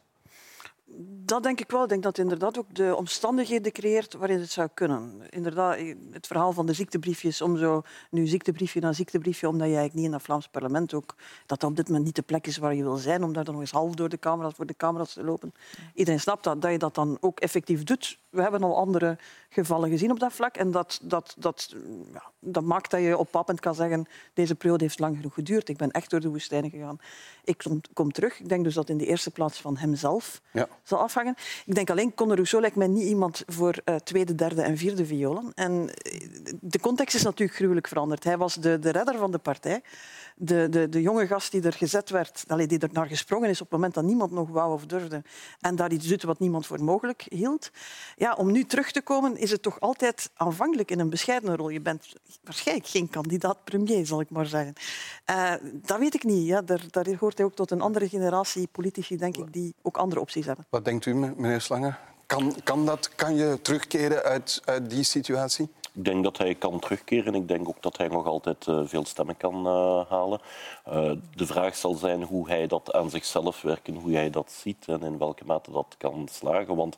Dat 1.25 1.43
denk 1.43 1.61
ik 1.61 1.71
wel. 1.71 1.83
Ik 1.83 1.89
denk 1.89 2.03
dat 2.03 2.17
het 2.17 2.25
inderdaad 2.25 2.59
ook 2.59 2.75
de 2.75 2.97
omstandigheden 2.97 3.73
creëert 3.73 4.15
waarin 4.15 4.41
het 4.41 4.51
zou 4.51 4.69
kunnen. 4.75 5.23
Inderdaad, 5.29 5.79
het 6.11 6.27
verhaal 6.27 6.53
van 6.53 6.67
de 6.67 6.73
ziektebriefjes, 6.73 7.41
om 7.41 7.57
zo 7.57 7.83
nu 8.11 8.27
ziektebriefje 8.27 8.81
na 8.81 8.93
ziektebriefje, 8.93 9.49
omdat 9.49 9.69
je 9.69 9.75
eigenlijk 9.75 9.95
niet 9.95 10.05
in 10.05 10.11
dat 10.11 10.23
Vlaams 10.23 10.49
parlement 10.49 10.95
ook, 10.95 11.15
dat 11.47 11.61
dat 11.61 11.71
op 11.71 11.77
dit 11.77 11.87
moment 11.87 12.05
niet 12.05 12.17
de 12.17 12.23
plek 12.23 12.47
is 12.47 12.57
waar 12.57 12.75
je 12.75 12.83
wil 12.83 12.97
zijn, 12.97 13.25
om 13.25 13.33
daar 13.33 13.45
dan 13.45 13.55
nog 13.55 13.63
eens 13.63 13.73
half 13.73 13.95
door 13.95 14.09
de 14.09 14.19
camera's, 14.19 14.55
voor 14.55 14.67
de 14.67 14.77
camera's 14.77 15.13
te 15.13 15.25
lopen. 15.25 15.55
Iedereen 15.95 16.21
snapt 16.21 16.45
dat, 16.45 16.63
dat 16.63 16.71
je 16.71 16.79
dat 16.79 16.95
dan 16.95 17.19
ook 17.21 17.41
effectief 17.41 17.83
doet. 17.83 18.19
We 18.31 18.43
hebben 18.43 18.63
al 18.63 18.77
andere 18.77 19.19
gevallen 19.49 19.91
gezien 19.91 20.11
op 20.11 20.21
dat 20.21 20.33
vlak 20.33 20.57
en 20.57 20.71
dat, 20.71 21.01
dat, 21.03 21.35
dat, 21.39 21.75
ja, 22.13 22.23
dat 22.39 22.65
maakt 22.65 22.91
dat 22.91 23.01
je 23.01 23.19
op 23.19 23.31
pappend 23.31 23.61
kan 23.61 23.75
zeggen, 23.75 24.07
deze 24.35 24.55
periode 24.55 24.85
heeft 24.85 24.99
lang 24.99 25.17
genoeg 25.17 25.35
geduurd, 25.35 25.69
ik 25.69 25.77
ben 25.77 25.91
echt 25.91 26.11
door 26.11 26.21
de 26.21 26.29
woestijn 26.29 26.71
gegaan. 26.71 26.99
Ik 27.45 27.59
kom, 27.59 27.81
kom 27.93 28.13
terug. 28.13 28.41
Ik 28.41 28.49
denk 28.49 28.65
dus 28.65 28.75
dat 28.75 28.89
in 28.89 28.99
de 28.99 29.07
eerste 29.07 29.31
plaats 29.31 29.61
van 29.61 29.77
hemzelf 29.77 30.41
Ja. 30.53 30.69
Zal 30.91 30.99
afhangen. 30.99 31.35
Ik 31.67 31.75
denk 31.75 31.91
alleen, 31.91 32.15
Conor 32.15 32.35
Rousseau 32.35 32.63
lijkt 32.63 32.77
mij 32.77 32.87
niet 32.87 33.07
iemand 33.07 33.43
voor 33.47 33.75
eh, 33.85 33.95
tweede, 33.95 34.35
derde 34.35 34.63
en 34.63 34.77
vierde 34.77 35.07
violen. 35.07 35.53
En 35.55 35.91
eh, 35.95 36.21
de 36.61 36.81
context 36.81 37.15
is 37.15 37.23
natuurlijk 37.23 37.59
gruwelijk 37.59 37.89
veranderd. 37.89 38.25
Hij 38.25 38.37
was 38.37 38.55
de, 38.55 38.79
de 38.79 38.91
redder 38.91 39.19
van 39.19 39.31
de 39.31 39.39
partij. 39.39 39.83
De, 40.43 40.69
de, 40.69 40.89
de 40.89 41.01
jonge 41.01 41.27
gast 41.27 41.53
die 41.53 41.63
er 41.63 41.73
gezet 41.73 42.11
werd, 42.11 42.45
die 42.67 42.79
er 42.79 42.89
naar 42.93 43.07
gesprongen 43.07 43.49
is 43.49 43.61
op 43.61 43.67
het 43.67 43.77
moment 43.77 43.95
dat 43.95 44.05
niemand 44.05 44.31
nog 44.31 44.49
wou 44.49 44.73
of 44.73 44.87
durfde. 44.87 45.23
En 45.61 45.77
daar 45.77 45.93
iets 45.93 46.07
doet 46.07 46.23
wat 46.23 46.39
niemand 46.39 46.67
voor 46.67 46.83
mogelijk 46.85 47.27
hield. 47.29 47.71
Ja, 48.17 48.35
om 48.35 48.53
nu 48.53 48.65
terug 48.65 48.91
te 48.91 49.03
komen 49.03 49.37
is 49.37 49.51
het 49.51 49.63
toch 49.63 49.81
altijd 49.81 50.31
aanvankelijk 50.35 50.91
in 50.91 50.99
een 50.99 51.11
bescheiden 51.11 51.57
rol. 51.57 51.69
Je 51.69 51.81
bent 51.81 52.13
waarschijnlijk 52.43 52.89
geen 52.89 53.11
kandidaat-premier, 53.11 54.07
zal 54.07 54.21
ik 54.21 54.31
maar 54.31 54.47
zeggen. 54.47 54.73
Eh, 55.25 55.53
dat 55.73 55.99
weet 55.99 56.15
ik 56.15 56.25
niet. 56.25 56.47
Ja. 56.47 56.63
Daar, 56.63 56.85
daar 56.91 57.07
hoort 57.19 57.37
hij 57.37 57.47
ook 57.47 57.55
tot 57.55 57.71
een 57.71 57.81
andere 57.81 58.09
generatie 58.09 58.69
politici, 58.73 59.17
denk 59.17 59.37
ik, 59.37 59.53
die 59.53 59.75
ook 59.83 59.97
andere 59.97 60.21
opties 60.21 60.47
hebben. 60.47 60.67
Wat 60.71 60.85
denkt 60.85 61.07
u, 61.07 61.15
meneer 61.15 61.61
Slange? 61.61 61.95
Kan, 62.27 62.55
kan, 62.65 62.87
dat, 62.87 63.15
kan 63.15 63.35
je 63.35 63.59
terugkeren 63.63 64.23
uit, 64.23 64.63
uit 64.65 64.91
die 64.91 65.03
situatie? 65.03 65.69
Ik 65.93 66.05
denk 66.05 66.25
dat 66.25 66.39
hij 66.39 66.55
kan 66.55 66.79
terugkeren. 66.79 67.35
Ik 67.35 67.49
denk 67.49 67.69
ook 67.69 67.83
dat 67.83 67.97
hij 67.97 68.09
nog 68.09 68.27
altijd 68.27 68.67
eh, 68.67 68.81
veel 68.85 69.05
stemmen 69.05 69.37
kan 69.37 69.67
eh, 69.67 70.11
halen. 70.11 70.41
Eh, 70.85 71.13
de 71.35 71.47
vraag 71.47 71.77
zal 71.77 71.95
zijn 71.95 72.23
hoe 72.23 72.49
hij 72.49 72.67
dat 72.67 72.93
aan 72.93 73.11
zichzelf 73.11 73.63
werkt 73.63 73.89
en 73.89 73.95
hoe 73.95 74.13
hij 74.13 74.31
dat 74.31 74.51
ziet 74.53 74.89
en 74.89 75.03
in 75.03 75.19
welke 75.19 75.45
mate 75.45 75.71
dat 75.71 75.95
kan 75.99 76.29
slagen. 76.31 76.77
Want 76.77 76.97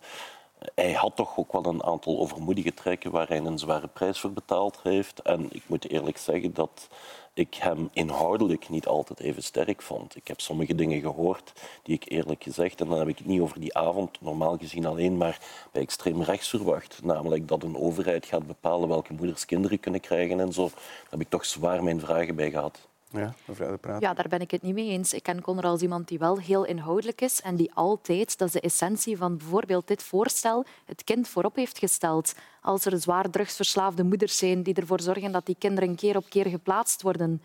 hij 0.74 0.92
had 0.92 1.16
toch 1.16 1.38
ook 1.38 1.52
wel 1.52 1.66
een 1.66 1.84
aantal 1.84 2.18
overmoedige 2.18 2.74
trekken 2.74 3.10
waar 3.10 3.28
hij 3.28 3.38
een 3.38 3.58
zware 3.58 3.88
prijs 3.88 4.20
voor 4.20 4.32
betaald 4.32 4.78
heeft. 4.82 5.22
En 5.22 5.46
ik 5.50 5.62
moet 5.66 5.88
eerlijk 5.88 6.18
zeggen 6.18 6.54
dat 6.54 6.88
ik 7.34 7.54
hem 7.54 7.88
inhoudelijk 7.92 8.68
niet 8.68 8.86
altijd 8.86 9.20
even 9.20 9.42
sterk 9.42 9.82
vond. 9.82 10.16
Ik 10.16 10.28
heb 10.28 10.40
sommige 10.40 10.74
dingen 10.74 11.00
gehoord 11.00 11.52
die 11.82 11.94
ik 11.94 12.08
eerlijk 12.08 12.42
gezegd, 12.42 12.80
en 12.80 12.88
dan 12.88 12.98
heb 12.98 13.08
ik 13.08 13.18
het 13.18 13.26
niet 13.26 13.40
over 13.40 13.60
die 13.60 13.76
avond, 13.76 14.20
normaal 14.20 14.56
gezien 14.58 14.86
alleen 14.86 15.16
maar 15.16 15.40
bij 15.72 15.82
extreem 15.82 16.22
rechts 16.22 16.48
verwacht. 16.48 17.00
Namelijk 17.04 17.48
dat 17.48 17.62
een 17.62 17.76
overheid 17.76 18.26
gaat 18.26 18.46
bepalen 18.46 18.88
welke 18.88 19.12
moeders 19.12 19.44
kinderen 19.44 19.80
kunnen 19.80 20.00
krijgen 20.00 20.40
en 20.40 20.52
zo. 20.52 20.64
Daar 20.64 21.10
heb 21.10 21.20
ik 21.20 21.28
toch 21.28 21.44
zwaar 21.44 21.82
mijn 21.82 22.00
vragen 22.00 22.36
bij 22.36 22.50
gehad. 22.50 22.90
Ja, 23.12 23.34
mevrouw 23.44 23.70
de 23.70 23.76
Praat. 23.76 24.00
Ja, 24.00 24.14
daar 24.14 24.28
ben 24.28 24.40
ik 24.40 24.50
het 24.50 24.62
niet 24.62 24.74
mee 24.74 24.88
eens. 24.88 25.12
Ik 25.12 25.22
ken 25.22 25.40
Conor 25.40 25.64
als 25.64 25.82
iemand 25.82 26.08
die 26.08 26.18
wel 26.18 26.38
heel 26.38 26.64
inhoudelijk 26.64 27.20
is 27.20 27.40
en 27.40 27.56
die 27.56 27.70
altijd, 27.74 28.38
dat 28.38 28.48
is 28.48 28.54
de 28.54 28.60
essentie 28.60 29.16
van 29.16 29.36
bijvoorbeeld 29.36 29.86
dit 29.86 30.02
voorstel, 30.02 30.64
het 30.84 31.04
kind 31.04 31.28
voorop 31.28 31.56
heeft 31.56 31.78
gesteld. 31.78 32.34
Als 32.60 32.84
er 32.84 33.00
zwaar 33.00 33.30
drugsverslaafde 33.30 34.04
moeders 34.04 34.38
zijn 34.38 34.62
die 34.62 34.74
ervoor 34.74 35.00
zorgen 35.00 35.32
dat 35.32 35.46
die 35.46 35.56
kinderen 35.58 35.94
keer 35.94 36.16
op 36.16 36.28
keer 36.28 36.46
geplaatst 36.46 37.02
worden, 37.02 37.42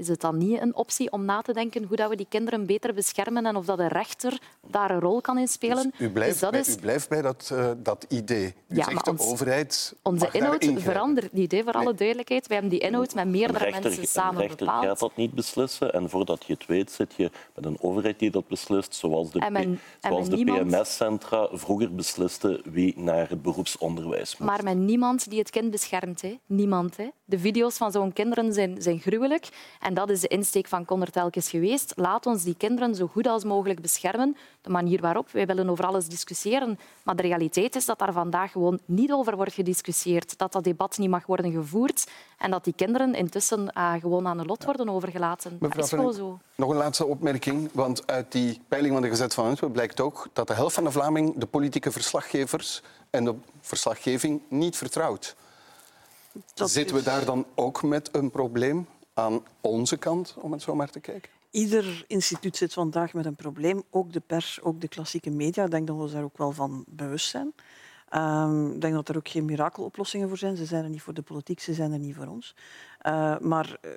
is 0.00 0.08
het 0.08 0.20
dan 0.20 0.36
niet 0.38 0.60
een 0.60 0.74
optie 0.74 1.12
om 1.12 1.24
na 1.24 1.40
te 1.42 1.52
denken 1.52 1.84
hoe 1.84 1.96
dat 1.96 2.08
we 2.10 2.16
die 2.16 2.26
kinderen 2.28 2.66
beter 2.66 2.94
beschermen 2.94 3.46
en 3.46 3.56
of 3.56 3.64
dat 3.64 3.76
de 3.78 3.88
rechter 3.88 4.38
daar 4.66 4.90
een 4.90 5.00
rol 5.00 5.20
kan 5.20 5.38
in 5.38 5.48
spelen? 5.48 5.92
U 5.98 6.10
blijft, 6.10 6.32
Dus 6.32 6.40
dat 6.40 6.50
bij, 6.50 6.60
is... 6.60 6.68
u 6.76 6.80
blijft 6.80 7.08
bij 7.08 7.22
dat, 7.22 7.50
eh, 7.52 7.70
dat 7.76 8.06
idee. 8.08 8.46
U 8.46 8.52
Ja, 8.68 8.74
zegt 8.84 8.92
maar 8.94 9.02
de 9.04 9.10
ons- 9.10 9.26
overheid 9.30 9.94
Onze 10.02 10.28
inhoud 10.32 10.64
verandert 10.76 11.32
niet, 11.32 11.52
hè, 11.52 11.62
voor 11.62 11.72
alle 11.72 11.84
Nee. 11.84 11.94
duidelijkheid. 11.94 12.46
We 12.46 12.52
hebben 12.52 12.70
die 12.70 12.80
inhoud 12.80 13.14
met 13.14 13.24
Een 13.24 13.30
meerdere 13.30 13.64
rechter, 13.64 13.82
mensen 13.82 14.06
samen 14.06 14.40
rechter 14.40 14.56
bepaald. 14.66 14.84
gaat 14.84 14.98
dat 14.98 15.16
niet 15.16 15.34
beslissen. 15.34 15.92
En 15.92 16.10
voordat 16.10 16.44
je 16.46 16.52
het 16.52 16.66
weet, 16.66 16.90
zit 16.90 17.14
je 17.16 17.30
met 17.54 17.64
een 17.64 17.76
overheid 17.80 18.18
die 18.18 18.30
dat 18.30 18.48
beslist, 18.48 18.94
zoals 18.94 19.30
de, 19.30 19.38
En 19.40 19.56
en 19.56 19.80
zoals 20.00 20.28
de 20.28 20.36
niemand- 20.36 20.70
PMS-centra 20.70 21.48
vroeger 21.52 21.94
besliste 21.94 22.60
wie 22.64 22.94
naar 23.00 23.28
het 23.28 23.42
beroepsonderwijs 23.42 24.36
moest. 24.38 24.50
Maar 24.50 24.64
met 24.64 24.76
niemand 24.76 25.30
die 25.30 25.38
het 25.38 25.50
kind 25.50 25.70
beschermt. 25.70 26.22
Hè. 26.22 26.38
Niemand. 26.46 26.96
Hè. 26.96 27.08
De 27.24 27.38
video's 27.38 27.76
van 27.76 27.92
zo'n 27.92 28.12
kinderen 28.12 28.52
zijn, 28.52 28.82
zijn 28.82 28.98
gruwelijk. 28.98 29.48
En 29.80 29.89
dat 29.94 30.10
is 30.10 30.20
de 30.20 30.28
insteek 30.28 30.66
van 30.66 30.84
Connor 30.84 31.10
telkens 31.10 31.50
geweest. 31.50 31.92
Laat 31.96 32.26
ons 32.26 32.42
die 32.42 32.54
kinderen 32.56 32.94
zo 32.94 33.06
goed 33.06 33.26
als 33.26 33.44
mogelijk 33.44 33.80
beschermen. 33.80 34.36
De 34.60 34.70
manier 34.70 35.00
waarop. 35.00 35.30
Wij 35.30 35.46
willen 35.46 35.68
over 35.68 35.86
alles 35.86 36.06
discussiëren. 36.06 36.78
Maar 37.02 37.16
de 37.16 37.22
realiteit 37.22 37.76
is 37.76 37.84
dat 37.84 37.98
daar 37.98 38.12
vandaag 38.12 38.52
gewoon 38.52 38.78
niet 38.84 39.12
over 39.12 39.36
wordt 39.36 39.52
gediscussieerd. 39.52 40.38
Dat 40.38 40.52
dat 40.52 40.64
debat 40.64 40.98
niet 40.98 41.10
mag 41.10 41.26
worden 41.26 41.52
gevoerd. 41.52 42.10
En 42.38 42.50
dat 42.50 42.64
die 42.64 42.72
kinderen 42.76 43.14
intussen 43.14 43.72
eh, 43.72 43.92
gewoon 43.92 44.26
aan 44.26 44.38
de 44.38 44.44
lot 44.44 44.64
worden 44.64 44.88
overgelaten. 44.88 45.50
Dat 45.50 45.60
Mevrouw 45.60 45.84
is 45.84 45.90
gewoon 45.90 46.14
zo. 46.14 46.38
Nog 46.54 46.70
een 46.70 46.76
laatste 46.76 47.06
opmerking, 47.06 47.70
want 47.72 48.06
uit 48.06 48.32
die 48.32 48.60
peiling 48.68 48.92
van 48.92 49.02
de 49.02 49.08
Gezet 49.08 49.34
van 49.34 49.44
Antwerpen 49.44 49.72
blijkt 49.72 50.00
ook 50.00 50.28
dat 50.32 50.46
de 50.46 50.54
helft 50.54 50.74
van 50.74 50.84
de 50.84 50.90
Vlaming 50.90 51.34
de 51.36 51.46
politieke 51.46 51.90
verslaggevers 51.90 52.82
en 53.10 53.24
de 53.24 53.34
verslaggeving 53.60 54.40
niet 54.48 54.76
vertrouwt. 54.76 55.36
Dat 56.54 56.70
Zitten 56.70 56.96
we 56.96 57.02
daar 57.02 57.24
dan 57.24 57.46
ook 57.54 57.82
met 57.82 58.08
een 58.12 58.30
probleem 58.30 58.86
aan 59.20 59.42
onze 59.60 59.96
kant, 59.96 60.36
om 60.40 60.52
het 60.52 60.62
zo 60.62 60.74
maar 60.74 60.90
te 60.90 61.00
kijken? 61.00 61.30
Ieder 61.50 62.04
instituut 62.06 62.56
zit 62.56 62.72
vandaag 62.72 63.12
met 63.12 63.26
een 63.26 63.34
probleem, 63.34 63.82
ook 63.90 64.12
de 64.12 64.20
pers, 64.20 64.60
ook 64.62 64.80
de 64.80 64.88
klassieke 64.88 65.30
media. 65.30 65.64
Ik 65.64 65.70
denk 65.70 65.86
dat 65.86 65.96
we 65.96 66.02
ons 66.02 66.12
daar 66.12 66.22
ook 66.22 66.38
wel 66.38 66.52
van 66.52 66.84
bewust 66.88 67.28
zijn. 67.28 67.52
Ehm, 68.08 68.70
ik 68.70 68.80
denk 68.80 68.94
dat 68.94 69.08
er 69.08 69.16
ook 69.16 69.28
geen 69.28 69.44
mirakeloplossingen 69.44 70.28
voor 70.28 70.38
zijn. 70.38 70.56
Ze 70.56 70.64
zijn 70.64 70.84
er 70.84 70.90
niet 70.90 71.02
voor 71.02 71.14
de 71.14 71.22
politiek, 71.22 71.60
ze 71.60 71.74
zijn 71.74 71.92
er 71.92 71.98
niet 71.98 72.14
voor 72.14 72.26
ons. 72.26 72.54
Eh, 72.98 73.38
maar 73.38 73.78
eh, 73.80 73.90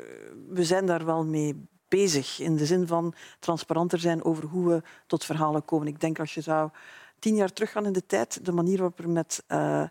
we 0.48 0.64
zijn 0.64 0.86
daar 0.86 1.06
wel 1.06 1.26
mee 1.26 1.66
bezig, 1.88 2.40
in 2.40 2.56
de 2.56 2.66
zin 2.66 2.88
van 2.88 3.14
transparanter 3.40 4.00
zijn 4.00 4.24
over 4.24 4.44
hoe 4.44 4.70
we 4.70 4.82
tot 5.08 5.26
verhalen 5.26 5.66
komen. 5.66 5.88
Ik 5.88 6.00
denk 6.00 6.20
als 6.20 6.34
je 6.34 6.42
zou 6.42 6.70
tien 7.24 7.36
jaar 7.36 7.54
teruggaan 7.54 7.86
in 7.86 7.94
de 7.94 8.06
tijd, 8.06 8.46
de 8.46 8.52
manier 8.52 8.78
waarop 8.78 9.00
er 9.00 9.10
met 9.10 9.44
eh, 9.48 9.84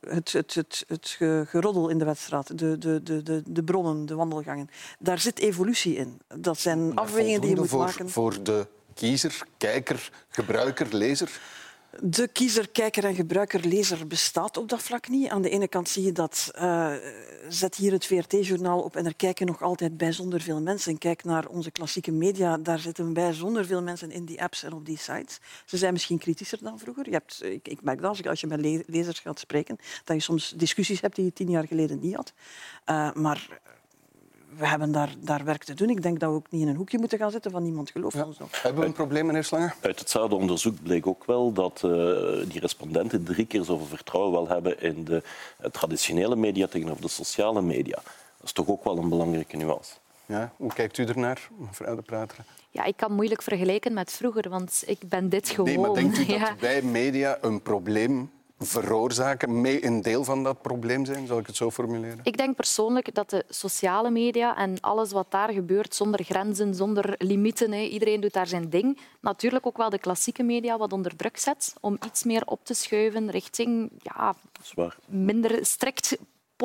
het, 0.00 0.32
het, 0.32 0.54
het, 0.54 0.84
het 0.86 1.08
ge- 1.08 1.44
geroddel 1.48 1.88
in 1.88 1.98
de 1.98 2.04
wedstrijd, 2.04 2.58
de, 2.58 2.78
de, 2.78 3.02
de, 3.02 3.42
de, 3.46 3.62
bronnen, 3.64 4.06
de 4.06 4.14
wandelgangen, 4.14 4.68
daar 4.98 5.18
zit 5.18 5.38
evolutie 5.38 5.94
in. 5.96 6.20
Dat 6.38 6.58
zijn 6.58 6.94
afwegingen 6.96 7.40
die 7.40 7.50
je 7.50 7.56
moet 7.56 7.68
Voldoende 7.68 7.92
maken. 7.92 8.10
voor, 8.12 8.32
voor 8.34 8.42
de 8.44 8.66
kiezer, 8.94 9.42
kijker, 9.56 10.10
gebruiker, 10.28 10.86
lezer? 10.94 11.40
De 12.00 12.28
kiezer, 12.28 12.68
kijker 12.70 13.04
en 13.04 13.14
gebruiker, 13.14 13.66
lezer 13.66 14.06
bestaat 14.06 14.56
op 14.56 14.68
dat 14.68 14.82
vlak 14.82 15.08
niet. 15.08 15.28
Aan 15.28 15.42
de 15.42 15.50
ene 15.50 15.68
kant 15.68 15.88
zie 15.88 16.02
je 16.04 16.12
dat, 16.12 16.50
eh, 16.54 16.92
zet 17.48 17.74
hier 17.74 17.92
het 17.92 18.06
VRT-journaal 18.06 18.80
op 18.80 18.96
en 18.96 19.06
er 19.06 19.16
kijken 19.16 19.46
nog 19.46 19.62
altijd 19.62 19.96
bijzonder 19.96 20.40
veel 20.40 20.60
mensen. 20.60 20.98
Kijk 20.98 21.24
naar 21.24 21.46
onze 21.48 21.70
klassieke 21.70 22.12
media, 22.12 22.56
daar 22.58 22.78
zitten 22.78 23.12
bijzonder 23.12 23.64
veel 23.66 23.82
mensen 23.82 24.10
in 24.10 24.24
die 24.24 24.42
apps 24.42 24.62
en 24.62 24.72
op 24.72 24.86
die 24.86 24.98
sites. 24.98 25.38
Ze 25.64 25.76
zijn 25.76 25.92
misschien 25.92 26.18
kritischer 26.18 26.58
dan 26.62 26.78
vroeger. 26.78 27.04
Je 27.06 27.12
hebt, 27.12 27.44
ik, 27.44 27.68
ik 27.68 27.82
merk 27.82 28.00
dat 28.00 28.08
als, 28.08 28.18
ik- 28.18 28.26
als 28.26 28.40
je 28.40 28.46
met 28.46 28.60
le- 28.60 28.82
lezers 28.86 29.20
gaat 29.20 29.38
spreken, 29.38 29.76
dat 30.04 30.16
je 30.16 30.22
soms 30.22 30.52
discussies 30.56 31.00
hebt 31.00 31.16
die 31.16 31.24
je 31.24 31.32
tien 31.32 31.50
jaar 31.50 31.66
geleden 31.66 31.98
niet 32.00 32.14
had. 32.14 32.32
Eh, 32.84 33.12
maar 33.12 33.60
we 34.58 34.66
hebben 34.66 34.92
daar, 34.92 35.14
daar 35.18 35.44
werk 35.44 35.64
te 35.64 35.74
doen. 35.74 35.88
Ik 35.90 36.02
denk 36.02 36.20
dat 36.20 36.30
we 36.30 36.36
ook 36.36 36.46
niet 36.50 36.62
in 36.62 36.68
een 36.68 36.76
hoekje 36.76 36.98
moeten 36.98 37.18
gaan 37.18 37.30
zitten 37.30 37.50
van 37.50 37.62
niemand 37.62 37.90
gelooft 37.90 38.24
ons. 38.24 38.38
nog. 38.38 38.62
Hebben 38.62 38.80
we 38.80 38.86
een 38.86 38.92
probleem, 38.92 39.26
meneer 39.26 39.44
Slanger? 39.44 39.74
Uit 39.80 39.98
hetzelfde 39.98 40.34
onderzoek 40.34 40.82
bleek 40.82 41.06
ook 41.06 41.24
wel 41.24 41.52
dat 41.52 41.80
eh, 41.84 41.90
die 42.48 42.60
respondenten 42.60 43.24
drie 43.24 43.46
keer 43.46 43.64
zoveel 43.64 43.86
vertrouwen 43.86 44.32
wel 44.32 44.48
hebben 44.48 44.80
in 44.80 45.04
de 45.04 45.22
traditionele 45.72 46.36
media 46.36 46.66
tegenover 46.66 47.02
de 47.02 47.08
sociale 47.08 47.62
media. 47.62 47.96
Dat 48.36 48.44
is 48.44 48.52
toch 48.52 48.68
ook 48.68 48.84
wel 48.84 48.98
een 48.98 49.08
belangrijke 49.08 49.56
nuance. 49.56 49.92
Ja, 50.26 50.52
hoe 50.56 50.72
kijkt 50.72 50.98
u 50.98 51.04
ernaar, 51.04 51.48
mevrouw 51.58 51.96
de 51.96 52.02
Prater? 52.02 52.36
Ja, 52.70 52.84
ik 52.84 52.96
kan 52.96 53.12
moeilijk 53.12 53.42
vergelijken 53.42 53.92
met 53.92 54.12
vroeger, 54.12 54.48
want 54.48 54.82
ik 54.86 55.08
ben 55.08 55.28
dit 55.28 55.48
gewoon. 55.48 55.68
Nee, 55.70 55.78
maar 55.78 55.92
denkt 55.94 56.18
u 56.18 56.24
Ja. 56.32 56.38
dat 56.38 56.60
wij 56.60 56.82
media 56.82 57.38
een 57.40 57.62
probleem 57.62 58.30
veroorzaken, 58.66 59.60
mee 59.60 59.84
een 59.84 60.02
deel 60.02 60.24
van 60.24 60.42
dat 60.42 60.62
probleem 60.62 61.04
zijn? 61.04 61.26
Zal 61.26 61.38
ik 61.38 61.46
het 61.46 61.56
zo 61.56 61.70
formuleren? 61.70 62.20
Ik 62.22 62.36
denk 62.36 62.56
persoonlijk 62.56 63.14
dat 63.14 63.30
de 63.30 63.44
sociale 63.48 64.10
media 64.10 64.56
en 64.56 64.80
alles 64.80 65.12
wat 65.12 65.30
daar 65.30 65.52
gebeurt, 65.52 65.94
zonder 65.94 66.24
grenzen, 66.24 66.74
zonder 66.74 67.14
limieten, 67.18 67.72
hè, 67.72 67.80
iedereen 67.80 68.20
doet 68.20 68.32
daar 68.32 68.46
zijn 68.46 68.70
ding, 68.70 68.98
natuurlijk 69.20 69.66
ook 69.66 69.76
wel 69.76 69.90
de 69.90 69.98
klassieke 69.98 70.42
media 70.42 70.78
wat 70.78 70.92
onder 70.92 71.16
druk 71.16 71.36
zet 71.36 71.74
om 71.80 71.98
iets 72.06 72.24
meer 72.24 72.42
op 72.44 72.64
te 72.64 72.74
schuiven 72.74 73.30
richting 73.30 73.90
ja, 73.98 74.34
Zwaar. 74.62 74.96
minder 75.06 75.66
strikt 75.66 76.16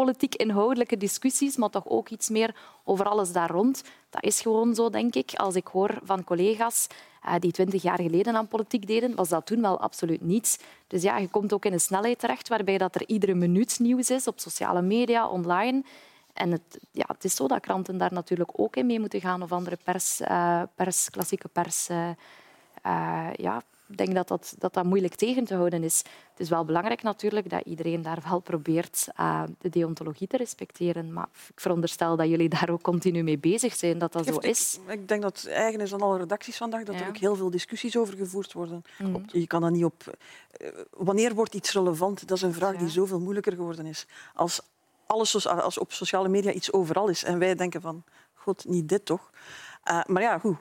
politiek 0.04 0.36
inhoudelijke 0.36 0.98
discussies, 0.98 1.56
maar 1.58 1.70
toch 1.70 1.88
ook 1.88 2.10
iets 2.10 2.30
meer 2.30 2.56
over 2.84 3.06
alles 3.06 3.32
daar 3.32 3.50
rond. 3.50 3.84
Dat 4.10 4.24
is 4.24 4.42
gewoon 4.42 4.76
zo, 4.76 4.90
denk 4.90 5.16
ik. 5.16 5.34
Als 5.34 5.56
ik 5.56 5.68
hoor 5.68 6.00
van 6.04 6.24
collega's 6.24 6.88
eh, 7.24 7.34
die 7.40 7.52
twintig 7.52 7.82
jaar 7.82 8.02
geleden 8.02 8.36
aan 8.36 8.48
politiek 8.48 8.88
deden, 8.88 9.16
was 9.16 9.30
dat 9.30 9.46
toen 9.46 9.62
wel 9.62 9.80
absoluut 9.80 10.22
niets. 10.22 10.58
Dus 10.88 11.02
ja, 11.02 11.18
je 11.18 11.28
komt 11.28 11.54
ook 11.54 11.66
in 11.66 11.74
een 11.74 11.80
snelheid 11.80 12.20
terecht 12.20 12.48
waarbij 12.48 12.78
dat 12.78 12.96
er 12.96 13.08
iedere 13.08 13.34
minuut 13.34 13.80
nieuws 13.80 14.10
is 14.10 14.28
op 14.28 14.40
sociale 14.40 14.82
media, 14.82 15.28
online. 15.28 15.84
En 16.34 16.52
het, 16.52 16.80
ja, 16.92 17.06
het 17.08 17.24
is 17.24 17.36
zo 17.36 17.48
dat 17.48 17.60
kranten 17.60 17.98
daar 17.98 18.14
natuurlijk 18.14 18.52
ook 18.54 18.76
in 18.76 18.86
mee 18.86 19.00
moeten 19.00 19.22
gaan 19.22 19.42
of 19.42 19.52
andere 19.52 19.78
pers, 19.84 20.22
eh, 20.22 20.62
pers 20.76 21.10
klassieke 21.10 21.48
pers. 21.48 21.90
eh, 21.90 23.34
ja, 23.34 23.62
ik 23.90 23.98
denk 23.98 24.14
dat 24.16 24.28
dat, 24.28 24.56
dat 24.58 24.74
dat 24.74 24.86
moeilijk 24.86 25.16
tegen 25.16 25.44
te 25.44 25.56
houden 25.56 25.84
is. 25.84 25.98
Het 25.98 26.40
is 26.40 26.50
wel 26.50 26.66
belangrijk 26.66 27.02
natuurlijk 27.04 27.50
dat 27.50 27.62
iedereen 27.66 28.02
daar 28.02 28.24
wel 28.30 28.40
probeert 28.40 29.08
eh, 29.16 29.44
de 29.60 29.70
deontologie 29.70 30.28
te 30.28 30.38
respecteren. 30.38 31.14
Maar 31.14 31.28
ik 31.54 31.60
veronderstel 31.60 32.16
dat 32.16 32.28
jullie 32.28 32.50
daar 32.50 32.70
ook 32.70 32.82
continu 32.82 33.24
mee 33.24 33.38
bezig 33.38 33.76
zijn, 33.76 33.98
dat 33.98 34.12
dat 34.14 34.26
zo 34.26 34.38
is. 34.38 34.80
Ik, 34.88 34.94
ik 35.00 35.08
denk 35.08 35.22
dat 35.22 35.42
het 35.42 35.50
eigen 35.52 35.82
is 35.82 35.94
aan 35.94 36.02
alle 36.02 36.18
redacties 36.18 36.58
vandaag 36.58 36.84
dat 36.84 37.00
er 37.00 37.08
ook 37.08 37.18
heel 37.18 37.36
veel 37.36 37.50
discussies 37.50 37.98
over 37.98 38.16
gevoerd 38.18 38.54
worden. 38.54 38.82
Mhm. 39.00 39.22
Je 39.32 39.48
kan 39.48 39.62
dat 39.62 39.72
niet 39.72 39.84
op. 39.84 40.18
eh, 40.52 40.68
Wanneer 40.92 41.34
wordt 41.34 41.54
iets 41.56 41.72
relevant? 41.74 42.28
Dat 42.28 42.38
is 42.38 42.44
een 42.44 42.54
vraag 42.54 42.76
die 42.78 42.90
zoveel 42.90 43.20
moeilijker 43.20 43.54
geworden 43.54 43.86
is. 43.86 44.06
Als, 44.34 44.62
alles, 45.06 45.48
als 45.48 45.78
op 45.78 45.92
sociale 45.94 46.30
media 46.30 46.52
iets 46.52 46.72
overal 46.74 47.08
is 47.08 47.24
en 47.24 47.40
wij 47.40 47.56
denken 47.56 47.82
van, 47.82 48.04
god, 48.34 48.66
niet 48.68 48.90
dit 48.90 49.06
toch? 49.06 49.32
Eh, 49.84 50.00
maar 50.06 50.22
ja, 50.22 50.40
goed. 50.40 50.58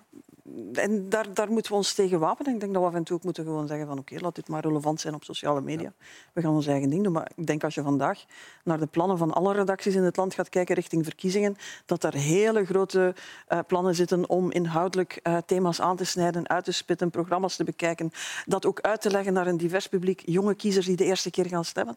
En 0.72 1.08
daar, 1.08 1.34
daar 1.34 1.50
moeten 1.52 1.70
we 1.70 1.76
ons 1.76 1.92
tegen 1.94 2.18
wapenen. 2.18 2.54
Ik 2.54 2.60
denk 2.60 2.72
dat 2.72 2.82
we 2.82 2.88
af 2.88 2.94
en 2.94 3.04
toe 3.04 3.16
ook 3.16 3.24
moeten 3.24 3.44
gewoon 3.44 3.66
zeggen 3.66 3.86
van 3.86 3.98
oké, 3.98 4.16
laat 4.20 4.34
dit 4.34 4.48
maar 4.48 4.62
relevant 4.62 5.00
zijn 5.00 5.14
op 5.14 5.24
sociale 5.24 5.60
media. 5.60 5.92
We 6.32 6.40
gaan 6.40 6.54
ons 6.54 6.66
eigen 6.66 6.90
ding 6.90 7.02
doen. 7.02 7.12
Maar 7.12 7.30
ik 7.36 7.46
denk 7.46 7.64
als 7.64 7.74
je 7.74 7.82
vandaag 7.82 8.24
naar 8.64 8.78
de 8.78 8.86
plannen 8.86 9.18
van 9.18 9.32
alle 9.32 9.52
redacties 9.54 9.94
in 9.94 10.02
het 10.02 10.16
land 10.16 10.34
gaat 10.34 10.48
kijken 10.48 10.74
richting 10.74 11.04
verkiezingen, 11.04 11.56
dat 11.86 12.00
daar 12.00 12.14
hele 12.14 12.64
grote 12.64 13.14
eh, 13.46 13.58
plannen 13.66 13.94
zitten 13.94 14.28
om 14.28 14.50
inhoudelijk 14.50 15.20
eh, 15.22 15.36
thema's 15.46 15.80
aan 15.80 15.96
te 15.96 16.04
snijden, 16.04 16.48
uit 16.48 16.64
te 16.64 16.72
spitten, 16.72 17.10
programma's 17.10 17.56
te 17.56 17.64
bekijken, 17.64 18.10
dat 18.46 18.66
ook 18.66 18.80
uit 18.80 19.00
te 19.00 19.10
leggen 19.10 19.32
naar 19.32 19.46
een 19.46 19.56
divers 19.56 19.86
publiek, 19.86 20.22
jonge 20.24 20.54
kiezers 20.54 20.86
die 20.86 20.96
de 20.96 21.04
eerste 21.04 21.30
keer 21.30 21.46
gaan 21.46 21.64
stemmen. 21.64 21.96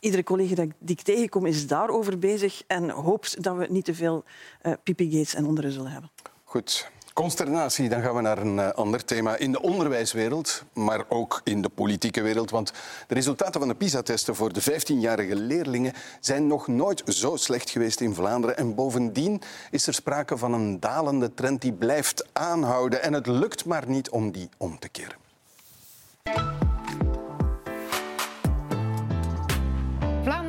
Iedere 0.00 0.22
collega 0.22 0.54
die 0.54 0.96
ik- 0.96 1.00
tegenkom 1.02 1.46
is 1.46 1.66
daarover 1.66 2.18
bezig 2.18 2.62
en 2.66 2.90
hoopt 2.90 3.42
dat 3.42 3.56
we 3.56 3.66
niet 3.70 3.84
te 3.84 3.94
veel 3.94 4.24
eh 4.62 4.72
pipigates 4.82 5.34
en 5.34 5.46
onderen 5.46 5.72
zullen 5.72 5.90
hebben. 5.90 6.10
Goed. 6.44 6.90
Consternatie, 7.16 7.88
dan 7.88 8.02
gaan 8.02 8.14
we 8.14 8.20
naar 8.20 8.38
een 8.38 8.58
eh, 8.58 8.70
ander 8.70 9.04
thema. 9.04 9.36
In 9.36 9.52
de 9.52 9.62
onderwijswereld, 9.62 10.64
maar 10.72 11.04
ook 11.08 11.40
in 11.44 11.62
de 11.62 11.68
politieke 11.68 12.22
wereld. 12.22 12.50
Want 12.50 12.72
de 13.06 13.14
resultaten 13.14 13.60
van 13.60 13.68
de 13.68 13.74
PISA-testen 13.74 14.34
voor 14.34 14.52
de 14.52 14.62
15-jarige 14.62 15.36
leerlingen 15.36 15.92
zijn 16.20 16.46
nog 16.46 16.66
nooit 16.66 17.02
zo 17.06 17.36
slecht 17.36 17.70
geweest 17.70 18.00
in 18.00 18.14
Vlaanderen. 18.14 18.56
En 18.56 18.74
bovendien 18.74 19.42
is 19.70 19.86
er 19.86 19.94
sprake 19.94 20.36
van 20.36 20.52
een 20.52 20.80
dalende 20.80 21.34
trend 21.34 21.60
die 21.60 21.72
blijft 21.72 22.24
aanhouden. 22.32 23.02
En 23.02 23.12
het 23.12 23.26
lukt 23.26 23.64
maar 23.64 23.84
niet 23.88 24.10
om 24.10 24.30
die 24.30 24.48
om 24.56 24.78
te 24.78 24.88
keren. 24.88 25.16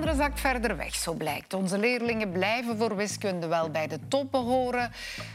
Vlaanderen 0.08 0.36
zakt 0.36 0.60
verder 0.60 0.78
weg, 0.78 0.96
zo 0.96 1.14
blijkt. 1.14 1.54
Onze 1.54 1.78
leerlingen 1.78 2.32
blijven 2.32 2.78
voor 2.78 2.96
wiskunde 2.96 3.48
wel 3.48 3.70
bij 3.70 3.88
de 3.88 4.00
toppen 4.08 4.40
horen. 4.44 4.92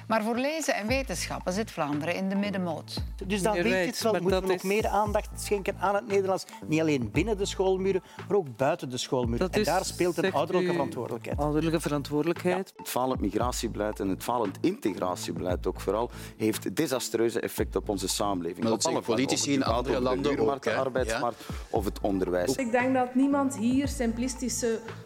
Maar 0.07 0.23
voor 0.23 0.37
lezen 0.37 0.75
en 0.75 0.87
wetenschappen 0.87 1.53
zit 1.53 1.71
Vlaanderen 1.71 2.15
in 2.15 2.29
de 2.29 2.35
middenmoot. 2.35 3.03
Dus 3.27 3.43
dan 3.43 3.53
Meneer 3.57 3.71
weet 3.73 3.85
je 3.85 3.91
het 3.91 4.03
wel. 4.03 4.13
Moeten 4.13 4.31
we 4.31 4.41
dat 4.41 4.51
nog 4.51 4.57
is- 4.57 4.63
meer 4.63 4.87
aandacht 4.87 5.29
schenken 5.41 5.77
aan 5.79 5.95
het 5.95 6.07
Nederlands. 6.07 6.45
Niet 6.67 6.81
alleen 6.81 7.11
binnen 7.11 7.37
de 7.37 7.45
schoolmuren, 7.47 8.03
maar 8.29 8.37
ook 8.37 8.57
buiten 8.57 8.91
de 8.91 8.97
schoolmuren. 8.97 9.39
Dat 9.39 9.55
En 9.55 9.61
is, 9.61 9.67
daar 9.67 9.85
speelt 9.85 10.17
een 10.17 10.33
ouderlijke 10.33 10.73
verantwoordelijkheid. 10.73 11.39
Ouderlijke 11.39 11.81
verantwoordelijkheid. 11.81 12.73
Het 12.77 12.89
falend 12.89 13.21
migratiebeleid 13.21 14.01
en 14.01 14.09
het 14.09 14.23
falend 14.23 14.59
integratiebeleid 14.61 15.67
ook 15.67 15.81
vooral 15.81 16.11
heeft 16.37 16.77
desastreuze 16.77 17.41
effecten 17.41 17.81
op 17.81 17.89
onze 17.89 18.09
samenleving. 18.09 18.61
Maar 18.63 18.71
dat 18.71 18.85
op 18.87 18.93
alle 18.93 19.03
politici 19.03 19.53
in 19.53 19.65
andere 19.65 19.95
de 19.95 20.01
landen 20.03 20.39
ook, 20.39 20.63
de 20.63 20.71
hè? 20.71 20.77
arbeidsmarkt 20.77 21.45
of 21.71 21.85
het 21.85 22.01
onderwijs. 22.01 22.55
Ik 22.55 22.71
denk 22.71 22.95
dat 22.95 23.15
niemand 23.15 23.57
hier 23.57 23.89
simplistisch 23.89 24.59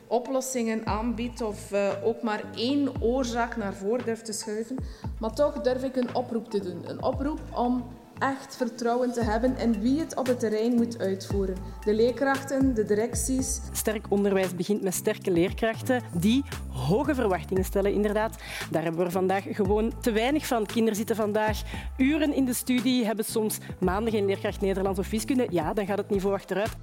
oplossingen 0.06 0.86
aanbiedt 0.86 1.40
of 1.40 1.72
uh, 1.72 1.90
ook 2.04 2.22
maar 2.22 2.44
één 2.54 3.02
oorzaak 3.02 3.56
naar 3.56 3.74
voren 3.74 4.04
durft 4.04 4.24
te 4.24 4.32
schuiven. 4.32 4.76
Maar 5.20 5.34
toch 5.34 5.60
durf 5.60 5.82
ik 5.82 5.96
een 5.96 6.14
oproep 6.14 6.50
te 6.50 6.60
doen. 6.60 6.90
Een 6.90 7.02
oproep 7.02 7.40
om 7.54 7.84
echt 8.18 8.56
vertrouwen 8.56 9.12
te 9.12 9.24
hebben 9.24 9.56
in 9.56 9.80
wie 9.80 10.00
het 10.00 10.16
op 10.16 10.26
het 10.26 10.40
terrein 10.40 10.74
moet 10.74 10.98
uitvoeren. 10.98 11.56
De 11.84 11.94
leerkrachten, 11.94 12.74
de 12.74 12.84
directies. 12.84 13.60
Sterk 13.72 14.06
onderwijs 14.08 14.54
begint 14.54 14.82
met 14.82 14.94
sterke 14.94 15.30
leerkrachten 15.30 16.02
die 16.20 16.44
hoge 16.70 17.14
verwachtingen 17.14 17.64
stellen, 17.64 17.92
inderdaad. 17.92 18.36
Daar 18.70 18.82
hebben 18.82 19.04
we 19.04 19.10
vandaag 19.10 19.44
gewoon 19.50 19.92
te 20.00 20.12
weinig 20.12 20.46
van. 20.46 20.66
Kinderen 20.66 20.96
zitten 20.96 21.16
vandaag 21.16 21.62
uren 21.96 22.34
in 22.34 22.44
de 22.44 22.54
studie, 22.54 23.04
hebben 23.04 23.24
soms 23.24 23.58
maanden 23.80 24.12
geen 24.12 24.26
leerkracht 24.26 24.60
Nederlands 24.60 24.98
of 24.98 25.10
wiskunde. 25.10 25.46
Ja, 25.50 25.72
dan 25.72 25.86
gaat 25.86 25.98
het 25.98 26.10
niveau 26.10 26.34
achteruit. 26.34 26.76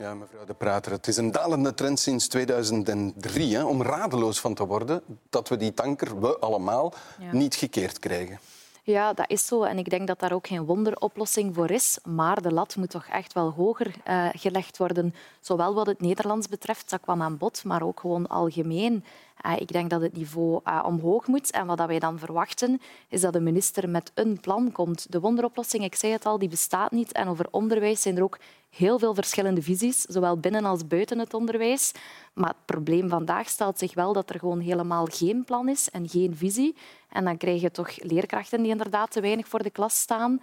Ja, 0.00 0.14
mevrouw 0.14 0.44
De 0.44 0.54
Prater, 0.54 0.92
het 0.92 1.06
is 1.06 1.16
een 1.16 1.30
dalende 1.30 1.74
trend 1.74 1.98
sinds 2.00 2.28
2003 2.28 3.56
hè, 3.56 3.64
om 3.64 3.82
radeloos 3.82 4.40
van 4.40 4.54
te 4.54 4.66
worden 4.66 5.02
dat 5.30 5.48
we 5.48 5.56
die 5.56 5.74
tanker, 5.74 6.20
we 6.20 6.38
allemaal, 6.38 6.94
ja. 7.18 7.32
niet 7.32 7.54
gekeerd 7.54 7.98
krijgen. 7.98 8.38
Ja, 8.82 9.12
dat 9.12 9.30
is 9.30 9.46
zo. 9.46 9.62
En 9.62 9.78
ik 9.78 9.90
denk 9.90 10.06
dat 10.06 10.18
daar 10.18 10.32
ook 10.32 10.46
geen 10.46 10.64
wonderoplossing 10.64 11.54
voor 11.54 11.70
is. 11.70 11.98
Maar 12.04 12.42
de 12.42 12.52
lat 12.52 12.76
moet 12.76 12.90
toch 12.90 13.06
echt 13.06 13.32
wel 13.32 13.50
hoger 13.50 13.94
uh, 14.08 14.28
gelegd 14.32 14.76
worden. 14.78 15.14
Zowel 15.40 15.74
wat 15.74 15.86
het 15.86 16.00
Nederlands 16.00 16.48
betreft, 16.48 16.90
dat 16.90 17.00
kwam 17.00 17.22
aan 17.22 17.36
bod, 17.36 17.64
maar 17.64 17.82
ook 17.82 18.00
gewoon 18.00 18.26
algemeen. 18.26 19.04
Uh, 19.46 19.52
ik 19.60 19.72
denk 19.72 19.90
dat 19.90 20.00
het 20.00 20.16
niveau 20.16 20.60
uh, 20.64 20.82
omhoog 20.86 21.26
moet. 21.26 21.50
En 21.50 21.66
wat 21.66 21.86
wij 21.86 21.98
dan 21.98 22.18
verwachten, 22.18 22.80
is 23.08 23.20
dat 23.20 23.32
de 23.32 23.40
minister 23.40 23.88
met 23.88 24.10
een 24.14 24.40
plan 24.40 24.72
komt. 24.72 25.12
De 25.12 25.20
wonderoplossing, 25.20 25.84
ik 25.84 25.94
zei 25.94 26.12
het 26.12 26.26
al, 26.26 26.38
die 26.38 26.48
bestaat 26.48 26.90
niet. 26.90 27.12
En 27.12 27.28
over 27.28 27.46
onderwijs 27.50 28.02
zijn 28.02 28.16
er 28.16 28.22
ook 28.22 28.38
heel 28.70 28.98
veel 28.98 29.14
verschillende 29.14 29.62
visies, 29.62 30.00
zowel 30.00 30.38
binnen 30.38 30.64
als 30.64 30.86
buiten 30.86 31.18
het 31.18 31.34
onderwijs. 31.34 31.92
Maar 32.32 32.48
het 32.48 32.64
probleem 32.64 33.08
vandaag 33.08 33.48
stelt 33.48 33.78
zich 33.78 33.94
wel 33.94 34.12
dat 34.12 34.30
er 34.30 34.38
gewoon 34.38 34.60
helemaal 34.60 35.06
geen 35.10 35.44
plan 35.44 35.68
is 35.68 35.90
en 35.90 36.08
geen 36.08 36.36
visie. 36.36 36.76
En 37.10 37.24
dan 37.24 37.36
krijg 37.36 37.60
je 37.60 37.70
toch 37.70 38.02
leerkrachten 38.02 38.62
die 38.62 38.70
inderdaad 38.70 39.10
te 39.10 39.20
weinig 39.20 39.48
voor 39.48 39.62
de 39.62 39.70
klas 39.70 40.00
staan. 40.00 40.40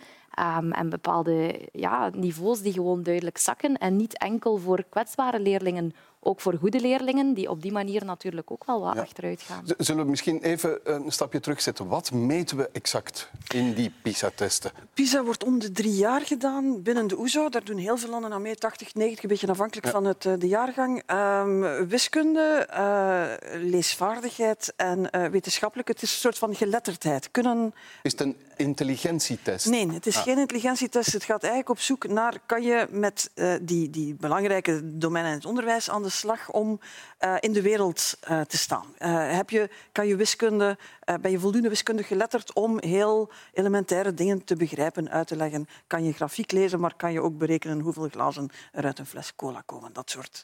Um, 0.60 0.72
en 0.72 0.90
bepaalde 0.90 1.70
ja, 1.72 2.10
niveaus 2.14 2.62
die 2.62 2.74
gewoon 2.74 3.04
duidelijk 3.04 3.38
zakken. 3.38 3.78
En 3.78 3.96
niet 3.96 4.18
enkel 4.18 4.58
voor 4.58 4.86
kwetsbare 4.90 5.40
leerlingen, 5.40 5.94
ook 6.28 6.42
voor 6.42 6.58
goede 6.58 6.80
leerlingen, 6.80 7.34
die 7.34 7.50
op 7.50 7.62
die 7.62 7.72
manier 7.72 8.06
natuurlijk 8.06 8.52
ook 8.52 8.66
wel 8.66 8.82
wat 8.82 8.96
ja. 8.96 9.02
achteruit 9.02 9.42
gaan. 9.42 9.64
Zullen 9.78 10.04
we 10.04 10.10
misschien 10.10 10.42
even 10.42 10.80
een 10.84 11.12
stapje 11.12 11.40
terugzetten? 11.40 11.88
Wat 11.88 12.12
meten 12.12 12.58
we 12.58 12.70
exact 12.72 13.30
in 13.54 13.74
die 13.74 13.92
PISA-testen? 14.02 14.72
PISA 14.94 15.24
wordt 15.24 15.44
om 15.44 15.60
de 15.60 15.72
drie 15.72 15.96
jaar 15.96 16.22
gedaan 16.22 16.82
binnen 16.82 17.08
de 17.08 17.20
OESO. 17.20 17.50
Daar 17.50 17.64
doen 17.64 17.78
heel 17.78 17.98
veel 17.98 18.10
landen 18.10 18.32
aan 18.32 18.42
mee, 18.42 18.56
80, 18.56 18.94
90, 18.94 19.24
een 19.24 19.30
beetje 19.30 19.48
afhankelijk 19.48 19.86
ja. 19.86 19.92
van 19.92 20.06
het, 20.06 20.22
de 20.22 20.48
jaargang. 20.48 21.04
Um, 21.12 21.88
wiskunde, 21.88 22.68
uh, 22.72 23.72
leesvaardigheid 23.72 24.74
en 24.76 25.10
uh, 25.12 25.26
wetenschappelijk. 25.26 25.88
Het 25.88 26.02
is 26.02 26.12
een 26.12 26.18
soort 26.18 26.38
van 26.38 26.56
geletterdheid. 26.56 27.32
Kunnen... 27.32 27.74
Is 28.04 28.12
het 28.12 28.22
een 28.22 28.36
intelligentietest? 28.58 29.66
Nee, 29.66 29.92
het 29.92 30.06
is 30.06 30.18
ah. 30.18 30.24
geen 30.24 30.38
intelligentietest. 30.38 31.14
Het 31.14 31.24
gaat 31.24 31.42
eigenlijk 31.42 31.72
op 31.72 31.80
zoek 31.80 32.08
naar... 32.08 32.40
Kan 32.46 32.64
je 32.64 32.88
met 32.92 33.30
uh, 33.36 33.54
die, 33.62 33.90
die 33.90 34.16
belangrijke 34.16 34.98
domeinen 34.98 35.32
in 35.32 35.38
het 35.38 35.48
onderwijs 35.48 35.90
aan 35.90 36.04
de 36.04 36.10
slag 36.10 36.52
om 36.52 36.80
uh, 37.20 37.36
in 37.40 37.54
de 37.54 37.62
wereld 37.62 38.18
uh, 38.30 38.42
te 38.42 38.58
staan? 38.58 38.86
heb 38.98 39.50
je, 39.50 39.70
kan 39.92 40.08
je 40.08 40.16
wiskunde, 40.16 40.78
ben 41.22 41.32
je 41.32 41.40
voldoende 41.40 41.70
wiskundig 41.70 42.08
geletterd 42.08 42.54
om 42.54 42.82
heel 42.82 43.32
elementaire 43.54 44.14
dingen 44.14 44.44
te 44.44 44.56
begrijpen, 44.56 45.10
uit 45.10 45.28
te 45.28 45.36
leggen? 45.36 45.68
Kan 45.88 46.04
je 46.04 46.14
grafiek 46.14 46.52
lezen, 46.52 46.80
maar 46.80 46.96
kan 46.96 47.12
je 47.12 47.22
ook 47.22 47.38
berekenen 47.38 47.80
hoeveel 47.80 48.10
glazen 48.10 48.50
er 48.72 48.86
uit 48.86 49.00
een 49.00 49.06
fles 49.06 49.36
cola 49.36 49.62
komen? 49.66 49.94
Dat 49.94 50.10
soort 50.10 50.44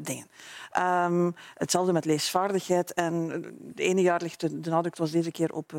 dingen. 0.00 0.26
Um, 0.78 1.34
hetzelfde 1.54 1.92
met 1.92 2.04
leesvaardigheid. 2.04 2.92
En 2.92 3.30
het 3.68 3.78
ene 3.78 4.00
jaar 4.00 4.22
ligt 4.22 4.40
de, 4.40 4.60
de 4.60 4.70
nadruk 4.70 4.96
was 4.96 5.10
deze 5.10 5.30
keer 5.30 5.52
op 5.52 5.72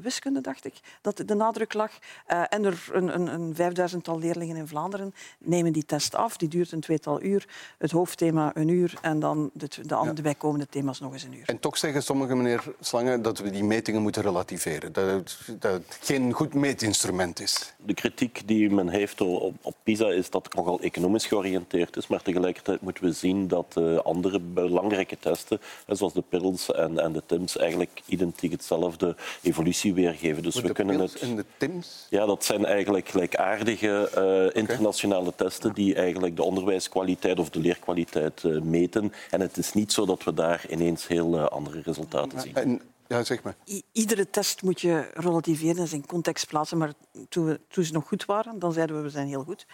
wiskunde, 0.00 0.40
dacht 0.40 0.64
ik. 0.64 0.74
Dat 1.00 1.22
de 1.26 1.34
nadruk 1.34 1.74
lag. 1.74 1.90
Uh, 2.32 2.42
en 2.48 2.64
er 2.64 2.88
een, 2.92 3.14
een, 3.14 3.26
een 3.26 3.54
vijfduizendtal 3.54 4.18
leerlingen 4.18 4.56
in 4.56 4.68
Vlaanderen 4.68 5.14
nemen 5.38 5.72
die 5.72 5.84
test 5.84 6.14
af. 6.14 6.36
Die 6.36 6.48
duurt 6.48 6.72
een 6.72 6.80
tweetal 6.80 7.22
uur. 7.22 7.48
Het 7.78 7.90
hoofdthema 7.90 8.50
een 8.54 8.68
uur 8.68 8.94
en 9.00 9.20
dan 9.20 9.50
de, 9.52 9.68
de, 9.82 9.94
andere, 9.94 10.16
ja. 10.16 10.22
bijkomende 10.22 10.66
thema's 10.66 11.00
nog 11.00 11.12
eens 11.12 11.22
een 11.22 11.34
uur. 11.34 11.44
En 11.46 11.58
toch 11.58 11.78
zeggen 11.78 12.02
sommige 12.02 12.34
meneer 12.34 12.64
Slangen 12.80 13.22
dat 13.22 13.38
we 13.38 13.50
die 13.50 13.64
metingen 13.64 14.02
moeten 14.02 14.22
relativeren. 14.22 14.92
Dat, 14.92 15.38
dat 15.58 15.72
het 15.72 15.98
geen 16.00 16.32
goed 16.32 16.54
meetinstrument 16.54 17.40
is. 17.40 17.74
De 17.76 17.94
kritiek 17.94 18.42
die 18.46 18.70
men 18.70 18.88
heeft 18.88 19.20
op, 19.20 19.54
op 19.62 19.74
PISA 19.82 20.08
is 20.08 20.30
dat 20.30 20.44
het 20.44 20.54
nogal 20.54 20.80
economisch 20.80 21.26
georiënteerd 21.26 21.96
is. 21.96 22.06
Maar 22.06 22.22
tegelijkertijd 22.22 22.80
moeten 22.80 23.04
we 23.04 23.12
zien 23.12 23.45
dat 23.48 23.74
uh, 23.78 23.98
andere 23.98 24.40
belangrijke 24.40 25.18
testen, 25.18 25.60
zoals 25.86 26.12
de 26.12 26.22
PIRLS 26.28 26.72
en, 26.72 26.98
en 26.98 27.12
de 27.12 27.22
TIMS, 27.26 27.56
eigenlijk 27.56 28.02
identiek 28.06 28.50
hetzelfde 28.50 29.16
evolutie 29.42 29.94
weergeven. 29.94 30.42
Dus 30.42 30.60
we 30.60 30.72
kunnen 30.72 31.00
het 31.00 31.14
en 31.14 31.36
de 31.36 31.44
TIMS? 31.56 32.06
Ja, 32.10 32.26
dat 32.26 32.44
zijn 32.44 32.64
eigenlijk 32.64 33.08
gelijkaardige 33.08 34.10
uh, 34.54 34.62
internationale 34.62 35.28
okay. 35.28 35.46
testen 35.46 35.72
die 35.74 35.94
eigenlijk 35.94 36.36
de 36.36 36.42
onderwijskwaliteit 36.42 37.38
of 37.38 37.50
de 37.50 37.60
leerkwaliteit 37.60 38.42
uh, 38.42 38.60
meten. 38.60 39.12
En 39.30 39.40
het 39.40 39.56
is 39.56 39.72
niet 39.72 39.92
zo 39.92 40.06
dat 40.06 40.24
we 40.24 40.34
daar 40.34 40.64
ineens 40.70 41.06
heel 41.06 41.34
uh, 41.34 41.44
andere 41.44 41.80
resultaten 41.84 42.40
zien. 42.40 42.54
En 42.54 42.80
ja, 43.08 43.24
zeg 43.24 43.42
maar. 43.42 43.56
I 43.68 43.82
iedere 43.92 44.30
test 44.30 44.62
moet 44.62 44.80
je 44.80 45.10
relativeren 45.14 45.76
en 45.76 45.88
zijn 45.88 46.06
context 46.06 46.46
plaatsen. 46.46 46.78
Maar 46.78 46.92
toen, 47.28 47.46
we, 47.46 47.60
toen 47.68 47.84
ze 47.84 47.92
nog 47.92 48.08
goed 48.08 48.24
waren, 48.24 48.58
dan 48.58 48.72
zeiden 48.72 48.96
we 48.96 49.02
we 49.02 49.10
zijn 49.10 49.28
heel 49.28 49.42
goed. 49.42 49.66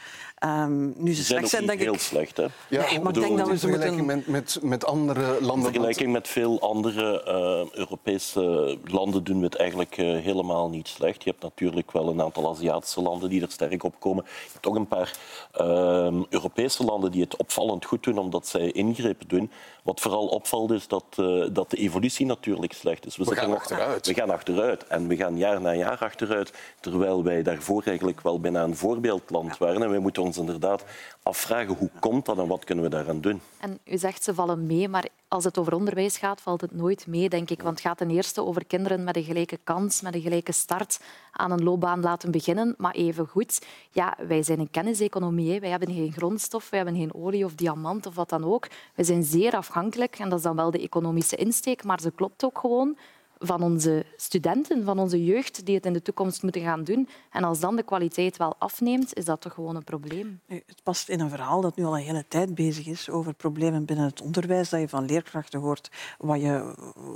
Um, 0.44 0.94
nu 0.96 1.14
ze, 1.14 1.22
ze 1.22 1.24
slecht 1.24 1.48
zijn, 1.48 1.66
denk 1.66 1.80
heel 1.80 1.94
ik... 1.94 2.00
slecht, 2.00 2.36
hè? 2.36 2.46
Ja, 2.68 2.90
nee, 2.90 3.00
maar 3.00 3.16
ik 3.16 3.22
denk 3.22 3.38
dat 3.38 3.48
we 3.48 3.58
ze 3.58 3.68
moeten... 3.68 4.06
met, 4.06 4.26
met, 4.26 4.58
met 4.62 4.84
andere 4.84 5.40
landen... 5.40 5.66
In 5.66 5.72
vergelijking 5.72 6.12
met 6.12 6.28
veel 6.28 6.60
andere 6.60 7.24
uh, 7.26 7.78
Europese 7.78 8.78
landen 8.84 9.24
doen 9.24 9.38
we 9.38 9.44
het 9.44 9.56
eigenlijk 9.56 9.96
uh, 9.98 10.20
helemaal 10.20 10.68
niet 10.68 10.88
slecht. 10.88 11.24
Je 11.24 11.30
hebt 11.30 11.42
natuurlijk 11.42 11.92
wel 11.92 12.08
een 12.08 12.22
aantal 12.22 12.50
Aziatische 12.50 13.02
landen 13.02 13.30
die 13.30 13.42
er 13.42 13.50
sterk 13.50 13.84
op 13.84 13.94
komen. 13.98 14.24
Je 14.26 14.50
hebt 14.52 14.66
ook 14.66 14.76
een 14.76 14.88
paar 14.88 15.16
uh, 15.60 16.22
Europese 16.28 16.84
landen 16.84 17.10
die 17.10 17.22
het 17.22 17.36
opvallend 17.36 17.84
goed 17.84 18.02
doen, 18.02 18.18
omdat 18.18 18.46
zij 18.46 18.70
ingrepen 18.70 19.28
doen. 19.28 19.50
Wat 19.82 20.00
vooral 20.00 20.26
opvalt 20.26 20.70
is 20.70 20.88
dat, 20.88 21.04
uh, 21.16 21.46
dat 21.52 21.70
de 21.70 21.76
evolutie 21.76 22.26
natuurlijk 22.26 22.72
slecht 22.72 23.06
is. 23.06 23.16
We, 23.28 23.34
we 23.34 23.40
gaan 23.40 23.50
nog, 23.50 23.58
achteruit. 23.58 24.06
We 24.06 24.14
gaan 24.14 24.30
achteruit. 24.30 24.86
En 24.86 25.08
we 25.08 25.16
gaan 25.16 25.36
jaar 25.36 25.60
na 25.60 25.74
jaar 25.74 25.98
achteruit. 25.98 26.52
Terwijl 26.80 27.24
wij 27.24 27.42
daarvoor 27.42 27.82
eigenlijk 27.84 28.20
wel 28.20 28.40
bijna 28.40 28.62
een 28.62 28.76
voorbeeldland 28.76 29.58
waren. 29.58 29.82
En 29.82 29.90
wij 29.90 29.98
moeten 29.98 30.22
ons 30.22 30.36
inderdaad 30.36 30.84
afvragen 31.22 31.74
hoe 31.74 31.90
komt 32.00 32.26
dat 32.26 32.38
en 32.38 32.46
wat 32.46 32.64
kunnen 32.64 32.84
we 32.84 32.90
daaraan 32.90 33.20
doen. 33.20 33.40
En 33.60 33.78
u 33.84 33.98
zegt 33.98 34.24
ze 34.24 34.34
vallen 34.34 34.66
mee, 34.66 34.88
maar 34.88 35.06
als 35.32 35.44
het 35.44 35.58
over 35.58 35.74
onderwijs 35.74 36.18
gaat, 36.18 36.40
valt 36.40 36.60
het 36.60 36.74
nooit 36.74 37.06
mee, 37.06 37.28
denk 37.28 37.50
ik. 37.50 37.62
Want 37.62 37.78
het 37.78 37.86
gaat 37.86 37.98
ten 37.98 38.10
eerste 38.10 38.44
over 38.44 38.64
kinderen 38.64 39.04
met 39.04 39.16
een 39.16 39.22
gelijke 39.22 39.58
kans, 39.64 40.00
met 40.00 40.14
een 40.14 40.20
gelijke 40.20 40.52
start 40.52 41.00
aan 41.30 41.50
een 41.50 41.62
loopbaan 41.62 42.00
laten 42.00 42.30
beginnen. 42.30 42.74
Maar 42.78 42.94
even 42.94 43.26
goed, 43.26 43.66
ja, 43.90 44.16
wij 44.26 44.42
zijn 44.42 44.58
een 44.58 44.70
kenniseconomie. 44.70 45.60
Wij 45.60 45.70
hebben 45.70 45.94
geen 45.94 46.12
grondstof, 46.12 46.70
wij 46.70 46.78
hebben 46.78 46.98
geen 46.98 47.14
olie 47.14 47.44
of 47.44 47.54
diamant 47.54 48.06
of 48.06 48.14
wat 48.14 48.28
dan 48.28 48.44
ook. 48.44 48.68
We 48.94 49.04
zijn 49.04 49.22
zeer 49.22 49.56
afhankelijk, 49.56 50.18
en 50.18 50.28
dat 50.28 50.38
is 50.38 50.44
dan 50.44 50.56
wel 50.56 50.70
de 50.70 50.82
economische 50.82 51.36
insteek, 51.36 51.84
maar 51.84 52.00
ze 52.00 52.10
klopt 52.10 52.44
ook 52.44 52.58
gewoon 52.58 52.96
van 53.42 53.62
onze 53.62 54.04
studenten, 54.16 54.84
van 54.84 54.98
onze 54.98 55.24
jeugd, 55.24 55.66
die 55.66 55.74
het 55.74 55.86
in 55.86 55.92
de 55.92 56.02
toekomst 56.02 56.42
moeten 56.42 56.62
gaan 56.62 56.84
doen. 56.84 57.08
En 57.30 57.44
als 57.44 57.60
dan 57.60 57.76
de 57.76 57.82
kwaliteit 57.82 58.36
wel 58.36 58.54
afneemt, 58.58 59.14
is 59.14 59.24
dat 59.24 59.40
toch 59.40 59.54
gewoon 59.54 59.76
een 59.76 59.84
probleem. 59.84 60.40
Het 60.46 60.82
past 60.82 61.08
in 61.08 61.20
een 61.20 61.30
verhaal 61.30 61.60
dat 61.60 61.76
nu 61.76 61.84
al 61.84 61.96
een 61.96 62.04
hele 62.04 62.24
tijd 62.28 62.54
bezig 62.54 62.86
is 62.86 63.10
over 63.10 63.34
problemen 63.34 63.84
binnen 63.84 64.06
het 64.06 64.22
onderwijs, 64.22 64.68
dat 64.68 64.80
je 64.80 64.88
van 64.88 65.04
leerkrachten 65.04 65.60
hoort, 65.60 65.90
wat 66.18 66.40
je, 66.40 66.74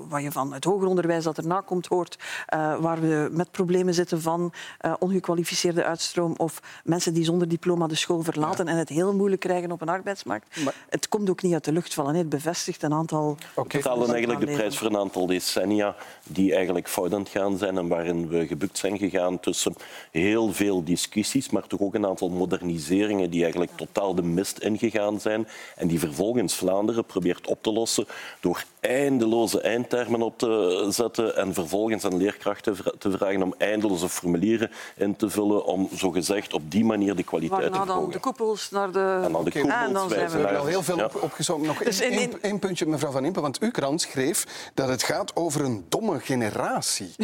wat 0.08 0.22
je 0.22 0.32
van 0.32 0.52
het 0.52 0.64
hoger 0.64 0.86
onderwijs 0.86 1.24
dat 1.24 1.38
erna 1.38 1.60
komt 1.60 1.86
hoort, 1.86 2.18
uh, 2.54 2.76
waar 2.78 3.00
we 3.00 3.28
met 3.32 3.50
problemen 3.50 3.94
zitten 3.94 4.20
van 4.20 4.52
uh, 4.80 4.94
ongekwalificeerde 4.98 5.84
uitstroom 5.84 6.34
of 6.36 6.80
mensen 6.84 7.14
die 7.14 7.24
zonder 7.24 7.48
diploma 7.48 7.86
de 7.86 7.94
school 7.94 8.22
verlaten 8.22 8.64
ja. 8.64 8.72
en 8.72 8.78
het 8.78 8.88
heel 8.88 9.14
moeilijk 9.14 9.40
krijgen 9.40 9.72
op 9.72 9.80
een 9.80 9.88
arbeidsmarkt. 9.88 10.64
Maar... 10.64 10.74
Het 10.88 11.08
komt 11.08 11.30
ook 11.30 11.42
niet 11.42 11.52
uit 11.52 11.64
de 11.64 11.72
lucht 11.72 11.94
vallen. 11.94 12.14
Het 12.14 12.28
bevestigt 12.28 12.82
een 12.82 12.92
aantal... 12.92 13.36
We 13.54 13.64
betalen 13.68 14.10
eigenlijk 14.10 14.40
de 14.40 14.52
prijs 14.52 14.78
voor 14.78 14.86
een 14.86 14.96
aantal 14.96 15.26
decennia 15.26 15.96
die 16.22 16.54
eigenlijk 16.54 16.88
fout 16.88 17.14
aan 17.14 17.20
het 17.20 17.28
gaan 17.28 17.58
zijn 17.58 17.78
en 17.78 17.88
waarin 17.88 18.28
we 18.28 18.46
gebukt 18.46 18.78
zijn 18.78 18.98
gegaan 18.98 19.40
tussen 19.40 19.74
heel 20.10 20.52
veel 20.52 20.84
discussies, 20.84 21.50
maar 21.50 21.66
toch 21.66 21.80
ook 21.80 21.94
een 21.94 22.06
aantal 22.06 22.28
moderniseringen 22.28 23.30
die 23.30 23.42
eigenlijk 23.42 23.72
totaal 23.76 24.14
de 24.14 24.22
mist 24.22 24.58
ingegaan 24.58 25.20
zijn 25.20 25.48
en 25.76 25.88
die 25.88 25.98
vervolgens 25.98 26.54
Vlaanderen 26.54 27.04
probeert 27.04 27.46
op 27.46 27.62
te 27.62 27.72
lossen 27.72 28.06
door 28.40 28.64
eindeloze 28.86 29.60
eindtermen 29.60 30.22
op 30.22 30.38
te 30.38 30.86
zetten 30.90 31.36
en 31.36 31.54
vervolgens 31.54 32.04
aan 32.04 32.16
leerkrachten 32.16 32.76
te 32.98 33.10
vragen 33.10 33.42
om 33.42 33.54
eindeloze 33.58 34.08
formulieren 34.08 34.70
in 34.96 35.16
te 35.16 35.30
vullen 35.30 35.64
om 35.64 35.88
zogezegd 35.92 36.52
op 36.52 36.70
die 36.70 36.84
manier 36.84 37.16
de 37.16 37.22
kwaliteit 37.22 37.62
te 37.62 37.70
dan 37.70 37.86
verhogen. 37.86 38.12
de 38.12 38.18
koepels 38.18 38.70
naar 38.70 38.92
de... 38.92 39.20
En 39.24 39.32
dan 39.32 39.44
de 39.44 39.50
koepels 39.50 39.72
en 39.74 39.92
dan 39.92 40.08
zijn 40.08 40.30
we 40.30 40.36
hebben 40.38 40.58
al 40.58 40.66
heel 40.66 40.82
veel 40.82 40.96
Ja. 40.96 41.04
op, 41.04 41.22
opgezomd. 41.22 41.66
Nog 41.66 41.78
Dus 41.82 42.00
één, 42.00 42.12
in- 42.12 42.18
één- 42.18 42.42
één 42.42 42.58
puntje, 42.58 42.86
mevrouw 42.86 43.10
Van 43.10 43.24
Impe. 43.24 43.40
Want 43.40 43.58
uw 43.60 43.70
krant 43.70 44.00
schreef 44.00 44.70
dat 44.74 44.88
het 44.88 45.02
gaat 45.02 45.36
over 45.36 45.64
een 45.64 45.84
domme 45.88 46.20
generatie. 46.20 47.14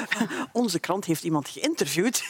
Onze 0.52 0.78
krant 0.78 1.04
heeft 1.04 1.22
iemand 1.24 1.48
geïnterviewd. 1.48 2.22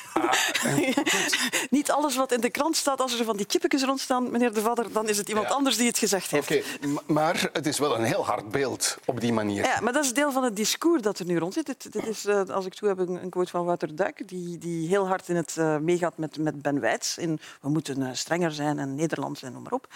Niet 1.70 1.90
alles 1.90 2.16
wat 2.16 2.32
in 2.32 2.40
de 2.40 2.50
krant 2.50 2.76
staat, 2.76 3.00
als 3.00 3.18
er 3.18 3.24
van 3.24 3.36
die 3.36 3.46
kippetjes 3.46 3.82
rondstaan, 3.84 4.30
meneer 4.30 4.52
De 4.54 4.60
Vadder, 4.60 4.86
dan 4.92 5.08
is 5.08 5.16
het 5.18 5.28
iemand 5.28 5.48
Ja. 5.48 5.54
anders 5.54 5.76
die 5.76 5.86
het 5.86 5.98
gezegd 5.98 6.30
heeft. 6.30 6.50
Oké, 6.50 6.62
maar 7.06 7.50
het 7.52 7.66
is 7.66 7.78
wel 7.78 7.94
een 7.98 8.04
heel 8.04 8.24
hard 8.24 8.50
beeld 8.50 8.81
op 9.04 9.20
die 9.20 9.32
manier. 9.32 9.64
Ja, 9.64 9.80
maar 9.80 9.92
dat 9.92 10.04
is 10.04 10.14
deel 10.14 10.32
van 10.32 10.44
het 10.44 10.56
discours 10.56 11.02
dat 11.02 11.18
er 11.18 11.26
nu 11.26 11.38
rond 11.38 11.54
zit. 11.54 11.66
Dit, 11.66 12.06
is, 12.06 12.26
eh, 12.26 12.48
als 12.48 12.66
ik 12.66 12.74
toe 12.74 12.88
heb, 12.88 12.98
een, 12.98 13.22
een 13.22 13.30
quote 13.30 13.50
van 13.50 13.64
Wouter 13.64 13.96
Duik, 13.96 14.28
die, 14.28 14.58
die 14.58 14.88
heel 14.88 15.08
hard 15.08 15.28
in 15.28 15.36
het 15.36 15.56
eh, 15.56 15.76
meegaat 15.76 16.18
met, 16.18 16.38
met 16.38 16.62
Ben 16.62 16.80
Wijts. 16.80 17.18
In, 17.18 17.40
we 17.60 17.68
moeten 17.68 18.02
eh, 18.02 18.08
strenger 18.12 18.52
zijn 18.52 18.78
en 18.78 18.94
Nederlands 18.94 19.42
en 19.42 19.52
noem 19.52 19.62
maar 19.62 19.72
op. 19.72 19.86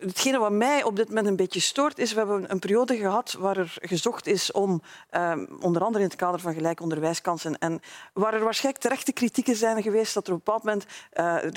Hetgene 0.00 0.38
wat 0.38 0.52
mij 0.52 0.82
op 0.82 0.96
dit 0.96 1.08
moment 1.08 1.26
een 1.26 1.36
beetje 1.36 1.60
stoort, 1.60 1.98
is 1.98 2.12
we 2.12 2.18
hebben 2.18 2.50
een 2.50 2.58
periode 2.58 2.96
gehad 2.96 3.36
waar 3.38 3.56
er 3.56 3.76
gezocht 3.80 4.26
is 4.26 4.52
om, 4.52 4.82
eh, 5.10 5.32
onder 5.60 5.82
andere 5.82 6.04
in 6.04 6.10
het 6.10 6.18
kader 6.18 6.40
van 6.40 6.54
gelijke 6.54 6.82
onderwijskansen, 6.82 7.58
en 7.58 7.80
waar 8.12 8.34
er 8.34 8.44
waarschijnlijk 8.44 8.84
terechte 8.84 9.12
kritieken 9.12 9.56
zijn 9.56 9.82
geweest 9.82 10.14
dat 10.14 10.26
er 10.26 10.32
op 10.32 10.38
een 10.38 10.44
bepaald 10.44 10.64
moment 10.64 10.86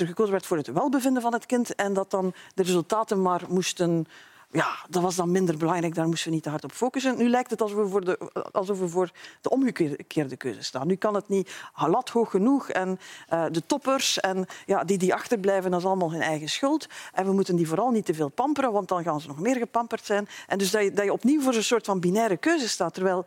er 0.00 0.06
gekozen 0.06 0.32
werd 0.32 0.46
voor 0.46 0.56
het 0.56 0.66
welbevinden 0.66 1.22
van 1.22 1.32
het 1.32 1.46
kind 1.46 1.74
en 1.74 1.92
dat 1.92 2.10
dan 2.10 2.34
de 2.54 2.62
resultaten 2.62 3.22
maar 3.22 3.42
moesten 3.48 4.06
ja, 4.50 4.76
dat 4.88 5.02
was 5.02 5.16
dan 5.16 5.30
minder 5.30 5.56
belangrijk, 5.56 5.94
daar 5.94 6.06
moesten 6.06 6.28
we 6.28 6.34
niet 6.34 6.42
te 6.42 6.50
hard 6.50 6.64
op 6.64 6.72
focussen. 6.72 7.16
Nu 7.16 7.28
lijkt 7.28 7.50
het 7.50 7.60
alsof 7.60 7.78
we 7.78 7.88
voor 7.88 8.04
de, 8.04 8.18
alsof 8.52 8.78
we 8.78 8.88
voor 8.88 9.10
de 9.40 9.50
omgekeerde 9.50 10.36
keuze 10.36 10.62
staan. 10.62 10.86
Nu 10.86 10.96
kan 10.96 11.14
het 11.14 11.28
niet 11.28 11.52
lat 11.74 12.08
hoog 12.08 12.30
genoeg 12.30 12.68
en 12.68 12.98
eh, 13.28 13.44
de 13.50 13.66
toppers 13.66 14.20
en 14.20 14.46
ja, 14.66 14.84
die 14.84 14.98
die 14.98 15.14
achterblijven, 15.14 15.70
dat 15.70 15.80
is 15.80 15.86
allemaal 15.86 16.12
hun 16.12 16.20
eigen 16.20 16.48
schuld. 16.48 16.86
En 17.12 17.24
we 17.24 17.32
moeten 17.32 17.56
die 17.56 17.68
vooral 17.68 17.90
niet 17.90 18.04
te 18.04 18.14
veel 18.14 18.28
pamperen, 18.28 18.72
want 18.72 18.88
dan 18.88 19.02
gaan 19.02 19.20
ze 19.20 19.28
nog 19.28 19.38
meer 19.38 19.56
gepamperd 19.56 20.04
zijn. 20.04 20.28
En 20.46 20.58
dus 20.58 20.70
dat 20.70 20.82
je, 20.82 20.92
dat 20.92 21.04
je 21.04 21.12
opnieuw 21.12 21.40
voor 21.40 21.52
zo'n 21.52 21.62
soort 21.62 21.84
van 21.84 22.00
binaire 22.00 22.36
keuze 22.36 22.68
staat, 22.68 22.94
terwijl 22.94 23.26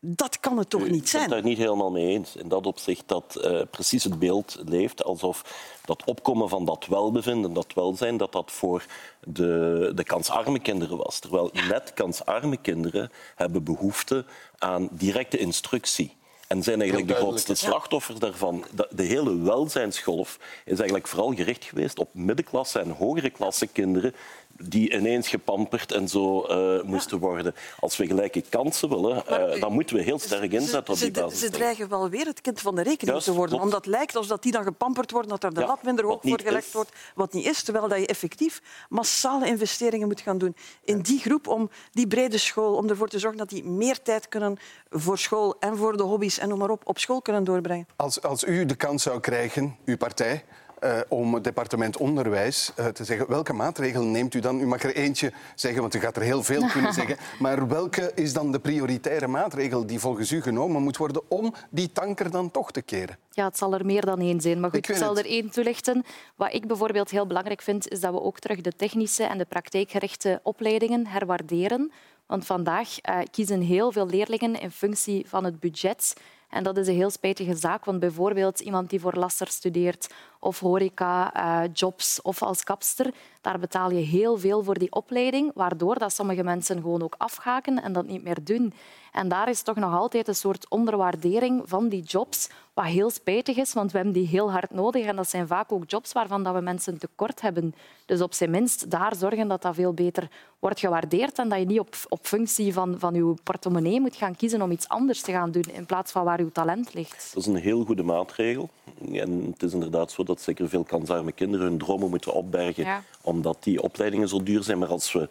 dat 0.00 0.40
kan 0.40 0.58
het 0.58 0.70
toch 0.70 0.80
niet 0.80 0.90
Ik 0.90 0.98
ben 0.98 1.08
zijn. 1.08 1.22
het 1.22 1.30
daar 1.30 1.42
niet 1.42 1.58
helemaal 1.58 1.90
mee 1.90 2.06
eens. 2.06 2.36
In 2.36 2.48
dat 2.48 2.66
opzicht 2.66 3.08
dat 3.08 3.36
eh, 3.36 3.60
precies 3.70 4.04
het 4.04 4.18
beeld 4.18 4.58
leeft 4.64 5.04
alsof 5.04 5.44
dat 5.84 6.04
opkomen 6.04 6.48
van 6.48 6.64
dat 6.64 6.86
welbevinden, 6.86 7.52
dat 7.52 7.74
welzijn, 7.74 8.16
dat 8.16 8.32
dat 8.32 8.50
voor 8.50 8.86
de, 9.20 9.92
de 9.94 10.04
kansarme 10.04 10.58
kinderen 10.58 10.96
was. 10.96 11.18
Terwijl 11.18 11.50
net 11.68 11.94
kansarme 11.94 12.56
kinderen 12.56 13.10
hebben 13.34 13.64
behoefte 13.64 14.24
aan 14.58 14.88
directe 14.92 15.38
instructie. 15.38 16.18
En 16.46 16.62
zijn 16.62 16.80
eigenlijk 16.80 17.10
de 17.10 17.16
grootste 17.16 17.54
slachtoffers 17.54 18.18
daarvan. 18.18 18.64
De, 18.74 18.88
de 18.90 19.02
hele 19.02 19.38
welzijnsgolf 19.38 20.38
is 20.64 20.76
eigenlijk 20.76 21.06
vooral 21.06 21.34
gericht 21.34 21.64
geweest 21.64 21.98
op 21.98 22.08
middenklasse 22.12 22.78
en 22.78 22.90
hogere 22.90 23.30
klasse 23.30 23.66
kinderen 23.66 24.14
die 24.62 24.94
ineens 24.94 25.28
gepamperd 25.28 25.92
en 25.92 26.08
zo 26.08 26.42
eh, 26.42 26.82
moesten 26.82 27.18
worden. 27.18 27.54
Als 27.80 27.96
we 27.96 28.06
gelijke 28.06 28.42
kansen 28.48 28.88
willen, 28.88 29.26
eh, 29.26 29.60
dan 29.60 29.72
moeten 29.72 29.96
we 29.96 30.02
heel 30.02 30.18
sterk 30.18 30.52
inzetten 30.52 30.92
op 30.94 30.98
die 31.00 31.10
Ze, 31.14 31.20
basis. 31.20 31.38
ze 31.40 31.50
dreigen 31.50 31.88
wel 31.88 32.08
weer 32.08 32.26
het 32.26 32.40
kind 32.40 32.60
van 32.60 32.74
de 32.74 32.82
rekening 32.82 33.10
Juist, 33.10 33.24
te 33.24 33.32
worden. 33.32 33.48
klopt. 33.58 33.64
Omdat 33.64 33.84
het 33.84 33.94
lijkt 33.94 34.16
alsof 34.16 34.38
die 34.38 34.52
dan 34.52 34.64
gepamperd 34.64 35.10
worden, 35.10 35.30
dat 35.30 35.44
er 35.44 35.54
de 35.54 35.60
Ja, 35.60 35.66
lat 35.66 35.82
minder 35.82 36.04
hoog 36.04 36.18
voor 36.22 36.40
gelegd 36.40 36.66
is. 36.66 36.72
wordt. 36.72 36.92
Wat 37.14 37.32
niet 37.32 37.46
is, 37.46 37.62
terwijl 37.62 37.88
dat 37.88 37.98
je 37.98 38.06
effectief 38.06 38.62
massale 38.88 39.46
investeringen 39.46 40.08
moet 40.08 40.20
gaan 40.20 40.38
doen 40.38 40.56
in 40.84 41.00
die 41.00 41.18
groep, 41.18 41.46
om 41.48 41.70
die 41.92 42.06
brede 42.06 42.38
school, 42.38 42.74
om 42.76 42.88
ervoor 42.88 43.08
te 43.08 43.18
zorgen 43.18 43.38
dat 43.38 43.48
die 43.48 43.64
meer 43.64 44.02
tijd 44.02 44.28
kunnen 44.28 44.58
voor 44.90 45.18
school 45.18 45.56
en 45.60 45.76
voor 45.76 45.96
de 45.96 46.02
hobby's 46.02 46.38
en 46.38 46.48
noem 46.48 46.58
maar 46.58 46.70
op, 46.70 46.82
op 46.84 46.98
school 46.98 47.22
kunnen 47.22 47.44
doorbrengen. 47.44 47.86
Als, 47.96 48.22
als 48.22 48.44
u 48.44 48.64
de 48.66 48.74
kans 48.74 49.02
zou 49.02 49.20
krijgen, 49.20 49.76
uw 49.84 49.96
partij, 49.96 50.44
eh, 50.80 50.98
om 51.08 51.34
het 51.34 51.44
departement 51.44 51.96
onderwijs 51.96 52.72
eh, 52.76 52.86
te 52.86 53.04
zeggen 53.04 53.28
welke 53.28 53.52
maatregelen 53.52 54.10
neemt 54.10 54.34
u 54.34 54.40
dan? 54.40 54.60
U 54.60 54.66
mag 54.66 54.82
er 54.82 54.94
eentje 54.94 55.32
zeggen, 55.54 55.80
want 55.80 55.94
u 55.94 55.98
gaat 55.98 56.16
er 56.16 56.22
heel 56.22 56.42
veel 56.42 56.66
kunnen 56.72 56.92
zeggen. 56.92 57.16
Maar 57.38 57.68
welke 57.68 58.12
is 58.14 58.32
dan 58.32 58.52
de 58.52 58.60
prioritaire 58.60 59.26
maatregel 59.26 59.86
die 59.86 59.98
volgens 59.98 60.30
u 60.30 60.42
genomen 60.42 60.82
moet 60.82 60.96
worden 60.96 61.22
om 61.28 61.54
die 61.70 61.92
tanker 61.92 62.30
dan 62.30 62.50
toch 62.50 62.72
te 62.72 62.82
keren? 62.82 63.18
Ja, 63.30 63.44
het 63.44 63.58
zal 63.58 63.74
er 63.74 63.86
meer 63.86 64.04
dan 64.04 64.20
één 64.20 64.40
zijn. 64.40 64.60
Maar 64.60 64.70
goed, 64.70 64.88
ik 64.88 64.96
zal 64.96 65.16
het. 65.16 65.18
er 65.24 65.30
één 65.30 65.50
toelichten. 65.50 66.04
Wat 66.36 66.52
ik 66.52 66.66
bijvoorbeeld 66.66 67.10
heel 67.10 67.26
belangrijk 67.26 67.62
vind, 67.62 67.88
is 67.88 68.00
dat 68.00 68.12
we 68.12 68.20
ook 68.20 68.38
terug 68.38 68.60
de 68.60 68.76
technische 68.76 69.24
en 69.24 69.38
de 69.38 69.44
praktijkgerichte 69.44 70.40
opleidingen 70.42 71.06
herwaarderen. 71.06 71.92
Want 72.26 72.46
vandaag 72.46 73.00
eh, 73.00 73.18
kiezen 73.30 73.60
heel 73.60 73.92
veel 73.92 74.06
leerlingen 74.06 74.60
in 74.60 74.70
functie 74.70 75.24
van 75.28 75.44
het 75.44 75.60
budget. 75.60 76.14
En 76.50 76.62
dat 76.62 76.76
is 76.76 76.86
een 76.86 76.94
heel 76.94 77.10
spijtige 77.10 77.54
zaak, 77.54 77.84
want 77.84 78.00
bijvoorbeeld 78.00 78.60
iemand 78.60 78.90
die 78.90 79.00
voor 79.00 79.14
lasser 79.14 79.48
studeert 79.48 80.10
of 80.38 80.60
horeca, 80.60 81.34
eh, 81.34 81.70
jobs 81.72 82.22
of 82.22 82.42
als 82.42 82.64
kapster, 82.64 83.14
daar 83.40 83.58
betaal 83.58 83.90
je 83.90 84.00
heel 84.00 84.38
veel 84.38 84.62
voor 84.62 84.78
die 84.78 84.92
opleiding, 84.92 85.50
waardoor 85.54 85.98
dat 85.98 86.12
sommige 86.12 86.42
mensen 86.42 86.80
gewoon 86.80 87.02
ook 87.02 87.14
afhaken 87.18 87.82
en 87.82 87.92
dat 87.92 88.06
niet 88.06 88.22
meer 88.22 88.44
doen. 88.44 88.72
En 89.12 89.28
daar 89.28 89.48
is 89.48 89.62
toch 89.62 89.76
nog 89.76 89.94
altijd 89.94 90.28
een 90.28 90.34
soort 90.34 90.68
onderwaardering 90.68 91.62
van 91.64 91.88
die 91.88 92.02
jobs, 92.02 92.48
wat 92.74 92.84
heel 92.84 93.10
spijtig 93.10 93.56
is, 93.56 93.72
want 93.72 93.90
we 93.90 93.96
hebben 93.96 94.14
die 94.14 94.26
heel 94.26 94.52
hard 94.52 94.70
nodig. 94.70 95.06
En 95.06 95.16
dat 95.16 95.30
zijn 95.30 95.46
vaak 95.46 95.72
ook 95.72 95.90
jobs 95.90 96.12
waarvan 96.12 96.42
dat 96.42 96.54
we 96.54 96.60
mensen 96.60 96.98
tekort 96.98 97.40
hebben. 97.40 97.74
Dus 98.06 98.20
op 98.20 98.34
zijn 98.34 98.50
minst 98.50 98.90
daar 98.90 99.14
zorgen 99.16 99.48
dat 99.48 99.62
dat 99.62 99.74
veel 99.74 99.92
beter 99.92 100.28
wordt 100.58 100.80
gewaardeerd 100.80 101.38
en 101.38 101.48
dat 101.48 101.58
je 101.58 101.64
niet 101.64 101.80
op, 101.80 101.94
op 102.08 102.26
functie 102.26 102.72
van, 102.72 102.96
van 102.98 103.14
je 103.14 103.34
portemonnee 103.42 104.00
moet 104.00 104.16
gaan 104.16 104.36
kiezen 104.36 104.62
om 104.62 104.70
iets 104.70 104.88
anders 104.88 105.20
te 105.20 105.32
gaan 105.32 105.50
doen 105.50 105.64
in 105.72 105.86
plaats 105.86 106.12
van 106.12 106.24
waar 106.24 106.40
je 106.40 106.52
talent 106.52 106.94
ligt. 106.94 107.30
Dat 107.34 107.42
is 107.42 107.48
een 107.48 107.56
heel 107.56 107.84
goede 107.84 108.02
maatregel. 108.02 108.68
En 109.12 109.46
het 109.52 109.62
is 109.62 109.72
inderdaad 109.72 110.10
zo 110.10 110.22
dat 110.22 110.40
zeker 110.40 110.68
veel 110.68 110.84
kansarme 110.84 111.32
kinderen 111.32 111.66
hun 111.66 111.78
dromen 111.78 112.10
moeten 112.10 112.32
opbergen, 112.32 112.84
Ja. 112.84 113.02
Omdat 113.30 113.56
die 113.60 113.82
opleidingen 113.82 114.28
zo 114.28 114.42
duur 114.42 114.62
zijn. 114.62 114.78
Maar 114.78 114.88
als 114.88 115.12
we 115.12 115.28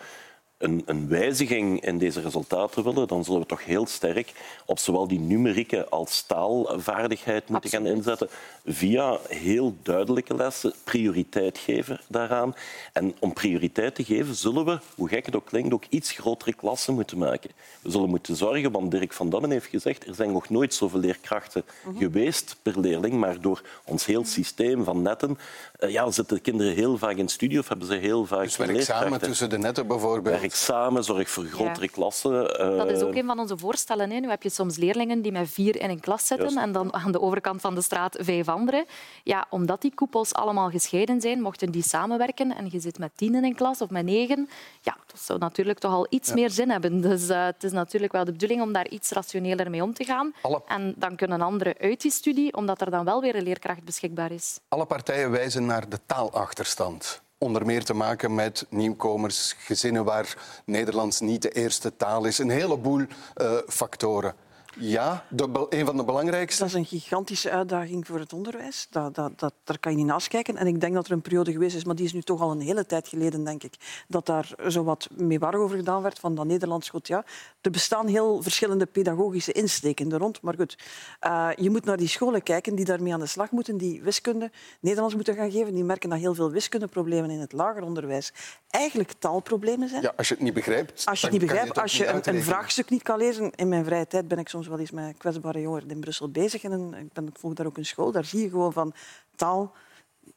een, 0.60 0.84
een 0.86 1.08
wijziging 1.08 1.86
in 1.86 1.98
deze 1.98 2.22
resultaten 2.22 2.84
willen, 2.84 3.08
dan 3.08 3.24
zullen 3.24 3.40
we 3.40 3.46
toch 3.46 3.66
heel 3.66 3.88
sterk 3.88 4.32
op 4.66 4.80
zowel 4.80 5.08
die 5.08 5.20
numerieke 5.20 5.90
als 5.90 6.22
taalvaardigheid 6.22 7.50
moeten 7.50 7.70
gaan 7.70 7.86
inzetten, 7.86 8.30
via 8.66 9.18
heel 9.28 9.76
duidelijke 9.84 10.36
lessen, 10.36 10.74
prioriteit 10.84 11.58
geven 11.58 12.00
daaraan. 12.08 12.56
En 12.94 13.16
om 13.20 13.34
prioriteit 13.34 13.96
te 13.96 14.04
geven, 14.04 14.36
zullen 14.36 14.66
we, 14.66 14.80
hoe 14.96 15.10
gek 15.10 15.26
het 15.26 15.36
ook 15.36 15.46
klinkt, 15.46 15.74
ook 15.74 15.86
iets 15.90 16.12
grotere 16.12 16.54
klassen 16.54 16.94
moeten 16.94 17.18
maken. 17.18 17.50
We 17.82 17.92
zullen 17.92 18.10
moeten 18.10 18.36
zorgen, 18.36 18.72
want 18.72 18.92
Dirk 18.92 19.14
van 19.14 19.30
Dammen 19.30 19.52
heeft 19.52 19.68
gezegd, 19.68 20.08
er 20.08 20.16
zijn 20.16 20.32
nog 20.32 20.50
nooit 20.50 20.74
zoveel 20.74 21.00
leerkrachten 21.00 21.64
geweest 21.98 22.56
per 22.62 22.80
leerling, 22.80 23.14
maar 23.14 23.42
door 23.42 23.62
ons 23.86 24.06
heel 24.06 24.26
systeem 24.26 24.84
van 24.84 25.02
netten 25.02 25.38
eh, 25.80 25.92
ja, 25.92 26.12
zitten 26.12 26.42
kinderen 26.42 26.74
heel 26.74 26.98
vaak 26.98 27.16
in 27.16 27.28
studie 27.28 27.60
of 27.60 27.68
hebben 27.68 27.88
ze 27.88 27.94
heel 27.94 28.26
vaak 28.26 28.44
Dus 28.44 28.58
werk 28.58 28.82
samen 28.82 29.20
tussen 29.20 29.50
de 29.50 29.58
netten 29.58 29.88
bijvoorbeeld. 29.88 30.49
Samen, 30.56 31.04
zorg 31.04 31.30
voor 31.30 31.44
grotere 31.46 31.86
Ja. 31.86 31.92
klassen. 31.92 32.58
eh, 32.60 32.78
Dat 32.78 32.90
is 32.92 33.02
ook 33.02 33.16
een 33.16 33.26
van 33.26 33.40
onze 33.40 33.58
voorstellen. 33.58 34.10
Hè. 34.10 34.20
Nu 34.20 34.30
heb 34.30 34.44
je 34.44 34.50
soms 34.50 34.78
leerlingen 34.78 35.22
die 35.22 35.32
met 35.32 35.50
vier 35.50 35.82
in 35.82 35.90
een 35.90 36.00
klas 36.00 36.28
zitten 36.28 36.46
Juist. 36.50 36.64
en 36.66 36.72
dan 36.72 36.94
aan 36.94 37.12
de 37.12 37.22
overkant 37.22 37.62
van 37.62 37.76
de 37.76 37.82
straat 37.82 38.18
vijf 38.20 38.48
anderen. 38.48 38.86
Ja, 39.24 39.46
omdat 39.50 39.82
die 39.82 39.94
koepels 39.94 40.34
allemaal 40.34 40.70
gescheiden 40.70 41.22
zijn, 41.22 41.42
mochten 41.42 41.72
die 41.72 41.84
samenwerken 41.84 42.56
en 42.56 42.68
je 42.72 42.80
zit 42.80 43.00
met 43.00 43.12
tien 43.16 43.36
in 43.36 43.44
een 43.44 43.56
klas 43.56 43.82
of 43.82 43.90
met 43.90 44.06
negen, 44.06 44.50
ja, 44.82 44.98
dat 45.08 45.20
zou 45.20 45.40
natuurlijk 45.40 45.80
toch 45.80 45.92
al 45.94 46.08
iets 46.10 46.28
Ja. 46.28 46.34
meer 46.36 46.50
zin 46.50 46.70
hebben. 46.70 47.02
Dus 47.02 47.30
eh, 47.30 47.46
het 47.46 47.64
is 47.64 47.72
natuurlijk 47.72 48.12
wel 48.12 48.26
de 48.26 48.32
bedoeling 48.32 48.62
om 48.62 48.74
daar 48.74 48.88
iets 48.88 49.12
rationeler 49.12 49.70
mee 49.70 49.84
om 49.84 49.94
te 49.94 50.04
gaan. 50.04 50.34
Alle- 50.42 50.62
En 50.68 50.94
dan 50.98 51.16
kunnen 51.16 51.42
anderen 51.42 51.76
uit 51.80 52.02
die 52.02 52.12
studie, 52.12 52.54
omdat 52.56 52.82
er 52.82 52.92
dan 52.92 53.06
wel 53.06 53.22
weer 53.22 53.36
een 53.36 53.44
leerkracht 53.44 53.84
beschikbaar 53.84 54.32
is. 54.32 54.60
Alle 54.68 54.86
partijen 54.86 55.32
wijzen 55.32 55.66
naar 55.66 55.90
de 55.90 56.00
taalachterstand. 56.06 57.22
Onder 57.42 57.66
meer 57.66 57.84
te 57.84 57.94
maken 57.94 58.36
met 58.36 58.66
nieuwkomers, 58.70 59.56
gezinnen 59.58 60.04
waar 60.04 60.38
Nederlands 60.66 61.20
niet 61.20 61.42
de 61.42 61.50
eerste 61.50 61.96
taal 61.96 62.26
is. 62.26 62.38
Een 62.38 62.50
heleboel 62.50 63.06
eh, 63.36 63.52
factoren. 63.68 64.34
Ja, 64.78 65.26
de, 65.30 65.66
een 65.70 65.86
van 65.86 65.98
de 65.98 66.04
belangrijkste. 66.04 66.60
Dat 66.60 66.68
is 66.68 66.78
een 66.78 66.86
gigantische 66.86 67.50
uitdaging 67.50 68.08
voor 68.08 68.20
het 68.20 68.34
onderwijs. 68.34 68.88
Dat, 68.90 69.16
dat, 69.16 69.40
dat, 69.40 69.54
daar 69.64 69.80
kan 69.80 69.92
je 69.92 69.98
niet 69.98 70.08
naast 70.08 70.28
kijken. 70.28 70.58
En 70.58 70.68
ik 70.68 70.82
denk 70.82 70.94
dat 70.94 71.06
er 71.06 71.12
een 71.12 71.22
periode 71.22 71.52
geweest 71.52 71.76
is, 71.76 71.84
maar 71.84 71.96
die 71.96 72.06
is 72.06 72.14
nu 72.14 72.22
toch 72.22 72.42
al 72.42 72.52
een 72.52 72.62
hele 72.62 72.86
tijd 72.86 73.08
geleden, 73.08 73.44
denk 73.44 73.64
ik, 73.64 73.74
dat 74.08 74.26
daar 74.26 74.56
zo 74.68 74.84
wat 74.84 75.10
mee 75.18 75.40
warrig 75.40 75.60
over 75.60 75.78
gedaan 75.78 76.02
werd 76.02 76.20
van 76.20 76.36
dat 76.36 76.46
Nederlands 76.46 76.90
goed. 76.90 77.08
Ja, 77.08 77.26
er 77.62 77.72
bestaan 77.72 78.08
heel 78.08 78.42
verschillende 78.42 78.86
pedagogische 78.86 79.52
insteken 79.52 80.12
er 80.12 80.20
rond. 80.20 80.42
Maar 80.42 80.56
goed, 80.56 80.78
eh, 81.20 81.50
je 81.56 81.70
moet 81.70 81.86
naar 81.86 81.98
die 81.98 82.08
scholen 82.08 82.44
kijken 82.44 82.76
die 82.76 82.86
daarmee 82.86 83.14
aan 83.14 83.20
de 83.20 83.26
slag 83.26 83.52
moeten, 83.52 83.78
die 83.78 84.02
wiskunde 84.02 84.52
Nederlands 84.80 85.16
moeten 85.16 85.36
gaan 85.36 85.52
geven. 85.52 85.74
Die 85.74 85.84
merken 85.84 86.10
dat 86.10 86.20
heel 86.20 86.36
veel 86.36 86.52
wiskundeproblemen 86.52 87.30
in 87.30 87.40
het 87.40 87.54
lager 87.54 87.84
onderwijs 87.84 88.34
eigenlijk 88.70 89.12
taalproblemen 89.20 89.90
zijn. 89.90 90.02
Ja, 90.02 90.14
als 90.18 90.28
je 90.28 90.34
het 90.34 90.44
niet 90.44 90.54
begrijpt. 90.54 91.06
Als 91.06 91.20
je 91.20 91.26
het 91.26 91.36
niet 91.40 91.46
begrijpt, 91.46 91.80
als 91.80 91.98
je 91.98 92.08
een, 92.08 92.22
een 92.24 92.44
vraagstuk 92.44 92.90
niet 92.90 93.04
kan 93.04 93.18
lezen. 93.18 93.52
In 93.56 93.70
mijn 93.70 93.86
vrije 93.86 94.08
tijd 94.08 94.28
ben 94.28 94.38
ik 94.38 94.50
soms 94.64 94.68
wel 94.68 94.80
eens 94.80 94.92
met 94.92 95.18
kwetsbare 95.18 95.62
jongeren 95.62 95.90
in 95.90 96.00
Brussel 96.00 96.30
bezig. 96.30 96.64
En 96.64 96.94
ik, 96.94 97.14
ben, 97.14 97.28
ik 97.28 97.38
volg 97.40 97.54
daar 97.54 97.66
ook 97.66 97.78
een 97.78 97.86
school. 97.86 98.12
Daar 98.12 98.26
zie 98.26 98.42
je 98.42 98.50
gewoon 98.50 98.74
van 98.74 98.94
taal, 99.36 99.74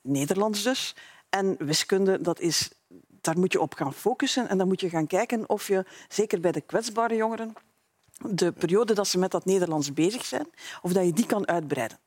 Nederlands 0.01 0.63
dus, 0.63 0.95
en 1.29 1.57
wiskunde, 1.59 2.21
dat 2.21 2.41
is 2.41 2.71
daar 3.21 3.39
moet 3.39 3.53
je 3.53 3.61
op 3.61 3.75
gaan 3.75 3.95
focussen 3.95 4.49
en 4.49 4.59
dan 4.59 4.69
moet 4.69 4.81
je 4.81 4.89
gaan 4.89 5.07
kijken 5.07 5.49
of 5.49 5.69
je, 5.69 5.85
zeker 6.09 6.41
bij 6.41 6.53
de 6.53 6.61
kwetsbare 6.61 7.15
jongeren, 7.15 7.55
de 8.31 8.53
periode 8.53 8.95
dat 8.95 9.09
ze 9.09 9.19
met 9.19 9.31
dat 9.31 9.45
Nederlands 9.45 9.93
bezig 9.93 10.25
zijn, 10.25 10.47
of 10.83 10.93
dat 10.93 11.05
je 11.05 11.13
die 11.13 11.27
kan 11.27 11.49
uitbreiden. 11.49 11.99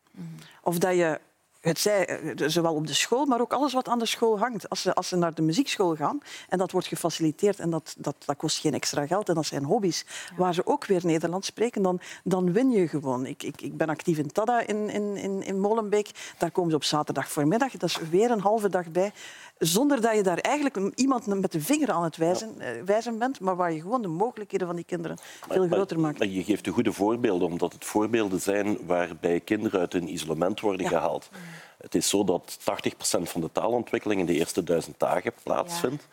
Of 0.62 0.78
dat 0.78 0.96
je 0.96 1.20
het 1.66 1.80
zij, 1.80 2.08
eh, 2.08 2.48
zowel 2.48 2.74
op 2.74 2.88
de 2.88 2.94
school, 2.94 3.26
maar 3.26 3.42
ook 3.42 3.54
alles 3.54 3.74
wat 3.74 3.88
aan 3.88 4.00
de 4.00 4.06
school 4.06 4.40
hangt. 4.40 4.70
Als 4.70 4.82
ze, 4.82 4.94
als 4.94 5.08
ze 5.08 5.16
naar 5.16 5.34
de 5.34 5.42
muziekschool 5.42 5.96
gaan 5.96 6.20
en 6.50 6.58
dat 6.58 6.72
wordt 6.72 6.88
gefaciliteerd 6.88 7.60
en 7.60 7.70
dat, 7.70 7.96
dat, 7.98 8.16
dat 8.26 8.38
kost 8.38 8.60
geen 8.60 8.74
extra 8.74 9.08
geld 9.08 9.30
en 9.30 9.36
dat 9.36 9.46
zijn 9.46 9.64
hobby's 9.64 10.06
waar 10.38 10.54
ze 10.54 10.66
ook 10.66 10.86
weer 10.86 11.02
Nederlands 11.04 11.48
spreken, 11.48 11.82
dan, 11.82 12.00
dan 12.24 12.54
win 12.54 12.72
je 12.72 12.88
gewoon. 12.88 13.26
Ik, 13.26 13.44
ik, 13.44 13.62
ik 13.62 13.78
ben 13.78 13.90
actief 13.90 14.18
in 14.18 14.32
Tada 14.32 14.68
in, 14.68 14.90
in, 14.90 15.18
in, 15.18 15.44
in 15.44 15.60
Molenbeek. 15.60 16.10
Daar 16.38 16.52
komen 16.52 16.70
ze 16.70 16.76
op 16.76 16.84
zaterdag 16.84 17.32
voormiddag. 17.32 17.72
Dat 17.72 17.90
is 17.90 18.00
weer 18.10 18.32
een 18.32 18.40
halve 18.40 18.70
dag 18.70 18.92
bij. 18.92 19.12
Zonder 19.58 20.02
dat 20.02 20.16
je 20.16 20.24
daar 20.24 20.38
eigenlijk 20.38 20.92
iemand 20.96 21.26
met 21.26 21.52
de 21.52 21.62
vinger 21.62 21.92
aan 21.92 22.04
het 22.04 22.18
wijzen, 22.18 22.60
eh, 22.60 22.82
wijzen 22.86 23.18
bent, 23.18 23.40
maar 23.40 23.56
waar 23.56 23.72
je 23.74 23.82
gewoon 23.82 24.02
de 24.02 24.08
mogelijkheden 24.08 24.68
van 24.68 24.76
die 24.76 24.86
kinderen 24.86 25.18
veel 25.50 25.68
groter 25.68 26.00
maakt. 26.00 26.20
Maar 26.20 26.28
je 26.28 26.44
geeft 26.44 26.66
de 26.66 26.72
goede 26.72 26.92
voorbeelden, 26.92 27.48
omdat 27.48 27.74
het 27.74 27.86
voorbeelden 27.86 28.42
zijn 28.42 28.78
waarbij 28.86 29.40
kinderen 29.40 29.80
uit 29.80 29.94
hun 29.94 30.14
isolement 30.14 30.60
worden 30.60 30.88
gehaald. 30.88 31.30
Het 31.78 31.96
is 31.96 32.10
zo 32.10 32.24
dat 32.24 32.58
80% 32.60 33.30
van 33.30 33.42
de 33.42 33.52
taalontwikkeling 33.52 34.20
in 34.20 34.26
de 34.26 34.34
eerste 34.34 34.64
duizend 34.64 35.00
dagen 35.00 35.32
plaatsvindt. 35.44 36.08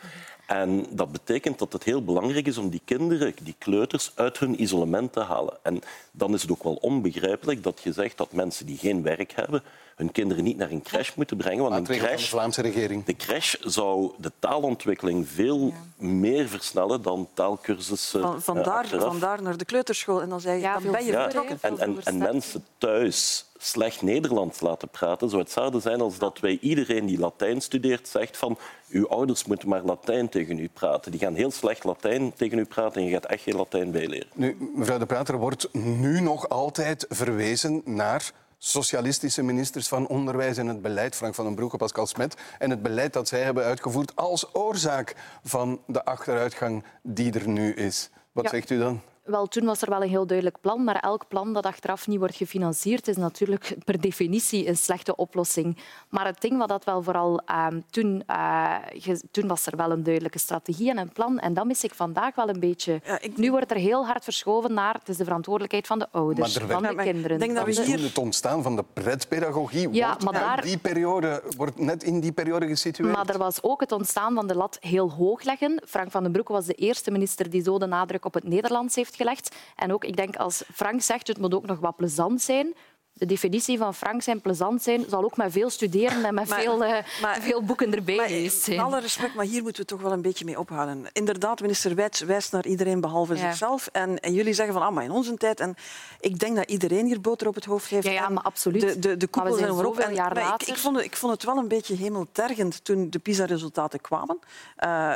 En 0.46 0.86
dat 0.90 1.12
betekent 1.12 1.58
dat 1.58 1.72
het 1.72 1.84
heel 1.84 2.04
belangrijk 2.04 2.46
is 2.46 2.58
om 2.58 2.70
die 2.70 2.82
kinderen, 2.84 3.34
die 3.42 3.54
kleuters, 3.58 4.12
uit 4.14 4.38
hun 4.38 4.62
isolement 4.62 5.12
te 5.12 5.20
halen. 5.20 5.58
En 5.62 5.80
dan 6.10 6.34
is 6.34 6.42
het 6.42 6.50
ook 6.50 6.62
wel 6.62 6.74
onbegrijpelijk 6.74 7.62
dat 7.62 7.80
je 7.82 7.92
zegt 7.92 8.16
dat 8.16 8.32
mensen 8.32 8.66
die 8.66 8.76
geen 8.76 9.02
werk 9.02 9.32
hebben, 9.32 9.62
hun 9.96 10.12
kinderen 10.12 10.44
niet 10.44 10.56
naar 10.56 10.70
een 10.70 10.82
crash 10.82 11.14
moeten 11.14 11.36
brengen. 11.36 11.62
Want 11.62 11.74
een 11.74 11.86
van 11.86 11.94
de 11.94 12.00
crash, 12.00 12.28
Vlaamse 12.28 12.62
regering. 12.62 13.04
de 13.04 13.16
crash 13.16 13.54
zou 13.60 14.12
de 14.18 14.32
taalontwikkeling 14.38 15.28
veel 15.28 15.72
meer 15.96 16.48
versnellen 16.48 17.02
dan 17.02 17.28
taalkursussen 17.34 18.20
Van, 18.20 18.34
eh, 18.34 18.40
vandaar, 18.40 18.86
vandaar 18.86 19.42
naar 19.42 19.56
de 19.56 19.64
kleuterschool 19.64 20.22
en 20.22 20.28
dan, 20.28 20.40
zei 20.40 20.60
je, 20.60 20.78
dan 20.82 20.92
ben 20.92 21.04
je 21.04 21.12
Ja, 21.12 21.22
vertrokken. 21.22 21.58
en, 21.60 21.78
en, 21.78 21.98
en 22.04 22.18
mensen 22.18 22.64
thuis 22.78 23.44
slecht 23.58 24.02
Nederlands 24.02 24.60
laten 24.60 24.88
praten 24.88 25.28
zou 25.28 25.42
hetzelfde 25.42 25.80
zijn 25.80 26.00
als 26.00 26.18
dat 26.18 26.38
wij 26.40 26.58
iedereen 26.60 27.06
die 27.06 27.18
Latijn 27.18 27.60
studeert 27.60 28.08
zegt 28.08 28.36
van 28.36 28.58
uw 28.88 29.08
ouders 29.08 29.44
moeten 29.44 29.68
maar 29.68 29.82
Latijn 29.82 30.28
tegen 30.28 30.58
u 30.58 30.68
praten. 30.72 31.10
Die 31.10 31.20
gaan 31.20 31.34
heel 31.34 31.50
slecht 31.50 31.84
Latijn 31.84 32.32
tegen 32.34 32.58
u 32.58 32.64
praten 32.64 33.00
en 33.00 33.06
je 33.06 33.12
gaat 33.12 33.26
echt 33.26 33.42
geen 33.42 33.56
Latijn 33.56 33.90
bijleren. 33.90 34.26
Nu, 34.34 34.70
mevrouw 34.74 34.98
De 34.98 35.06
Prater, 35.06 35.34
er 35.34 35.40
wordt 35.40 35.68
nu 35.72 36.20
nog 36.20 36.48
altijd 36.48 37.06
verwezen 37.08 37.82
naar 37.84 38.32
socialistische 38.64 39.42
ministers 39.42 39.88
van 39.88 40.06
Onderwijs 40.06 40.56
en 40.56 40.66
het 40.66 40.82
beleid, 40.82 41.14
Frank 41.14 41.34
van 41.34 41.44
den 41.44 41.54
Broek 41.54 41.72
en 41.72 41.78
Pascal 41.78 42.06
Smet, 42.06 42.36
en 42.58 42.70
het 42.70 42.82
beleid 42.82 43.12
dat 43.12 43.28
zij 43.28 43.42
hebben 43.42 43.64
uitgevoerd 43.64 44.16
als 44.16 44.54
oorzaak 44.54 45.14
van 45.44 45.80
de 45.86 46.04
achteruitgang 46.04 46.84
die 47.02 47.32
er 47.32 47.48
nu 47.48 47.72
is. 47.74 48.10
Wat 48.32 48.44
Ja. 48.44 48.50
zegt 48.50 48.70
u 48.70 48.78
dan? 48.78 49.00
Wel, 49.22 49.46
toen 49.46 49.64
was 49.64 49.82
er 49.82 49.88
wel 49.90 50.02
een 50.02 50.08
heel 50.08 50.26
duidelijk 50.26 50.60
plan, 50.60 50.84
maar 50.84 50.96
elk 51.00 51.28
plan 51.28 51.52
dat 51.52 51.66
achteraf 51.66 52.06
niet 52.06 52.18
wordt 52.18 52.34
gefinancierd 52.36 53.08
is 53.08 53.16
natuurlijk 53.16 53.76
per 53.84 54.00
definitie 54.00 54.68
een 54.68 54.76
slechte 54.76 55.16
oplossing. 55.16 55.76
Maar 56.08 56.26
het 56.26 56.40
ding 56.40 56.58
wat 56.58 56.68
dat 56.68 56.84
wel 56.84 57.02
vooral 57.02 57.40
ehm, 57.46 57.80
toen, 57.90 58.22
eh, 58.26 58.74
ge- 58.92 59.22
toen 59.30 59.48
was 59.48 59.66
er 59.66 59.76
wel 59.76 59.90
een 59.90 60.02
duidelijke 60.02 60.38
strategie 60.38 60.90
en 60.90 60.98
een 60.98 61.12
plan 61.12 61.38
en 61.38 61.54
dat 61.54 61.64
mis 61.64 61.84
ik 61.84 61.94
vandaag 61.94 62.34
wel 62.34 62.48
een 62.48 62.60
beetje. 62.60 63.00
Nu 63.34 63.50
wordt 63.50 63.70
er 63.70 63.76
heel 63.76 64.06
hard 64.06 64.24
verschoven 64.24 64.74
naar 64.74 64.94
het 64.94 65.08
is 65.08 65.16
de 65.16 65.24
verantwoordelijkheid 65.24 65.86
van 65.86 65.98
de 65.98 66.06
ouders, 66.10 66.54
Maar 66.54 66.62
er 66.62 66.68
van 66.72 66.82
de 66.82 66.88
kinderen. 67.02 67.38
van 67.74 67.84
de- 67.84 67.90
Toen 67.96 68.04
het 68.08 68.18
ontstaan 68.18 68.62
van 68.62 68.76
de 68.76 68.84
pretpedagogie 68.92 69.88
Ja, 69.92 70.06
wordt, 70.06 70.24
maar 70.24 70.32
daar- 70.32 70.62
die 70.62 70.78
periode, 70.78 71.42
wordt 71.56 71.78
net 71.78 72.02
in 72.02 72.20
die 72.20 72.32
periode 72.32 72.66
gesitueerd. 72.66 73.16
Maar 73.16 73.26
er 73.28 73.38
was 73.38 73.62
ook 73.62 73.80
het 73.80 73.92
ontstaan 73.92 74.34
van 74.34 74.46
de 74.46 74.54
lat 74.54 74.76
heel 74.80 75.10
hoog 75.10 75.42
leggen. 75.42 75.82
Frank 75.86 76.10
van 76.10 76.22
den 76.22 76.32
Broek 76.32 76.48
was 76.48 76.66
de 76.66 76.74
eerste 76.74 77.10
minister 77.10 77.50
die 77.50 77.62
zo 77.62 77.78
de 77.78 77.86
nadruk 77.86 78.24
op 78.24 78.34
het 78.34 78.44
Nederlands 78.44 78.94
heeft 78.94 79.11
gelegd. 79.16 79.56
En 79.76 79.92
ook, 79.92 80.04
ik 80.04 80.16
denk, 80.16 80.36
als 80.36 80.64
Frank 80.74 81.02
zegt, 81.02 81.26
het 81.26 81.38
moet 81.38 81.54
ook 81.54 81.66
nog 81.66 81.78
wat 81.78 81.96
plezant 81.96 82.42
zijn. 82.42 82.74
De 83.22 83.28
definitie 83.28 83.78
van 83.78 83.94
Frank 83.94 84.22
zijn 84.22 84.40
plezant 84.40 84.82
zijn 84.82 85.04
zal 85.08 85.24
ook 85.24 85.36
met 85.36 85.52
veel 85.52 85.70
studeren 85.70 86.24
en 86.24 86.34
met 86.34 86.48
Maar- 86.48 86.60
veel, 86.60 86.84
eh, 86.84 86.94
maar- 87.22 87.40
veel 87.40 87.62
boeken 87.64 87.94
erbij 87.94 88.40
Met 88.42 88.52
zijn. 88.52 88.78
alle 88.80 89.00
respect, 89.00 89.34
maar 89.34 89.44
hier 89.44 89.62
moeten 89.62 89.82
we 89.82 89.88
toch 89.88 90.00
wel 90.00 90.12
een 90.12 90.22
beetje 90.22 90.44
mee 90.44 90.58
ophouden. 90.58 91.06
Inderdaad, 91.12 91.60
minister 91.60 91.94
Wijts 91.94 92.20
wijst 92.20 92.52
naar 92.52 92.66
iedereen 92.66 93.00
behalve 93.00 93.34
Ja. 93.34 93.40
zichzelf. 93.40 93.88
En, 93.92 94.20
en 94.20 94.32
jullie 94.32 94.52
zeggen 94.52 94.74
van, 94.74 94.82
ah, 94.82 94.92
maar 94.94 95.04
in 95.04 95.10
onze 95.10 95.34
tijd... 95.36 95.60
En 95.60 95.74
ik 96.20 96.38
denk 96.38 96.56
dat 96.56 96.70
iedereen 96.70 97.06
hier 97.06 97.20
boter 97.20 97.46
op 97.48 97.54
het 97.54 97.64
hoofd 97.64 97.90
heeft. 97.90 98.06
Ja, 98.06 98.28
maar 98.28 98.42
absoluut. 98.42 98.80
De, 98.80 98.86
de, 98.86 99.00
de 99.00 99.08
Maar 99.08 99.16
we 99.18 99.28
koepels 99.30 99.58
zijn 99.58 99.70
erop. 99.70 99.98
En- 99.98 100.14
jaar 100.14 100.34
maar 100.34 100.42
ik, 100.42 100.48
later. 100.48 100.68
ik, 100.68 100.76
vond 100.76 100.96
het, 100.96 101.04
ik 101.04 101.16
vond 101.16 101.32
het 101.32 101.44
wel 101.44 101.56
een 101.56 101.68
beetje 101.68 101.96
hemeltergend 101.96 102.84
toen 102.84 103.10
de 103.10 103.18
PISA-resultaten 103.18 104.00
kwamen. 104.00 104.38
Eh, 104.76 105.12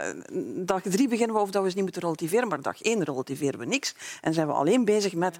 dag 0.55 0.83
drie 0.83 1.09
beginnen 1.09 1.37
we 1.37 1.43
of 1.43 1.51
dat 1.51 1.63
we 1.63 1.69
ze 1.69 1.75
niet 1.75 1.85
moeten 1.85 2.03
relativeren, 2.03 2.49
maar 2.49 2.63
dag 2.63 2.83
één 2.83 3.03
relativeren 3.05 3.59
we 3.61 3.67
niks. 3.67 3.95
En 4.21 4.35
zijn 4.35 4.47
we 4.47 4.53
alleen 4.53 4.85
bezig 4.85 5.15
met... 5.15 5.37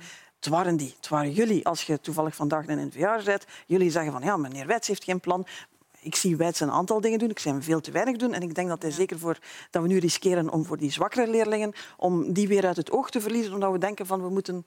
Het 0.47 0.55
waren 0.55 0.77
die, 0.77 0.95
het 0.97 1.09
waren 1.09 1.33
jullie. 1.33 1.67
Als 1.67 1.83
je 1.83 2.01
toevallig 2.01 2.35
vandaag 2.35 2.67
in 2.67 2.79
een 2.79 2.87
NVA 2.87 3.17
rijdt, 3.17 3.47
jullie 3.67 3.91
zeggen 3.91 4.13
van 4.13 4.23
ja, 4.23 4.37
meneer 4.37 4.67
Wijts 4.67 4.89
heeft 4.89 5.05
geen 5.05 5.21
plan. 5.21 5.47
Ik 6.01 6.15
zie 6.15 6.37
Wijts 6.37 6.61
een 6.61 6.71
aantal 6.71 7.01
dingen 7.01 7.19
doen. 7.19 7.31
Ik 7.31 7.39
zie 7.39 7.53
hem 7.53 7.63
veel 7.63 7.81
te 7.81 7.91
weinig 7.91 8.17
doen. 8.17 8.35
En 8.35 8.43
ik 8.43 8.55
denk 8.55 8.69
dat 8.69 8.83
hij 8.83 8.91
zeker 8.91 9.19
voor 9.19 9.39
dat 9.71 9.83
we 9.83 9.89
nu 9.89 9.99
riskeren 9.99 10.51
om 10.51 10.65
voor 10.65 10.77
die 10.77 10.91
zwakkere 10.93 11.31
leerlingen 11.31 11.73
om 11.97 12.33
die 12.33 12.49
weer 12.49 12.67
uit 12.67 12.77
het 12.77 12.91
oog 12.91 13.11
te 13.11 13.21
verliezen, 13.21 13.55
omdat 13.55 13.73
we 13.73 13.79
denken 13.79 14.07
van 14.07 14.23
we 14.23 14.29
moeten 14.29 14.65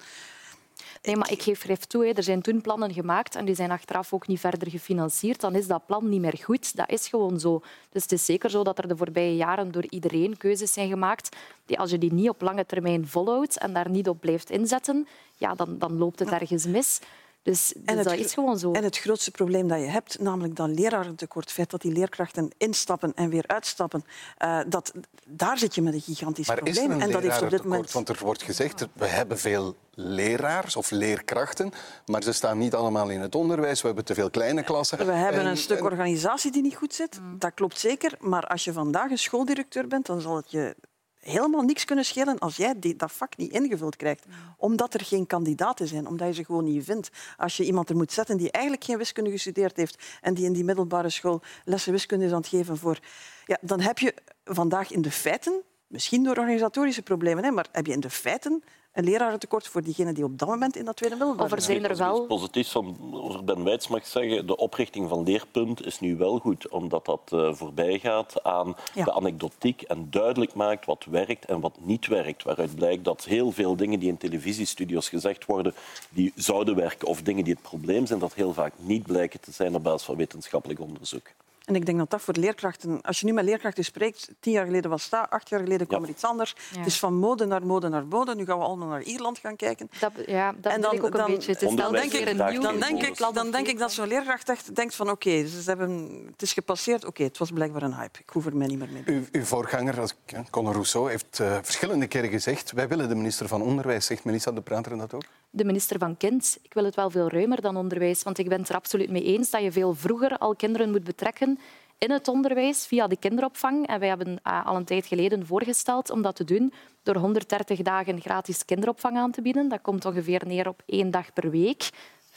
Nee, 1.03 1.15
maar 1.15 1.31
ik 1.31 1.41
geef 1.41 1.59
grif 1.59 1.79
toe. 1.79 2.05
hè. 2.05 2.11
Er 2.11 2.23
zijn 2.23 2.41
toen 2.41 2.61
plannen 2.61 2.93
gemaakt 2.93 3.35
en 3.35 3.45
die 3.45 3.55
zijn 3.55 3.71
achteraf 3.71 4.13
ook 4.13 4.27
niet 4.27 4.39
verder 4.39 4.69
gefinancierd. 4.69 5.39
Dan 5.41 5.55
is 5.55 5.67
dat 5.67 5.85
plan 5.85 6.09
niet 6.09 6.21
meer 6.21 6.39
goed. 6.43 6.75
Dat 6.75 6.89
is 6.89 7.07
gewoon 7.07 7.39
zo. 7.39 7.61
Dus 7.89 8.03
het 8.03 8.11
is 8.11 8.25
zeker 8.25 8.49
zo 8.49 8.63
dat 8.63 8.77
er 8.77 8.87
de 8.87 8.97
voorbije 8.97 9.35
jaren 9.35 9.71
door 9.71 9.85
iedereen 9.89 10.37
keuzes 10.37 10.73
zijn 10.73 10.89
gemaakt 10.89 11.35
die 11.65 11.79
als 11.79 11.91
je 11.91 11.97
die 11.97 12.13
niet 12.13 12.29
op 12.29 12.41
lange 12.41 12.65
termijn 12.65 13.07
volhoudt 13.07 13.57
en 13.57 13.73
daar 13.73 13.89
niet 13.89 14.09
op 14.09 14.19
blijft 14.19 14.49
inzetten, 14.49 15.07
ja, 15.35 15.55
dan, 15.55 15.77
dan 15.77 15.97
loopt 15.97 16.19
het 16.19 16.29
ergens 16.29 16.65
mis. 16.65 16.99
Dus, 17.43 17.73
dus 17.77 17.95
dat 17.95 18.05
het 18.11 18.19
is 18.19 18.33
gewoon 18.33 18.59
zo. 18.59 18.71
En 18.71 18.83
het 18.83 18.97
grootste 18.97 19.31
probleem 19.31 19.67
dat 19.67 19.79
je 19.79 19.85
hebt, 19.85 20.19
namelijk 20.19 20.55
dat 20.55 20.69
lerarentekort, 20.69 21.45
het 21.45 21.53
feit 21.53 21.69
dat 21.69 21.81
die 21.81 21.91
leerkrachten 21.91 22.49
instappen 22.57 23.11
en 23.15 23.29
weer 23.29 23.43
uitstappen, 23.47 24.03
eh, 24.37 24.59
dat, 24.67 24.91
daar 25.27 25.57
zit 25.57 25.75
je 25.75 25.81
met 25.81 25.93
een 25.93 26.01
gigantisch 26.01 26.47
Maar 26.47 26.57
is 26.63 26.63
er 26.63 26.73
probleem. 26.73 26.91
een 27.01 27.01
en 27.07 27.11
dat 27.11 27.21
heeft 27.21 27.41
op 27.41 27.49
dit 27.49 27.63
moment 27.63 27.91
Want 27.91 28.09
er 28.09 28.17
wordt 28.21 28.43
gezegd, 28.43 28.87
we 28.93 29.05
hebben 29.07 29.37
veel 29.39 29.75
leraars 29.93 30.75
of 30.75 30.91
leerkrachten, 30.91 31.71
maar 32.05 32.23
ze 32.23 32.31
staan 32.31 32.57
niet 32.57 32.73
allemaal 32.73 33.09
in 33.09 33.19
het 33.21 33.35
onderwijs. 33.35 33.81
We 33.81 33.87
hebben 33.87 34.05
te 34.05 34.13
veel 34.13 34.29
kleine 34.29 34.63
klassen. 34.63 34.97
We 34.97 35.11
hebben 35.11 35.41
En- 35.41 35.47
een 35.47 35.57
stuk 35.57 35.77
en- 35.77 35.83
organisatie 35.83 36.51
die 36.51 36.61
niet 36.61 36.75
goed 36.75 36.93
zit. 36.93 37.19
Dat 37.37 37.53
klopt 37.53 37.79
zeker. 37.79 38.13
Maar 38.19 38.43
als 38.47 38.63
je 38.63 38.73
vandaag 38.73 39.09
een 39.11 39.17
schooldirecteur 39.17 39.87
bent, 39.87 40.05
dan 40.05 40.21
zal 40.21 40.35
het 40.35 40.51
je 40.51 40.75
helemaal 41.19 41.61
niks 41.61 41.85
kunnen 41.85 42.05
schelen 42.05 42.39
als 42.39 42.55
jij 42.57 42.79
die- 42.79 42.95
dat 42.95 43.11
vak 43.11 43.37
niet 43.37 43.51
ingevuld 43.51 43.95
krijgt. 43.95 44.25
Omdat 44.57 44.93
er 44.93 45.05
geen 45.05 45.27
kandidaten 45.27 45.87
zijn, 45.87 46.07
omdat 46.07 46.27
je 46.27 46.33
ze 46.33 46.45
gewoon 46.45 46.63
niet 46.63 46.83
vindt. 46.83 47.09
Als 47.37 47.57
je 47.57 47.65
iemand 47.65 47.89
er 47.89 47.95
moet 47.95 48.11
zetten 48.11 48.37
die 48.37 48.51
eigenlijk 48.51 48.83
geen 48.83 48.97
wiskunde 48.97 49.31
gestudeerd 49.31 49.77
heeft 49.77 50.03
en 50.21 50.33
die 50.33 50.45
in 50.45 50.53
die 50.53 50.63
middelbare 50.63 51.09
school 51.09 51.41
lessen 51.65 51.91
wiskunde 51.91 52.25
is 52.25 52.31
aan 52.31 52.37
het 52.37 52.47
geven 52.47 52.77
voor... 52.77 52.99
Ja, 53.45 53.57
dan 53.61 53.79
heb 53.79 53.99
je 53.99 54.13
vandaag 54.43 54.91
in 54.91 55.01
de 55.01 55.11
feiten, 55.11 55.61
misschien 55.89 56.23
door 56.23 56.37
organisatorische 56.37 57.01
problemen, 57.01 57.43
hè, 57.43 57.51
maar 57.51 57.67
heb 57.71 57.85
je 57.85 57.93
in 57.93 57.99
de 57.99 58.09
feiten 58.09 58.63
een 58.93 59.03
lerarentekort 59.03 59.67
voor 59.67 59.81
diegenen 59.83 60.13
die 60.13 60.23
op 60.23 60.39
dat 60.39 60.47
moment 60.47 60.75
in 60.75 60.85
dat 60.85 60.95
tweede 60.95 61.15
middelbare 61.15 61.45
Of 61.49 61.55
er 61.55 61.61
zijn 61.61 61.83
er 61.83 61.89
Als 61.89 61.99
wel... 61.99 62.25
positiefs 62.25 62.71
van 62.71 62.97
over 63.13 63.43
Ben 63.43 63.63
Wijts 63.63 63.87
mag 63.87 64.07
zeggen, 64.07 64.47
de 64.47 64.57
oprichting 64.57 65.09
van 65.09 65.23
Leerpunt 65.23 65.85
is 65.85 65.99
nu 65.99 66.15
wel 66.17 66.39
goed, 66.39 66.67
omdat 66.69 67.05
dat 67.05 67.21
eh, 67.29 67.53
voorbij 67.53 67.99
gaat 67.99 68.43
aan 68.43 68.75
Ja. 68.93 69.03
de 69.03 69.13
anekdotiek 69.13 69.81
en 69.81 70.07
duidelijk 70.09 70.53
maakt 70.53 70.85
wat 70.85 71.05
werkt 71.09 71.45
en 71.45 71.59
wat 71.59 71.77
niet 71.81 72.07
werkt. 72.07 72.43
Waaruit 72.43 72.75
blijkt 72.75 73.03
dat 73.03 73.23
heel 73.23 73.51
veel 73.51 73.75
dingen 73.75 73.99
die 73.99 74.09
in 74.09 74.17
televisiestudio's 74.17 75.09
gezegd 75.09 75.45
worden, 75.45 75.73
die 76.09 76.31
zouden 76.35 76.75
werken, 76.75 77.07
of 77.07 77.21
dingen 77.21 77.43
die 77.43 77.53
het 77.53 77.61
probleem 77.63 78.05
zijn, 78.05 78.19
dat 78.19 78.33
heel 78.33 78.53
vaak 78.53 78.73
niet 78.77 79.03
blijken 79.03 79.39
te 79.39 79.51
zijn 79.51 79.75
op 79.75 79.83
basis 79.83 80.05
van 80.05 80.15
wetenschappelijk 80.15 80.79
onderzoek. 80.79 81.27
En 81.69 81.75
ik 81.75 81.85
denk 81.85 81.97
dat 81.97 82.09
dat 82.09 82.21
voor 82.21 82.33
leerkrachten... 82.33 83.01
Als 83.01 83.19
je 83.19 83.25
nu 83.25 83.33
met 83.33 83.45
leerkrachten 83.45 83.83
spreekt, 83.83 84.29
tien 84.39 84.53
jaar 84.53 84.65
geleden 84.65 84.89
was 84.89 85.09
dat, 85.09 85.29
acht 85.29 85.49
jaar 85.49 85.59
geleden 85.59 85.87
kwam 85.87 86.03
er 86.03 86.09
iets 86.09 86.23
anders. 86.23 86.55
Ja. 86.71 86.77
Het 86.77 86.87
is 86.87 86.99
van 86.99 87.15
mode 87.15 87.45
naar 87.45 87.65
mode 87.65 87.89
naar 87.89 88.05
mode. 88.05 88.35
Nu 88.35 88.45
gaan 88.45 88.57
we 88.57 88.63
allemaal 88.63 88.87
naar 88.87 89.01
Ierland 89.01 89.37
gaan 89.37 89.55
kijken. 89.55 89.89
Dat, 89.99 90.11
ja, 90.25 90.53
dat 90.57 90.73
en 90.73 90.81
wil 90.81 90.93
ik 90.93 91.03
ook 91.03 91.13
een 91.13 91.25
beetje. 91.25 91.51
Het 91.51 91.61
is 91.61 91.67
dan 91.67 91.75
wel 91.75 91.91
denk 91.91 92.11
weer 92.11 92.27
ik, 92.27 92.39
een 92.39 92.51
nieuw 92.51 92.61
dan 92.61 92.79
denk 92.79 93.03
ik, 93.03 93.17
dan 93.33 93.51
denk 93.51 93.67
ik 93.67 93.77
dat 93.77 93.91
zo'n 93.91 94.07
leerkracht 94.07 94.49
echt 94.49 94.75
denkt 94.75 94.95
van 94.95 95.09
oké, 95.09 95.47
ze 95.47 95.61
hebben, 95.65 96.23
het 96.31 96.41
is 96.41 96.53
gepasseerd. 96.53 97.05
Oké, 97.05 97.23
het 97.23 97.37
was 97.37 97.51
blijkbaar 97.51 97.81
een 97.81 97.95
hype. 97.95 98.19
Ik 98.19 98.29
hoef 98.29 98.45
er 98.45 98.57
mij 98.57 98.67
niet 98.67 98.79
meer 98.79 98.89
mee. 98.91 99.03
Uw, 99.05 99.23
uw 99.31 99.43
voorganger, 99.43 100.13
Conor 100.49 100.73
Rousseau, 100.73 101.09
heeft 101.09 101.39
eh, 101.39 101.57
verschillende 101.61 102.07
keren 102.07 102.29
gezegd 102.29 102.71
wij 102.71 102.87
willen 102.87 103.09
de 103.09 103.15
minister 103.15 103.47
van 103.47 103.61
Onderwijs. 103.61 104.05
Zegt 104.05 104.23
Melissa 104.23 104.51
de 104.51 104.61
Prater 104.61 104.97
dat 104.97 105.13
ook? 105.13 105.23
De 105.49 105.65
minister 105.65 105.99
van 105.99 106.17
Kind. 106.17 106.59
Ik 106.61 106.73
wil 106.73 106.83
het 106.83 106.95
wel 106.95 107.09
veel 107.09 107.29
ruimer 107.29 107.61
dan 107.61 107.75
onderwijs, 107.75 108.23
want 108.23 108.37
ik 108.37 108.49
ben 108.49 108.59
het 108.59 108.69
er 108.69 108.75
absoluut 108.75 109.09
mee 109.09 109.23
eens 109.23 109.49
dat 109.49 109.61
je 109.61 109.71
veel 109.71 109.93
vroeger 109.93 110.37
al 110.37 110.55
kinderen 110.55 110.91
moet 110.91 111.03
betrekken 111.03 111.59
in 111.97 112.11
het 112.11 112.27
onderwijs 112.27 112.85
via 112.85 113.07
de 113.07 113.17
kinderopvang. 113.17 113.87
En 113.87 113.99
wij 113.99 114.07
hebben 114.07 114.39
eh, 114.43 114.65
al 114.65 114.75
een 114.75 114.85
tijd 114.85 115.05
geleden 115.05 115.45
voorgesteld 115.45 116.09
om 116.09 116.21
dat 116.21 116.35
te 116.35 116.43
doen 116.43 116.73
door 117.03 117.15
130 117.15 117.81
dagen 117.81 118.21
gratis 118.21 118.65
kinderopvang 118.65 119.17
aan 119.17 119.31
te 119.31 119.41
bieden. 119.41 119.69
Dat 119.69 119.81
komt 119.81 120.05
ongeveer 120.05 120.41
neer 120.45 120.67
op 120.67 120.81
één 120.85 121.11
dag 121.11 121.33
per 121.33 121.49
week. 121.49 121.89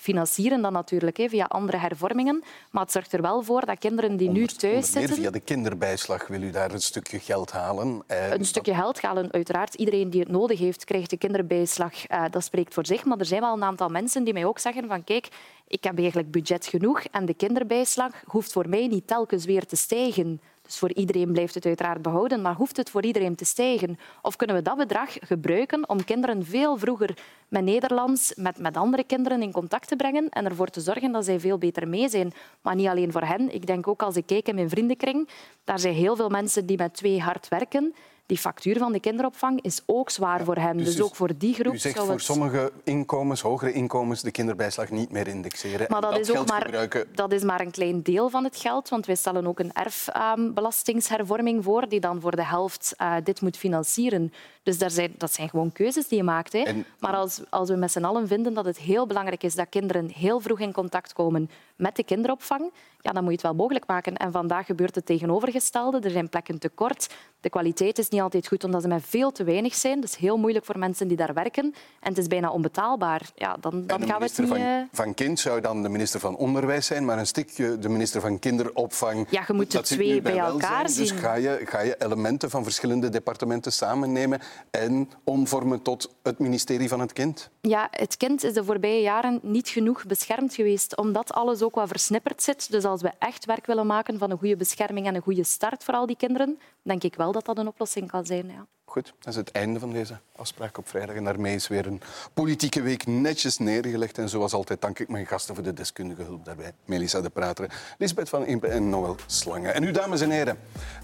Financieren 0.03 0.62
dat 0.62 0.72
natuurlijk 0.72 1.16
hè, 1.16 1.28
via 1.28 1.44
andere 1.44 1.76
hervormingen. 1.76 2.42
Maar 2.70 2.82
het 2.82 2.92
zorgt 2.92 3.12
er 3.12 3.22
wel 3.22 3.42
voor 3.42 3.66
dat 3.66 3.78
kinderen 3.78 4.16
die 4.16 4.30
nu 4.30 4.46
thuis 4.46 4.72
Meer 4.72 5.03
zitten... 5.03 5.16
via 5.16 5.30
de 5.30 5.40
kinderbijslag 5.40 6.26
wil 6.26 6.42
u 6.42 6.50
daar 6.50 6.72
een 6.72 6.80
stukje 6.80 7.18
geld 7.18 7.53
halen. 7.53 8.03
En 8.07 8.32
Een 8.32 8.44
stukje 8.44 8.74
geld 8.74 9.00
halen, 9.00 9.32
uiteraard. 9.32 9.74
Iedereen 9.74 10.11
die 10.11 10.20
het 10.20 10.28
nodig 10.28 10.59
heeft, 10.59 10.84
krijgt 10.84 11.11
de 11.11 11.16
kinderbijslag. 11.16 12.07
Eh, 12.07 12.24
dat 12.30 12.44
spreekt 12.44 12.74
voor 12.74 12.86
zich. 12.86 13.05
Maar 13.05 13.18
er 13.18 13.26
zijn 13.26 13.40
wel 13.40 13.55
een 13.55 13.64
aantal 13.64 13.88
mensen 13.88 14.24
die 14.24 14.32
mij 14.32 14.44
ook 14.44 14.59
zeggen 14.59 14.86
van 14.88 15.05
kijk, 15.05 15.28
ik 15.68 15.84
heb 15.84 15.98
eigenlijk 15.98 16.30
budget 16.30 16.66
genoeg 16.66 17.03
en 17.11 17.26
de 17.26 17.34
kinderbijslag 17.34 18.12
hoeft 18.24 18.53
voor 18.53 18.68
mij 18.68 18.86
niet 18.86 19.07
telkens 19.07 19.44
weer 19.44 19.66
te 19.66 19.76
stijgen. 19.76 20.40
Dus 20.73 20.81
voor 20.81 20.93
iedereen 20.93 21.33
blijft 21.33 21.55
het 21.55 21.66
uiteraard 21.66 22.03
behouden, 22.03 22.43
maar 22.43 22.55
hoeft 22.55 22.77
het 22.77 22.91
voor 22.91 23.05
iedereen 23.05 23.35
te 23.35 23.45
stijgen? 23.45 23.99
Of 24.23 24.37
kunnen 24.37 24.57
we 24.57 24.62
dat 24.62 24.77
bedrag 24.77 25.16
gebruiken 25.20 25.89
om 25.89 26.05
kinderen 26.05 26.45
veel 26.45 26.77
vroeger 26.77 27.18
met 27.49 27.64
Nederlands, 27.64 28.35
met, 28.37 28.59
met 28.59 28.77
andere 28.77 29.05
kinderen 29.05 29.43
in 29.43 29.53
contact 29.53 29.89
te 29.89 29.97
brengen 29.97 30.29
en 30.29 30.45
ervoor 30.45 30.68
te 30.68 30.81
zorgen 30.81 31.12
dat 31.12 31.25
zij 31.25 31.41
veel 31.41 31.59
beter 31.59 31.89
mee 31.89 32.09
zijn? 32.09 32.33
Maar 32.61 32.75
niet 32.75 32.87
alleen 32.87 33.12
voor 33.12 33.23
hen. 33.23 33.55
Ik 33.55 33.66
denk 33.66 33.89
ook 33.89 34.03
als 34.03 34.16
ik 34.16 34.27
kijk 34.27 34.49
in 34.49 34.55
mijn 34.55 34.68
vriendenkring, 34.68 35.29
daar 35.64 35.79
zijn 35.79 35.95
heel 35.95 36.16
veel 36.16 36.29
mensen 36.29 36.66
die 36.66 36.77
met 36.77 36.95
twee 36.95 37.20
hard 37.20 37.49
werken. 37.49 37.95
Die 38.27 38.39
factuur 38.39 38.79
van 38.79 38.93
de 38.93 39.01
kinderopvang 39.01 39.62
is 39.62 39.81
ook 39.87 40.11
zwaar 40.11 40.45
voor 40.45 40.57
hen. 40.57 40.77
Dus, 40.77 40.97
u- 40.99 41.03
ook 41.03 41.16
voor 41.16 41.31
die 41.39 41.55
groep 41.55 41.75
U 41.75 41.79
zegt 41.79 41.95
zou 41.97 42.07
voor 42.07 42.20
sommige 42.20 42.73
inkomens, 42.85 43.41
hogere 43.41 43.73
inkomens, 43.73 44.23
de 44.23 44.31
kinderbijslag 44.31 44.91
niet 44.91 45.11
meer 45.11 45.29
indexeren. 45.29 45.87
Maar 45.89 46.01
dat 46.01 46.18
is, 46.18 46.37
ook 46.37 46.47
maar, 46.49 46.62
gebruiken. 46.62 47.07
dat 47.14 47.33
is 47.33 47.43
maar 47.43 47.61
een 47.61 47.70
klein 47.70 48.03
deel 48.03 48.31
van 48.31 48.45
het 48.45 48.57
geld, 48.57 48.89
want 48.89 49.07
wij 49.07 49.14
stellen 49.14 49.47
ook 49.47 49.59
een 49.59 49.73
erfbelastingshervorming 49.73 51.64
voor 51.64 51.89
die 51.89 52.01
dan 52.01 52.20
voor 52.20 52.37
de 52.37 52.45
helft 52.45 52.95
eh, 52.97 53.14
dit 53.25 53.41
moet 53.41 53.57
financieren. 53.57 54.33
Dus 54.62 54.78
daar 54.78 54.90
zijn, 54.90 55.14
dat 55.18 55.32
zijn 55.32 55.48
gewoon 55.48 55.72
keuzes 55.72 56.08
die 56.08 56.18
je 56.18 56.24
maakt. 56.24 56.52
Hè. 56.52 56.58
En- 56.58 56.84
Maar 56.98 57.14
als, 57.14 57.40
als 57.50 57.68
we 57.68 57.76
met 57.76 57.92
z'n 57.92 58.04
allen 58.04 58.26
vinden 58.28 58.54
dat 58.54 58.64
het 58.64 58.78
heel 58.78 59.06
belangrijk 59.06 59.42
is 59.42 59.54
dat 59.54 59.66
kinderen 59.68 60.08
heel 60.14 60.40
vroeg 60.40 60.60
in 60.60 60.72
contact 60.72 61.12
komen 61.12 61.50
met 61.76 61.96
de 61.96 62.04
kinderopvang, 62.04 62.70
ja, 63.00 63.12
dan 63.12 63.22
moet 63.22 63.30
je 63.32 63.36
het 63.38 63.46
wel 63.46 63.54
mogelijk 63.54 63.86
maken. 63.86 64.16
En 64.16 64.32
vandaag 64.32 64.66
gebeurt 64.66 64.94
het 64.94 65.06
tegenovergestelde. 65.06 66.00
Er 66.00 66.10
zijn 66.10 66.28
plekken 66.28 66.58
tekort. 66.58 67.14
De 67.40 67.50
kwaliteit 67.50 67.98
is 67.98 68.08
niet 68.08 68.20
altijd 68.20 68.46
goed 68.46 68.64
omdat 68.64 68.82
ze 68.82 68.88
met 68.88 69.02
veel 69.06 69.32
te 69.32 69.44
weinig 69.44 69.74
zijn. 69.74 70.00
Dat 70.00 70.10
is 70.10 70.16
heel 70.16 70.36
moeilijk 70.36 70.64
voor 70.64 70.78
mensen 70.78 71.08
die 71.08 71.16
daar 71.16 71.34
werken. 71.34 71.64
En 72.00 72.08
het 72.08 72.18
is 72.18 72.26
bijna 72.26 72.50
onbetaalbaar. 72.50 73.30
Ja, 73.34 73.56
dan, 73.60 73.86
dan 73.86 74.00
de 74.00 74.06
gaan 74.06 74.18
we 74.20 74.24
het 74.24 74.38
minister 74.38 74.42
niet... 74.44 74.48
van, 74.52 74.60
eh, 74.60 74.82
van 74.92 75.14
Kind 75.14 75.40
zou 75.40 75.60
dan 75.60 75.82
de 75.82 75.88
minister 75.88 76.20
van 76.20 76.36
Onderwijs 76.36 76.86
zijn, 76.86 77.04
maar 77.04 77.18
een 77.18 77.26
stukje 77.26 77.78
de 77.78 77.88
minister 77.88 78.20
van 78.20 78.38
Kinderopvang. 78.38 79.26
Ja, 79.30 79.44
je 79.46 79.52
moet 79.52 79.70
de 79.70 79.80
twee 79.80 80.20
bij 80.22 80.38
elkaar. 80.38 80.84
Dus 80.84 80.94
zien. 80.94 81.18
ga 81.18 81.34
je, 81.34 81.60
ga 81.64 81.80
je 81.80 81.96
elementen 81.98 82.50
van 82.50 82.62
verschillende 82.62 83.08
departementen 83.08 83.72
samennemen 83.72 84.40
en 84.70 85.11
omvormen 85.24 85.82
tot 85.82 86.14
het 86.22 86.38
ministerie 86.38 86.88
van 86.88 87.00
het 87.00 87.12
Kind? 87.12 87.50
Ja, 87.61 87.88
het 87.90 88.16
kind 88.16 88.44
is 88.44 88.53
de 88.53 88.64
voorbije 88.64 89.03
jaren 89.03 89.40
niet 89.42 89.68
genoeg 89.68 90.07
beschermd 90.07 90.55
geweest, 90.55 90.96
omdat 90.96 91.32
alles 91.32 91.62
ook 91.62 91.74
wat 91.74 91.88
versnipperd 91.88 92.42
zit. 92.42 92.70
Dus 92.70 92.84
als 92.84 93.03
we 93.03 93.12
echt 93.18 93.44
werk 93.44 93.66
willen 93.66 93.86
maken 93.86 94.18
van 94.18 94.30
een 94.30 94.38
goede 94.38 94.57
bescherming 94.57 95.07
en 95.07 95.14
een 95.14 95.22
goede 95.22 95.44
start 95.44 95.84
voor 95.84 95.94
al 95.94 96.07
die 96.07 96.16
kinderen, 96.16 96.59
denk 96.82 97.03
ik 97.03 97.14
wel 97.14 97.32
dat 97.32 97.44
dat 97.44 97.59
een 97.59 97.66
oplossing 97.66 98.11
kan 98.11 98.26
zijn. 98.26 98.46
Ja. 98.46 98.66
Goed, 98.92 99.14
dat 99.18 99.28
is 99.28 99.36
het 99.36 99.50
einde 99.50 99.78
van 99.78 99.92
deze 99.92 100.18
afspraak 100.36 100.78
op 100.78 100.88
vrijdag. 100.88 101.16
En 101.16 101.24
daarmee 101.24 101.55
is 101.55 101.68
weer 101.68 101.86
een 101.86 102.00
politieke 102.34 102.82
week 102.82 103.07
netjes 103.07 103.59
neergelegd. 103.59 104.18
En 104.18 104.28
zoals 104.28 104.53
altijd 104.53 104.80
dank 104.80 104.98
ik 104.98 105.09
mijn 105.09 105.26
gasten 105.26 105.55
voor 105.55 105.64
de 105.64 105.72
deskundige 105.72 106.22
hulp 106.22 106.44
daarbij. 106.44 106.72
Melissa 106.84 107.20
de 107.20 107.30
Prater, 107.30 107.94
Lisbeth 107.98 108.28
van 108.28 108.46
Impe 108.46 108.66
en 108.66 108.88
Noël 108.88 109.16
Slangen. 109.26 109.74
En 109.74 109.82
u, 109.82 109.90
dames 109.90 110.20
en 110.20 110.30
heren, 110.30 110.59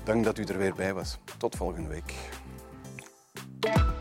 dank 0.04 0.24
dat 0.24 0.38
u 0.38 0.44
er 0.44 0.58
weer 0.58 0.74
bij 0.74 0.94
was. 0.94 1.18
Tot 1.38 1.56
volgende 1.56 1.88
week. 1.88 2.14
Bye. 3.60 3.97